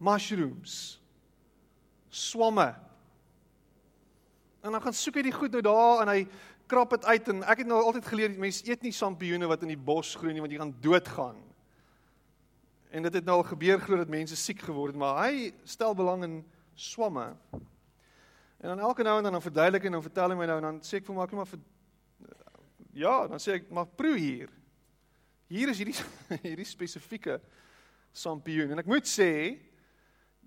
Mushrooms. 0.00 0.96
Swamme. 2.08 2.74
En 4.60 4.72
dan 4.72 4.82
gaan 4.82 4.96
soek 4.96 5.20
hy 5.20 5.26
die 5.28 5.36
goed 5.36 5.52
nou 5.56 5.62
daar 5.64 6.02
en 6.04 6.12
hy 6.12 6.24
krap 6.70 6.92
dit 6.94 7.04
uit 7.04 7.28
en 7.32 7.42
ek 7.50 7.62
het 7.64 7.68
nou 7.68 7.80
altyd 7.82 8.06
geleer 8.08 8.36
mense 8.38 8.64
eet 8.68 8.84
nie 8.86 8.94
sampioene 8.94 9.48
wat 9.50 9.64
in 9.66 9.72
die 9.72 9.80
bos 9.90 10.14
groei 10.18 10.34
nie 10.34 10.42
want 10.42 10.54
jy 10.54 10.60
gaan 10.60 10.76
doodgaan. 10.84 11.40
En 12.90 13.06
dit 13.06 13.18
het 13.20 13.26
nou 13.26 13.40
al 13.40 13.46
gebeur 13.46 13.82
glo 13.82 14.00
dat 14.00 14.10
mense 14.10 14.36
siek 14.38 14.62
geword 14.66 14.94
het, 14.94 15.00
maar 15.00 15.20
hy 15.24 15.50
stel 15.68 15.94
belang 15.94 16.24
in 16.26 16.38
swamme. 16.74 17.28
En 18.60 18.72
dan 18.72 18.82
elke 18.86 19.06
nou 19.06 19.16
en 19.18 19.28
dan 19.28 19.36
dan 19.36 19.42
verduidelik 19.42 19.84
en 19.84 19.98
dan 19.98 20.02
vertel 20.04 20.32
hy 20.32 20.38
my 20.40 20.48
nou 20.50 20.58
en 20.60 20.68
dan 20.68 20.80
sê 20.84 21.00
ek 21.00 21.06
vir 21.06 21.16
my 21.16 21.26
maar 21.38 21.50
vir 21.50 21.62
ja, 22.92 23.14
dan 23.30 23.40
sê 23.42 23.60
ek 23.60 23.70
maar 23.70 23.86
proe 23.86 24.16
hier. 24.18 24.50
Hier 25.50 25.70
is 25.72 25.80
hierdie 25.80 25.96
hierdie 26.48 26.68
spesifieke 26.68 27.38
sampioen 28.12 28.74
en 28.74 28.82
ek 28.82 28.90
moet 28.90 29.08
sê 29.08 29.30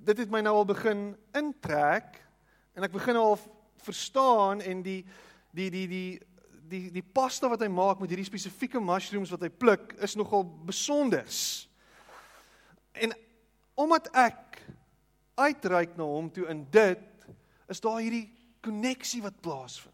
dit 0.04 0.18
het 0.18 0.32
my 0.32 0.42
nou 0.44 0.56
al 0.60 0.68
begin 0.68 1.14
intrek 1.38 2.20
en 2.76 2.84
ek 2.84 2.96
begin 2.96 3.20
al 3.20 3.38
verstaan 3.84 4.62
en 4.62 4.84
die 4.84 5.02
die 5.54 5.70
die 5.72 5.88
die 5.88 6.20
die 6.70 6.88
die 6.92 7.06
pasta 7.06 7.50
wat 7.52 7.62
hy 7.62 7.70
maak 7.72 8.02
met 8.02 8.12
hierdie 8.12 8.28
spesifieke 8.28 8.82
mushrooms 8.82 9.32
wat 9.34 9.46
hy 9.46 9.52
pluk 9.52 9.94
is 10.04 10.16
nogal 10.20 10.46
besonders. 10.68 11.68
En 12.94 13.14
omdat 13.80 14.10
ek 14.18 14.62
uitreik 15.40 15.98
na 15.98 16.06
hom 16.08 16.30
toe 16.34 16.46
in 16.52 16.64
dit, 16.74 17.04
is 17.70 17.82
daar 17.82 18.02
hierdie 18.02 18.28
koneksie 18.64 19.22
wat 19.24 19.40
plaasvind. 19.44 19.92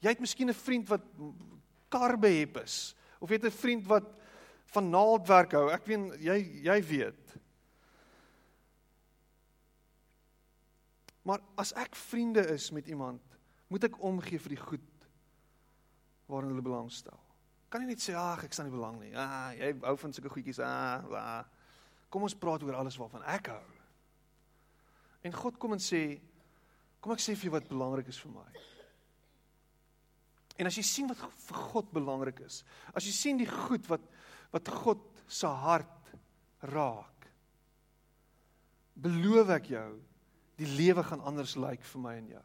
Jy 0.00 0.12
het 0.12 0.22
miskien 0.22 0.50
'n 0.50 0.54
vriend 0.54 0.88
wat 0.88 1.02
karbe 1.88 2.28
het 2.28 2.56
is 2.64 2.94
of 3.20 3.30
jy 3.30 3.36
het 3.36 3.46
'n 3.46 3.60
vriend 3.62 3.86
wat 3.86 4.06
van 4.74 4.90
naaldwerk 4.90 5.52
hou. 5.52 5.70
Ek 5.70 5.86
weet 5.86 6.20
jy 6.20 6.38
jy 6.62 6.82
weet. 6.82 7.38
Maar 11.26 11.42
as 11.58 11.72
ek 11.74 11.96
vriende 11.98 12.44
is 12.54 12.70
met 12.70 12.86
iemand, 12.86 13.22
moet 13.72 13.88
ek 13.88 13.98
omgee 14.06 14.38
vir 14.38 14.54
die 14.54 14.62
goed 14.62 15.06
waarin 16.30 16.52
hulle 16.52 16.62
belangstel. 16.62 17.18
Kan 17.70 17.82
jy 17.82 17.90
net 17.90 18.02
sê 18.02 18.14
ag 18.18 18.44
ek 18.46 18.54
staan 18.54 18.68
nie 18.70 18.76
belang 18.76 19.00
nie. 19.02 19.10
Ah, 19.18 19.50
jy 19.58 19.72
hou 19.82 19.96
van 19.98 20.14
sulke 20.14 20.30
goedjies. 20.30 20.62
Ah, 20.62 21.02
ah. 21.18 21.42
Kom 22.10 22.26
ons 22.26 22.38
praat 22.38 22.62
oor 22.62 22.78
alles 22.78 22.98
waarvan 23.00 23.26
ek 23.34 23.50
hou. 23.50 23.64
En 25.26 25.34
God 25.34 25.58
kom 25.58 25.74
en 25.74 25.82
sê, 25.82 26.20
kom 27.02 27.16
ek 27.16 27.22
sê 27.22 27.34
vir 27.34 27.48
jou 27.48 27.56
wat 27.56 27.68
belangrik 27.70 28.10
is 28.12 28.22
vir 28.22 28.34
my. 28.36 28.48
En 30.62 30.70
as 30.70 30.78
jy 30.78 30.84
sien 30.86 31.10
wat 31.10 31.20
vir 31.20 31.62
God 31.72 31.90
belangrik 31.92 32.38
is, 32.46 32.62
as 32.96 33.04
jy 33.04 33.14
sien 33.14 33.40
die 33.42 33.50
goed 33.50 33.90
wat 33.90 34.04
wat 34.54 34.68
God 34.70 35.02
se 35.28 35.48
hart 35.50 36.12
raak, 36.70 37.26
beloof 38.94 39.50
ek 39.58 39.72
jou, 39.74 39.88
die 40.56 40.68
lewe 40.68 41.04
gaan 41.04 41.20
anders 41.20 41.56
lyk 41.60 41.84
vir 41.84 42.02
my 42.02 42.14
en 42.16 42.28
jou. 42.36 42.44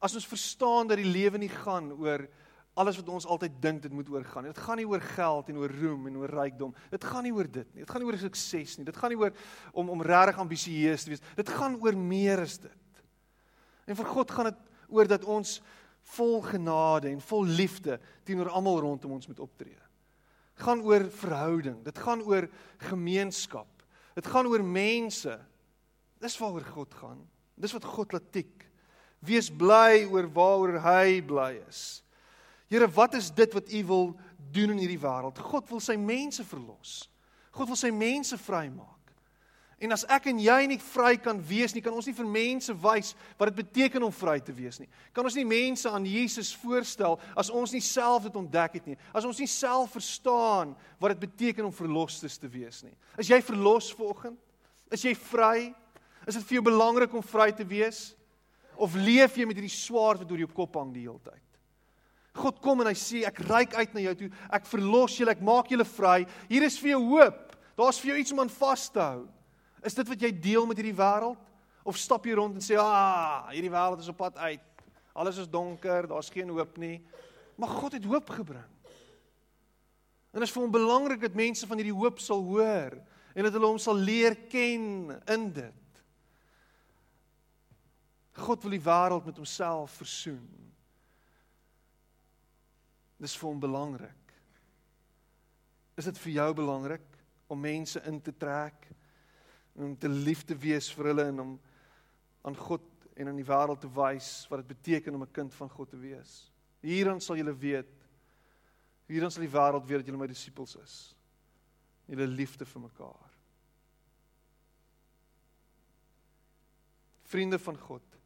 As 0.00 0.14
ons 0.16 0.26
verstaan 0.26 0.88
dat 0.90 0.98
die 0.98 1.10
lewe 1.10 1.38
nie 1.38 1.52
gaan 1.52 1.92
oor 1.92 2.24
alles 2.78 2.96
wat 3.00 3.10
ons 3.12 3.26
altyd 3.28 3.56
dink 3.62 3.82
dit 3.82 3.92
moet 3.92 4.08
oor 4.12 4.24
gaan. 4.24 4.46
Dit 4.48 4.60
gaan 4.62 4.78
nie 4.80 4.86
oor 4.88 5.02
geld 5.02 5.50
en 5.50 5.58
oor 5.60 5.72
roem 5.80 6.06
en 6.08 6.20
oor 6.22 6.32
rykdom. 6.40 6.70
Dit 6.92 7.04
gaan 7.04 7.26
nie 7.26 7.34
oor 7.34 7.48
dit 7.50 7.66
nie. 7.74 7.82
Dit 7.82 7.90
gaan 7.90 8.04
nie 8.04 8.08
oor 8.08 8.18
sukses 8.20 8.76
nie. 8.78 8.86
Dit 8.86 8.96
gaan 8.96 9.12
nie 9.12 9.18
oor 9.20 9.34
om 9.74 9.90
om 9.92 10.04
regtig 10.06 10.38
ambisieus 10.40 11.04
te 11.04 11.12
wees. 11.12 11.24
Dit 11.36 11.50
gaan 11.50 11.76
oor 11.82 11.98
meer 11.98 12.44
as 12.46 12.56
dit. 12.62 13.02
En 13.90 13.98
vir 13.98 14.10
God 14.14 14.30
gaan 14.30 14.50
dit 14.52 14.64
oor 14.90 15.10
dat 15.10 15.26
ons 15.28 15.58
vol 16.16 16.40
genade 16.46 17.10
en 17.10 17.20
vol 17.22 17.44
liefde 17.58 17.98
teenoor 18.26 18.52
almal 18.54 18.80
rondom 18.86 19.18
ons 19.18 19.28
moet 19.28 19.42
optree. 19.42 19.76
Dit 20.54 20.64
gaan 20.64 20.82
oor 20.86 21.06
verhouding. 21.20 21.82
Dit 21.84 21.98
gaan 21.98 22.22
oor 22.22 22.48
gemeenskap. 22.86 23.68
Dit 24.14 24.26
gaan 24.30 24.48
oor 24.50 24.64
mense. 24.64 25.36
Dis 26.20 26.36
waaroor 26.38 26.66
God 26.68 26.94
gaan. 27.00 27.20
Dis 27.60 27.72
wat 27.76 27.84
God 27.84 28.12
laat 28.12 28.28
tik. 28.32 28.66
Wees 29.24 29.50
bly 29.52 30.06
oor 30.08 30.28
waaroor 30.32 30.80
hy 30.84 31.20
bly 31.24 31.54
is. 31.68 32.00
Here, 32.70 32.86
wat 32.94 33.16
is 33.18 33.32
dit 33.34 33.52
wat 33.56 33.72
U 33.72 33.84
wil 33.88 34.06
doen 34.52 34.76
in 34.76 34.78
hierdie 34.84 35.00
wêreld? 35.00 35.40
God 35.42 35.66
wil 35.72 35.82
sy 35.82 35.96
mense 35.98 36.44
verlos. 36.46 37.02
God 37.56 37.72
wil 37.72 37.78
sy 37.78 37.90
mense 37.90 38.38
vrymaak. 38.38 39.00
En 39.80 39.94
as 39.96 40.04
ek 40.12 40.28
en 40.28 40.38
jy 40.44 40.58
nie 40.68 40.76
vry 40.90 41.14
kan 41.16 41.38
wees 41.48 41.72
nie, 41.72 41.80
kan 41.80 41.94
ons 41.96 42.04
nie 42.04 42.14
vir 42.14 42.26
mense 42.28 42.74
wys 42.82 43.14
wat 43.40 43.48
dit 43.48 43.62
beteken 43.62 44.04
om 44.04 44.12
vry 44.12 44.36
te 44.44 44.52
wees 44.52 44.76
nie. 44.76 44.88
Kan 45.16 45.24
ons 45.24 45.38
nie 45.38 45.46
mense 45.48 45.88
aan 45.88 46.04
Jesus 46.04 46.52
voorstel 46.60 47.16
as 47.32 47.48
ons 47.48 47.72
nie 47.72 47.80
self 47.80 48.26
dit 48.28 48.36
ontdek 48.36 48.76
het 48.76 48.90
nie. 48.92 48.98
As 49.16 49.24
ons 49.24 49.40
nie 49.40 49.48
self 49.48 49.96
verstaan 49.96 50.76
wat 51.00 51.14
dit 51.14 51.24
beteken 51.24 51.64
om 51.64 51.72
verlostes 51.72 52.36
te 52.38 52.50
wees 52.52 52.82
nie. 52.84 52.92
Is 53.16 53.32
jy 53.32 53.40
verlos 53.40 53.88
vanoggend? 53.96 54.36
Is 54.92 55.06
jy 55.08 55.14
vry? 55.16 55.70
Is 56.30 56.38
dit 56.38 56.46
vir 56.46 56.60
jou 56.60 56.66
belangrik 56.70 57.14
om 57.16 57.24
vry 57.26 57.48
te 57.50 57.66
wees? 57.66 58.12
Of 58.78 58.94
leef 58.94 59.34
jy 59.36 59.48
met 59.48 59.58
hierdie 59.58 59.72
swaard 59.72 60.22
wat 60.22 60.30
oor 60.30 60.44
jou 60.44 60.50
kop 60.54 60.78
hang 60.78 60.92
die 60.94 61.02
hele 61.08 61.18
tyd? 61.24 61.42
God 62.38 62.60
kom 62.62 62.84
en 62.84 62.88
hy 62.92 62.94
sê 62.94 63.24
ek 63.26 63.42
reik 63.48 63.74
uit 63.74 63.96
na 63.96 64.04
jou 64.04 64.12
toe. 64.22 64.28
Ek 64.54 64.68
verlos 64.70 65.16
julle, 65.18 65.34
ek 65.34 65.42
maak 65.42 65.72
julle 65.72 65.86
vry. 65.88 66.20
Hier 66.46 66.62
is 66.62 66.78
vir 66.78 66.92
jou 66.92 67.00
hoop. 67.10 67.56
Daar's 67.80 67.98
vir 67.98 68.12
jou 68.12 68.20
iets 68.22 68.34
om 68.36 68.44
aan 68.44 68.52
vas 68.54 68.86
te 68.94 69.02
hou. 69.02 69.24
Is 69.82 69.96
dit 69.98 70.12
wat 70.12 70.22
jy 70.22 70.30
deel 70.30 70.68
met 70.70 70.78
hierdie 70.78 70.96
wêreld? 70.96 71.40
Of 71.82 71.98
stap 71.98 72.28
jy 72.28 72.36
rond 72.38 72.54
en 72.54 72.62
sê, 72.62 72.78
"Ah, 72.78 73.50
hierdie 73.50 73.72
wêreld 73.72 74.00
is 74.00 74.08
op 74.08 74.18
pad 74.18 74.36
uit. 74.36 74.60
Alles 75.16 75.38
is 75.38 75.48
donker, 75.48 76.06
daar's 76.06 76.30
geen 76.30 76.48
hoop 76.48 76.78
nie." 76.78 77.02
Maar 77.56 77.68
God 77.68 77.92
het 77.92 78.04
hoop 78.04 78.30
gebring. 78.30 78.70
En 80.32 80.38
dit 80.38 80.42
is 80.42 80.52
vir 80.54 80.62
hom 80.62 80.70
belangrik 80.70 81.20
dat 81.20 81.34
mense 81.34 81.66
van 81.66 81.78
hierdie 81.78 81.98
hoop 81.98 82.20
sal 82.20 82.42
hoor 82.42 82.92
en 83.34 83.44
dat 83.44 83.52
hulle 83.52 83.66
hom 83.66 83.78
sal 83.78 83.94
leer 83.94 84.36
ken 84.48 85.22
in 85.26 85.52
dit. 85.52 85.79
God 88.38 88.62
wil 88.62 88.76
die 88.76 88.84
wêreld 88.84 89.26
met 89.26 89.38
homself 89.40 89.96
versoen. 90.00 90.70
Dis 93.20 93.34
vir 93.36 93.48
hom 93.50 93.60
belangrik. 93.60 94.34
Is 95.98 96.06
dit 96.08 96.20
vir 96.24 96.32
jou 96.38 96.48
belangrik 96.62 97.06
om 97.50 97.60
mense 97.60 98.00
in 98.08 98.20
te 98.22 98.32
trek 98.32 98.86
om 99.80 99.94
te 99.96 100.08
lief 100.10 100.42
te 100.44 100.54
wees 100.58 100.90
vir 100.92 101.10
hulle 101.12 101.24
en 101.30 101.40
om 101.40 101.52
aan 102.44 102.56
God 102.58 102.84
en 103.16 103.30
aan 103.30 103.38
die 103.38 103.46
wêreld 103.46 103.80
te 103.80 103.88
wys 103.96 104.28
wat 104.50 104.60
dit 104.60 104.74
beteken 104.74 105.14
om 105.14 105.22
'n 105.22 105.32
kind 105.32 105.54
van 105.54 105.70
God 105.70 105.90
te 105.90 105.96
wees? 105.96 106.50
Hierin 106.82 107.20
sal 107.20 107.36
julle 107.36 107.54
weet. 107.54 107.94
Hierin 109.08 109.30
sal 109.30 109.42
die 109.42 109.56
wêreld 109.56 109.86
weet 109.86 109.98
dat 109.98 110.06
julle 110.06 110.18
my 110.18 110.26
disippels 110.26 110.76
is. 110.76 111.14
Julle 112.06 112.26
liefde 112.26 112.64
vir 112.64 112.80
mekaar. 112.80 113.30
Vriende 117.22 117.58
van 117.58 117.78
God 117.78 118.19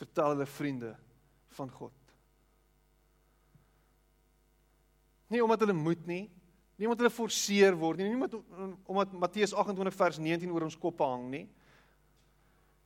vertel 0.00 0.34
hulle 0.34 0.46
vriende 0.48 0.94
van 1.56 1.70
God. 1.70 1.96
Nie 5.30 5.42
omdat 5.44 5.62
hulle 5.64 5.76
moet 5.76 6.02
nie, 6.08 6.24
nie 6.80 6.88
omdat 6.88 7.04
hulle 7.04 7.12
forceer 7.14 7.76
word 7.78 8.00
nie, 8.00 8.08
nie 8.10 8.18
omdat 8.18 8.36
omdat 8.88 9.16
Matteus 9.26 9.54
28 9.54 9.96
vers 9.98 10.18
19 10.18 10.52
oor 10.54 10.66
ons 10.66 10.78
koppe 10.80 11.06
hang 11.06 11.28
nie. 11.30 11.44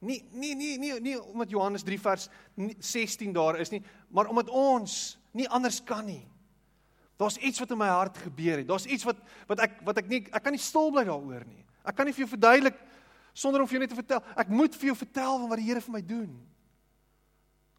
Nie 0.04 0.20
nie 0.34 0.52
nie 0.58 0.74
nie 0.80 0.92
nie 1.00 1.16
omdat 1.22 1.54
Johannes 1.54 1.86
3 1.86 2.00
vers 2.02 2.28
16 2.58 3.32
daar 3.36 3.60
is 3.62 3.72
nie, 3.72 3.80
maar 4.10 4.28
omdat 4.32 4.50
ons 4.52 5.16
nie 5.32 5.48
anders 5.48 5.80
kan 5.86 6.04
nie. 6.04 6.24
Daar's 7.20 7.38
iets 7.38 7.62
wat 7.62 7.70
in 7.70 7.78
my 7.78 7.88
hart 7.88 8.18
gebeur 8.18 8.58
het. 8.58 8.68
Daar's 8.68 8.88
iets 8.90 9.06
wat 9.06 9.22
wat 9.48 9.62
ek 9.68 9.78
wat 9.86 10.02
ek 10.02 10.10
nie 10.10 10.24
ek 10.26 10.42
kan 10.44 10.52
nie 10.52 10.62
stil 10.62 10.90
bly 10.92 11.06
daaroor 11.06 11.46
nie. 11.46 11.62
Ek 11.84 11.96
kan 11.96 12.08
nie 12.08 12.16
vir 12.16 12.26
jou 12.26 12.32
verduidelik 12.34 12.76
sonder 13.34 13.62
om 13.62 13.68
vir 13.68 13.78
jou 13.78 13.84
net 13.84 13.92
te 13.92 13.98
vertel. 14.02 14.20
Ek 14.36 14.50
moet 14.50 14.76
vir 14.76 14.90
jou 14.90 14.98
vertel 14.98 15.38
van 15.38 15.48
wat 15.52 15.62
die 15.62 15.68
Here 15.68 15.82
vir 15.84 15.94
my 15.94 16.02
doen. 16.04 16.34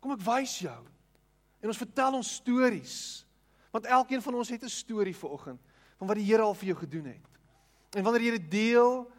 Kom 0.06 0.14
ek 0.14 0.22
wys 0.22 0.60
jou. 0.62 0.82
En 1.66 1.72
ons 1.72 1.80
vertel 1.82 2.14
ons 2.14 2.34
stories. 2.38 2.97
Want 3.74 3.88
elkeen 3.89 4.22
van 4.22 4.36
ons 4.38 4.51
het 4.53 4.62
'n 4.64 4.70
storie 4.70 5.16
vir 5.18 5.30
oggend 5.34 5.62
van 5.97 6.08
wat 6.08 6.18
die 6.18 6.26
Here 6.26 6.43
al 6.43 6.53
vir 6.53 6.68
jou 6.68 6.78
gedoen 6.78 7.06
het. 7.06 7.26
En 7.97 8.03
wanneer 8.03 8.22
jy 8.22 8.32
dit 8.38 8.51
deel, 8.51 9.12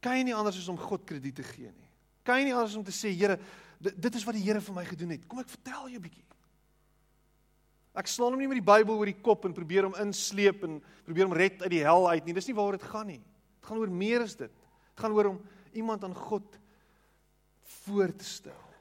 kan 0.00 0.16
jy 0.16 0.22
nie 0.22 0.34
anders 0.34 0.56
as 0.56 0.68
om 0.68 0.78
God 0.78 1.04
krediet 1.04 1.34
te 1.34 1.42
gee 1.42 1.70
nie. 1.70 1.90
Kan 2.24 2.38
jy 2.38 2.44
nie 2.44 2.54
anders 2.54 2.76
om 2.76 2.84
te 2.84 2.90
sê, 2.90 3.12
Here, 3.12 3.38
dit 3.78 4.14
is 4.14 4.24
wat 4.24 4.34
die 4.34 4.42
Here 4.42 4.60
vir 4.60 4.74
my 4.74 4.84
gedoen 4.84 5.10
het. 5.10 5.28
Kom 5.28 5.38
ek 5.38 5.48
vertel 5.48 5.88
jou 5.88 5.98
'n 5.98 6.02
bietjie. 6.02 6.24
Ek 7.94 8.06
slaan 8.06 8.30
hom 8.30 8.38
nie 8.38 8.48
met 8.48 8.64
die 8.64 8.72
Bybel 8.72 8.96
oor 8.96 9.06
die 9.06 9.20
kop 9.20 9.44
en 9.44 9.52
probeer 9.52 9.82
hom 9.82 9.94
insleep 9.94 10.64
en 10.64 10.82
probeer 11.04 11.24
hom 11.24 11.36
red 11.36 11.62
uit 11.62 11.70
die 11.70 11.84
hel 11.84 12.08
uit 12.08 12.24
nie. 12.24 12.32
Dis 12.32 12.46
nie 12.46 12.54
waaroor 12.54 12.78
dit 12.78 12.88
gaan 12.88 13.06
nie. 13.06 13.22
Dit 13.60 13.68
gaan 13.68 13.78
oor 13.78 13.90
meer 13.90 14.22
as 14.22 14.34
dit. 14.34 14.50
Dit 14.50 15.00
gaan 15.04 15.12
oor 15.12 15.26
om 15.26 15.40
iemand 15.72 16.04
aan 16.04 16.14
God 16.14 16.58
voor 17.62 18.16
te 18.16 18.24
stel. 18.24 18.71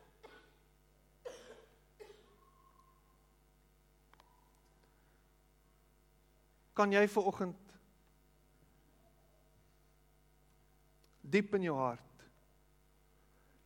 Kan 6.81 6.95
jy 6.95 7.03
ver 7.13 7.27
oggend 7.29 7.73
diep 11.21 11.51
in 11.53 11.67
jou 11.67 11.75
hart 11.77 12.23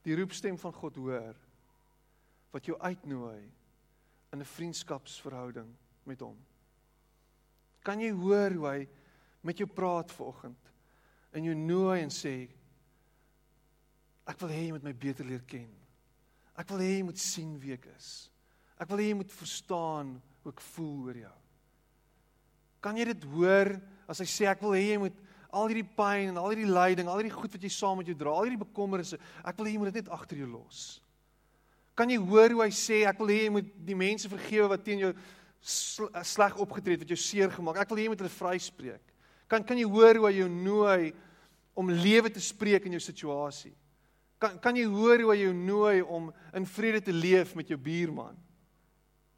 die 0.04 0.18
roepstem 0.20 0.58
van 0.60 0.74
God 0.76 1.00
hoor 1.00 1.38
wat 2.52 2.68
jou 2.68 2.76
uitnooi 2.76 3.40
in 4.34 4.42
'n 4.42 4.52
vriendskapsverhouding 4.56 5.70
met 6.04 6.20
hom? 6.20 6.36
Kan 7.88 8.04
jy 8.04 8.12
hoor 8.12 8.52
hoe 8.52 8.68
hy 8.68 8.90
met 9.42 9.58
jou 9.58 9.68
praat 9.68 10.12
ver 10.12 10.26
oggend 10.26 10.72
en 11.32 11.44
jou 11.44 11.56
nooi 11.56 12.02
en 12.02 12.12
sê 12.12 12.50
ek 14.28 14.40
wil 14.42 14.50
hê 14.50 14.66
jy 14.66 14.72
moet 14.72 14.84
my 14.84 14.94
beter 14.94 15.26
leer 15.26 15.46
ken. 15.48 15.72
Ek 16.58 16.68
wil 16.68 16.80
hê 16.80 16.98
jy 16.98 17.04
moet 17.04 17.18
sien 17.20 17.60
wie 17.60 17.74
ek 17.74 17.86
is. 17.96 18.30
Ek 18.78 18.90
wil 18.90 18.98
hê 18.98 19.08
jy 19.08 19.16
moet 19.16 19.32
verstaan 19.32 20.22
hoe 20.44 20.52
ek 20.52 20.62
voel 20.62 21.04
oor 21.08 21.16
jou. 21.16 21.45
Kan 22.86 23.00
jy 23.00 23.08
dit 23.10 23.24
hoor 23.34 23.74
as 24.06 24.22
hy 24.22 24.28
sê 24.30 24.46
ek 24.52 24.62
wil 24.62 24.76
hê 24.78 24.92
jy 24.92 25.00
moet 25.02 25.24
al 25.56 25.72
hierdie 25.72 25.88
pyn 25.98 26.30
en 26.30 26.38
al 26.38 26.52
hierdie 26.52 26.70
lyding, 26.70 27.10
al 27.10 27.22
hierdie 27.22 27.34
goed 27.34 27.56
wat 27.56 27.64
jy 27.64 27.72
saam 27.74 27.98
met 27.98 28.12
jou 28.12 28.18
dra, 28.20 28.34
al 28.36 28.46
hierdie 28.46 28.62
bekommernisse, 28.62 29.18
ek 29.42 29.58
wil 29.58 29.70
hê 29.70 29.74
jy 29.74 29.82
moet 29.82 29.90
dit 29.94 30.04
net 30.04 30.12
agter 30.14 30.44
jou 30.44 30.50
los. 30.52 30.84
Kan 31.98 32.12
jy 32.12 32.20
hoor 32.20 32.54
hoe 32.54 32.66
hy 32.66 32.74
sê 32.76 33.02
ek 33.08 33.22
wil 33.24 33.32
hê 33.32 33.46
jy 33.46 33.54
moet 33.56 33.72
die 33.88 33.98
mense 33.98 34.30
vergewe 34.30 34.68
wat 34.76 34.84
teen 34.86 35.02
jou 35.02 35.14
sleg 35.66 36.60
opgetree 36.62 36.98
het, 36.98 37.06
wat 37.06 37.14
jou 37.16 37.18
seer 37.18 37.50
gemaak. 37.56 37.80
Ek 37.82 37.90
wil 37.90 38.02
hê 38.02 38.06
jy 38.06 38.12
moet 38.14 38.22
hulle 38.22 38.36
vryspreek. 38.36 39.16
Kan 39.50 39.66
kan 39.66 39.80
jy 39.80 39.88
hoor 39.90 40.20
hoe 40.20 40.30
hy 40.30 40.36
jou 40.42 40.50
nooi 40.52 41.14
om 41.78 41.90
lewe 41.90 42.30
te 42.34 42.44
spreek 42.44 42.86
in 42.86 42.98
jou 42.98 43.04
situasie? 43.08 43.74
Kan 44.42 44.60
kan 44.62 44.78
jy 44.78 44.86
hoor 44.92 45.24
hoe 45.24 45.34
hy 45.34 45.40
jou 45.46 45.56
nooi 45.56 45.98
om 46.04 46.30
in 46.54 46.68
vrede 46.70 47.02
te 47.08 47.16
leef 47.16 47.56
met 47.56 47.72
jou 47.72 47.80
buurman? 47.82 48.36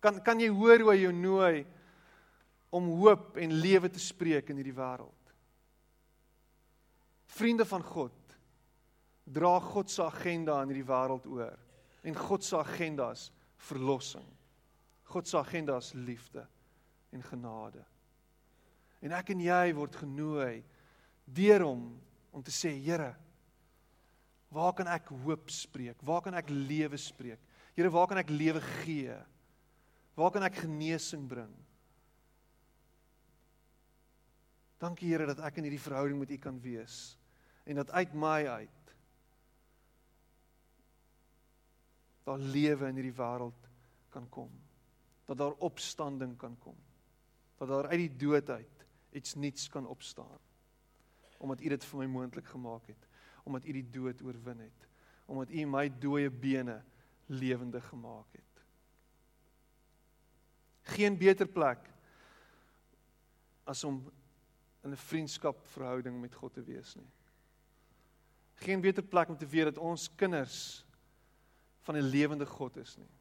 Kan 0.03 0.19
kan 0.25 0.41
jy 0.41 0.49
hoor 0.51 0.83
hoe 0.83 0.95
hy 0.95 1.01
jou 1.05 1.13
nooi 1.15 1.65
om 2.69 2.89
hoop 2.99 3.37
en 3.39 3.59
lewe 3.61 3.89
te 3.89 4.01
spreek 4.01 4.49
in 4.51 4.59
hierdie 4.59 4.75
wêreld. 4.75 5.33
Vriende 7.37 7.65
van 7.67 7.83
God 7.83 8.15
dra 9.27 9.57
God 9.59 9.91
se 9.91 10.03
agenda 10.03 10.61
in 10.63 10.71
hierdie 10.71 10.87
wêreld 10.87 11.27
oor. 11.29 11.57
En 12.07 12.15
God 12.15 12.43
se 12.43 12.57
agenda 12.57 13.11
is 13.15 13.27
verlossing. 13.67 14.25
God 15.11 15.27
se 15.27 15.37
agenda 15.39 15.77
is 15.77 15.93
liefde 15.95 16.43
en 17.15 17.23
genade. 17.23 17.83
En 19.03 19.13
ek 19.15 19.31
en 19.33 19.43
jy 19.43 19.63
word 19.77 19.95
genooi 19.99 20.63
deur 21.37 21.65
hom 21.67 21.83
om 22.33 22.43
te 22.43 22.53
sê 22.53 22.73
Here, 22.81 23.13
waar 24.53 24.73
kan 24.75 24.89
ek 24.91 25.11
hoop 25.25 25.51
spreek? 25.51 25.99
Waar 26.05 26.23
kan 26.25 26.37
ek 26.39 26.51
lewe 26.51 26.99
spreek? 26.99 27.41
Here, 27.75 27.91
waar 27.93 28.07
kan 28.09 28.21
ek 28.21 28.31
lewe 28.33 28.61
gee? 28.81 29.15
Waar 30.17 30.31
kan 30.33 30.47
ek 30.47 30.63
genesing 30.63 31.27
bring? 31.29 31.51
Dankie 34.77 35.09
Here 35.09 35.25
dat 35.25 35.39
ek 35.45 35.57
in 35.57 35.67
hierdie 35.67 35.81
verhouding 35.81 36.19
met 36.21 36.31
U 36.31 36.37
kan 36.41 36.59
wees 36.61 37.17
en 37.67 37.75
dat 37.81 37.91
uit 37.91 38.13
my 38.13 38.45
uit 38.47 38.77
daar 42.27 42.39
lewe 42.39 42.89
in 42.91 42.99
hierdie 42.99 43.15
wêreld 43.15 43.67
kan 44.11 44.27
kom. 44.29 44.51
Dat 45.25 45.37
daar 45.37 45.55
opstanding 45.63 46.35
kan 46.37 46.57
kom. 46.59 46.75
Dat 47.57 47.67
daar 47.67 47.87
uit 47.87 48.03
die 48.03 48.15
dood 48.27 48.49
uit 48.49 48.85
iets 49.11 49.35
nuuts 49.35 49.69
kan 49.69 49.87
opstaan. 49.87 50.39
Omdat 51.37 51.61
U 51.61 51.69
dit 51.69 51.85
vir 51.85 51.99
my 51.99 52.07
moontlik 52.11 52.45
gemaak 52.51 52.87
het, 52.91 53.07
omdat 53.43 53.65
U 53.65 53.71
die 53.71 53.89
dood 53.89 54.21
oorwin 54.21 54.59
het, 54.59 54.87
omdat 55.25 55.49
U 55.49 55.65
my 55.65 55.87
dooie 55.99 56.29
bene 56.29 56.81
lewendig 57.25 57.87
gemaak 57.87 58.27
het. 58.31 58.63
Geen 60.97 61.17
beter 61.17 61.47
plek 61.47 61.89
as 63.67 63.83
om 63.83 64.03
in 64.87 64.93
'n 64.93 64.97
vriendskapverhouding 64.97 66.21
met 66.21 66.35
God 66.35 66.53
te 66.53 66.63
wees 66.63 66.95
nie. 66.95 67.11
Geen 68.53 68.81
beter 68.81 69.03
plek 69.03 69.29
om 69.29 69.37
te 69.37 69.45
weet 69.45 69.63
dat 69.63 69.77
ons 69.77 70.15
kinders 70.15 70.85
van 71.81 71.95
'n 71.95 72.09
lewende 72.09 72.45
God 72.45 72.77
is 72.77 72.95
nie. 72.97 73.11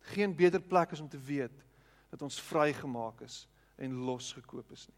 Geen 0.00 0.36
beter 0.36 0.60
plek 0.60 0.90
is 0.90 1.00
om 1.00 1.08
te 1.08 1.20
weet 1.20 1.64
dat 2.08 2.22
ons 2.22 2.40
vrygemaak 2.40 3.20
is 3.20 3.48
en 3.76 3.92
losgekoop 3.92 4.70
is 4.70 4.86
nie. 4.86 4.96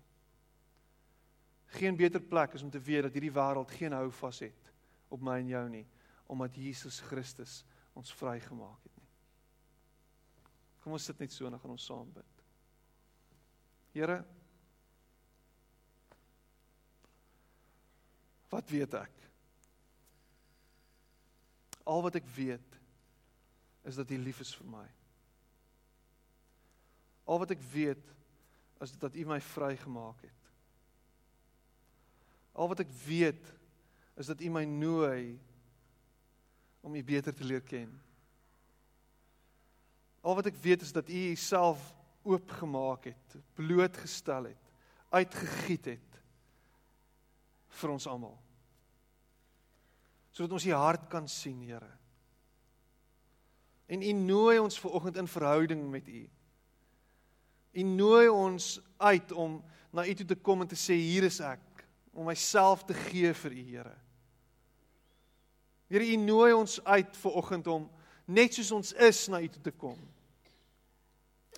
Geen 1.67 1.97
beter 1.97 2.21
plek 2.21 2.53
is 2.53 2.63
om 2.63 2.71
te 2.71 2.81
weet 2.81 3.03
dat 3.03 3.13
hierdie 3.13 3.33
wêreld 3.33 3.71
geen 3.71 3.93
hou 3.93 4.11
vas 4.11 4.39
het 4.39 4.73
op 5.09 5.21
my 5.21 5.39
en 5.39 5.47
jou 5.47 5.69
nie, 5.69 5.87
omdat 6.27 6.55
Jesus 6.55 7.01
Christus 7.01 7.65
ons 7.93 8.15
vrygemaak 8.15 8.83
het 8.83 8.97
nie. 8.97 9.09
Kom 10.81 10.93
ons 10.93 11.05
sit 11.05 11.19
net 11.19 11.33
so 11.33 11.45
en 11.45 11.51
dan 11.51 11.61
gaan 11.61 11.71
ons 11.71 11.85
saam 11.85 12.13
bid. 12.13 12.45
Here 13.93 14.25
Wat 18.53 18.69
weet 18.69 18.95
ek? 19.01 19.21
Al 21.89 22.03
wat 22.05 22.19
ek 22.21 22.27
weet 22.37 22.77
is 23.89 23.97
dat 23.99 24.11
U 24.13 24.19
lief 24.21 24.43
is 24.45 24.53
vir 24.59 24.69
my. 24.75 24.85
Al 27.25 27.41
wat 27.43 27.55
ek 27.55 27.65
weet 27.73 28.13
is 28.85 28.93
dat 29.01 29.17
U 29.17 29.25
my 29.31 29.41
vrygemaak 29.41 30.21
het. 30.27 30.53
Al 32.53 32.69
wat 32.69 32.85
ek 32.85 32.93
weet 33.07 33.51
is 34.21 34.29
dat 34.29 34.45
U 34.45 34.53
my 34.53 34.67
nooi 34.69 35.41
om 36.85 36.95
U 36.95 37.03
beter 37.09 37.33
te 37.35 37.47
leer 37.49 37.65
ken. 37.65 37.91
Al 40.21 40.37
wat 40.39 40.53
ek 40.53 40.61
weet 40.61 40.85
is 40.85 40.93
dat 40.93 41.09
U 41.09 41.25
Uself 41.33 41.89
oopgemaak 42.23 43.09
het, 43.11 43.37
blootgestel 43.57 44.53
het, 44.53 44.73
uitgegiet 45.11 45.95
het 45.97 46.12
vir 47.81 47.93
ons 47.95 48.07
almal. 48.11 48.37
Sodat 50.33 50.57
ons 50.57 50.67
die 50.67 50.77
hart 50.77 51.09
kan 51.13 51.29
sien, 51.29 51.61
Here. 51.65 51.91
En 53.93 54.03
U 54.03 54.13
nooi 54.17 54.59
ons 54.63 54.79
ver 54.81 54.95
oggend 54.97 55.19
in 55.21 55.29
verhouding 55.29 55.83
met 55.91 56.09
U. 56.09 56.23
U 57.73 57.83
nooi 57.83 58.29
ons 58.29 58.79
uit 58.97 59.33
om 59.33 59.59
na 59.93 60.07
U 60.07 60.15
toe 60.15 60.27
te 60.27 60.39
kom 60.41 60.65
en 60.65 60.71
te 60.71 60.79
sê 60.79 60.97
hier 60.97 61.27
is 61.29 61.41
ek 61.45 61.85
om 62.13 62.29
myself 62.29 62.85
te 62.89 62.97
gee 63.09 63.33
vir 63.43 63.57
U, 63.57 63.67
Here. 63.69 63.97
Here, 65.93 66.09
U 66.09 66.17
nooi 66.17 66.53
ons 66.57 66.79
uit 66.85 67.17
ver 67.21 67.37
oggend 67.43 67.69
om 67.69 67.89
net 68.25 68.57
soos 68.57 68.73
ons 68.73 68.95
is 68.97 69.27
na 69.29 69.43
U 69.45 69.49
toe 69.53 69.65
te 69.69 69.75
kom. 69.77 69.99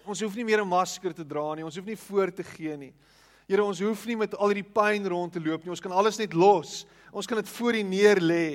Ons 0.04 0.20
hoef 0.20 0.34
nie 0.36 0.44
meer 0.44 0.60
'n 0.60 0.68
masker 0.68 1.14
te 1.14 1.24
dra 1.24 1.54
nie, 1.54 1.64
ons 1.64 1.76
hoef 1.76 1.86
nie 1.86 1.96
voor 1.96 2.32
te 2.34 2.42
gee 2.42 2.76
nie. 2.76 2.94
Here, 3.48 3.64
ons 3.64 3.82
hoef 3.84 4.06
nie 4.08 4.16
met 4.16 4.32
al 4.38 4.54
hierdie 4.54 4.72
pyn 4.76 5.04
rond 5.12 5.34
te 5.34 5.42
loop 5.42 5.64
nie. 5.64 5.72
Ons 5.74 5.82
kan 5.84 5.92
alles 5.92 6.16
net 6.20 6.32
los. 6.32 6.84
Ons 7.12 7.28
kan 7.28 7.38
dit 7.40 7.50
voor 7.56 7.76
U 7.76 7.82
neer 7.84 8.20
lê. 8.22 8.48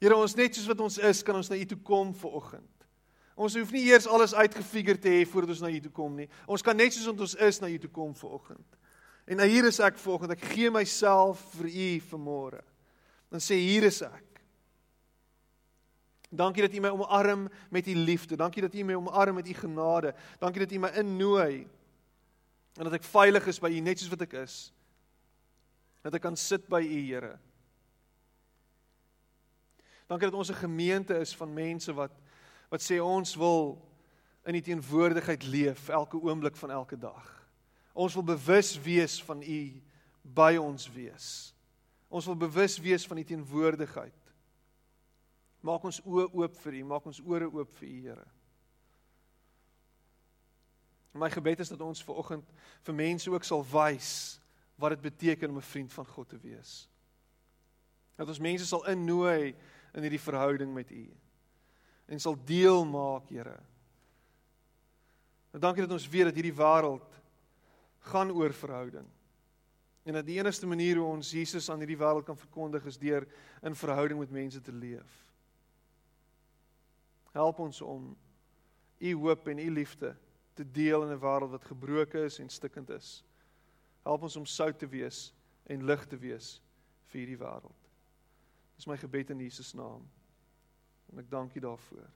Here, 0.00 0.16
ons 0.16 0.36
net 0.36 0.56
soos 0.56 0.68
wat 0.70 0.80
ons 0.84 0.96
is, 0.98 1.20
kan 1.24 1.36
ons 1.36 1.50
na 1.52 1.58
U 1.60 1.66
toe 1.68 1.78
kom 1.84 2.14
vir 2.16 2.38
oggend. 2.40 2.72
Ons 3.36 3.58
hoef 3.58 3.72
nie 3.74 3.84
eers 3.90 4.08
alles 4.08 4.32
uitgefigure 4.32 4.96
te 5.00 5.12
hê 5.12 5.24
voordat 5.28 5.52
ons 5.52 5.66
na 5.66 5.68
U 5.68 5.80
toe 5.84 5.92
kom 5.92 6.14
nie. 6.16 6.28
Ons 6.48 6.64
kan 6.64 6.76
net 6.76 6.96
soos 6.96 7.10
ons 7.12 7.36
is 7.44 7.60
na 7.60 7.68
U 7.68 7.76
toe 7.82 7.92
kom 7.92 8.14
vir 8.16 8.38
oggend. 8.38 8.78
En 9.28 9.42
nou 9.42 9.48
hier 9.50 9.66
is 9.68 9.80
ek 9.84 9.98
volgende. 10.00 10.38
Ek 10.38 10.54
gee 10.54 10.70
myself 10.72 11.42
vir 11.58 11.68
U 11.68 11.90
vanmôre. 12.12 12.62
Dan 13.28 13.42
sê 13.44 13.58
hier 13.60 13.84
is 13.84 14.00
ek. 14.06 14.40
Dankie 16.32 16.64
dat 16.64 16.72
U 16.72 16.80
my 16.80 16.94
omarm 16.96 17.44
met 17.70 17.88
U 17.92 17.96
liefde. 18.08 18.38
Dankie 18.40 18.64
dat 18.64 18.74
U 18.74 18.86
my 18.88 18.96
omarm 18.96 19.36
met 19.36 19.52
U 19.52 19.56
genade. 19.60 20.14
Dankie 20.40 20.64
dat 20.64 20.72
U 20.72 20.80
my 20.86 20.92
innooi 21.02 21.66
en 22.76 22.84
dat 22.84 22.98
ek 22.98 23.08
veilig 23.08 23.46
is 23.46 23.60
by 23.62 23.70
U 23.72 23.80
net 23.80 24.00
soos 24.00 24.12
wat 24.12 24.24
ek 24.26 24.36
is. 24.42 24.56
Dat 26.04 26.14
ek 26.14 26.22
kan 26.22 26.36
sit 26.36 26.68
by 26.68 26.82
U, 26.84 27.00
Here. 27.06 27.38
Dankie 30.06 30.28
dat 30.28 30.38
ons 30.38 30.50
'n 30.50 30.62
gemeente 30.62 31.18
is 31.18 31.34
van 31.36 31.52
mense 31.52 31.92
wat 31.92 32.12
wat 32.68 32.82
sê 32.82 32.98
ons 33.02 33.34
wil 33.34 33.78
in 34.44 34.54
U 34.54 34.60
teenwoordigheid 34.60 35.42
leef 35.42 35.88
elke 35.88 36.16
oomblik 36.16 36.56
van 36.56 36.70
elke 36.70 36.98
dag. 36.98 37.48
Ons 37.92 38.14
wil 38.14 38.22
bewus 38.22 38.80
wees 38.80 39.22
van 39.22 39.42
U 39.42 39.82
by 40.22 40.56
ons 40.56 40.92
wees. 40.92 41.54
Ons 42.08 42.26
wil 42.26 42.36
bewus 42.36 42.78
wees 42.78 43.06
van 43.06 43.18
U 43.18 43.24
teenwoordigheid. 43.24 44.32
Maak 45.60 45.84
ons 45.84 46.00
oë 46.04 46.28
oop 46.32 46.56
vir 46.56 46.72
U, 46.72 46.84
maak 46.84 47.06
ons 47.06 47.20
ore 47.24 47.48
oop 47.50 47.72
vir 47.78 47.88
U, 47.88 48.00
Here. 48.02 48.26
My 51.16 51.30
gebed 51.30 51.60
is 51.60 51.68
dat 51.68 51.80
ons 51.80 52.02
ver 52.04 52.14
oggend 52.14 52.50
vir 52.86 52.94
mense 52.94 53.30
ook 53.30 53.44
sal 53.44 53.64
wys 53.64 54.40
wat 54.76 54.92
dit 54.96 55.00
beteken 55.00 55.50
om 55.50 55.56
'n 55.56 55.70
vriend 55.72 55.92
van 55.92 56.06
God 56.06 56.28
te 56.28 56.38
wees. 56.38 56.88
Dat 58.16 58.28
ons 58.28 58.38
mense 58.38 58.66
sal 58.66 58.86
innooi 58.86 59.54
in 59.94 60.02
hierdie 60.02 60.20
verhouding 60.20 60.74
met 60.74 60.90
U 60.90 61.16
en 62.06 62.20
sal 62.20 62.36
deel 62.44 62.84
maak, 62.84 63.28
Here. 63.28 63.60
En 65.50 65.60
dankie 65.60 65.82
dat 65.82 65.92
ons 65.92 66.08
weet 66.08 66.24
dat 66.24 66.34
hierdie 66.34 66.54
wêreld 66.54 67.20
gaan 67.98 68.30
oor 68.30 68.52
verhouding. 68.52 69.06
En 70.04 70.12
dat 70.12 70.26
die 70.26 70.38
enigste 70.38 70.66
manier 70.66 70.96
hoe 70.96 71.06
ons 71.06 71.30
Jesus 71.30 71.70
aan 71.70 71.78
hierdie 71.78 71.98
wêreld 71.98 72.24
kan 72.24 72.36
verkondig 72.36 72.84
is 72.84 72.98
deur 72.98 73.26
in 73.62 73.74
verhouding 73.74 74.18
met 74.18 74.30
mense 74.30 74.60
te 74.60 74.72
leef. 74.72 75.24
Help 77.32 77.58
ons 77.58 77.80
om 77.80 78.16
u 78.98 79.14
hoop 79.14 79.48
en 79.48 79.58
u 79.58 79.70
liefde 79.70 80.16
te 80.56 80.64
deel 80.64 81.04
in 81.04 81.12
'n 81.12 81.20
wêreld 81.20 81.50
wat 81.50 81.64
gebroken 81.64 82.24
is 82.24 82.38
en 82.38 82.48
stikkend 82.48 82.90
is. 82.90 83.24
Help 84.02 84.22
ons 84.22 84.36
om 84.36 84.46
sout 84.46 84.78
te 84.78 84.88
wees 84.88 85.34
en 85.66 85.84
lig 85.84 86.06
te 86.06 86.16
wees 86.16 86.60
vir 87.10 87.18
hierdie 87.20 87.38
wêreld. 87.38 87.90
Dis 88.76 88.86
my 88.86 88.96
gebed 88.96 89.30
in 89.30 89.40
Jesus 89.40 89.72
naam. 89.72 90.04
En 91.12 91.18
ek 91.18 91.30
dank 91.30 91.54
U 91.54 91.60
daarvoor. 91.60 92.10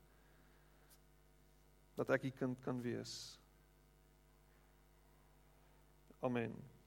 Dat 1.95 2.11
ek 2.11 2.23
U 2.23 2.31
kind 2.31 2.61
kan 2.61 2.81
wees. 2.83 3.39
Amen. 6.21 6.80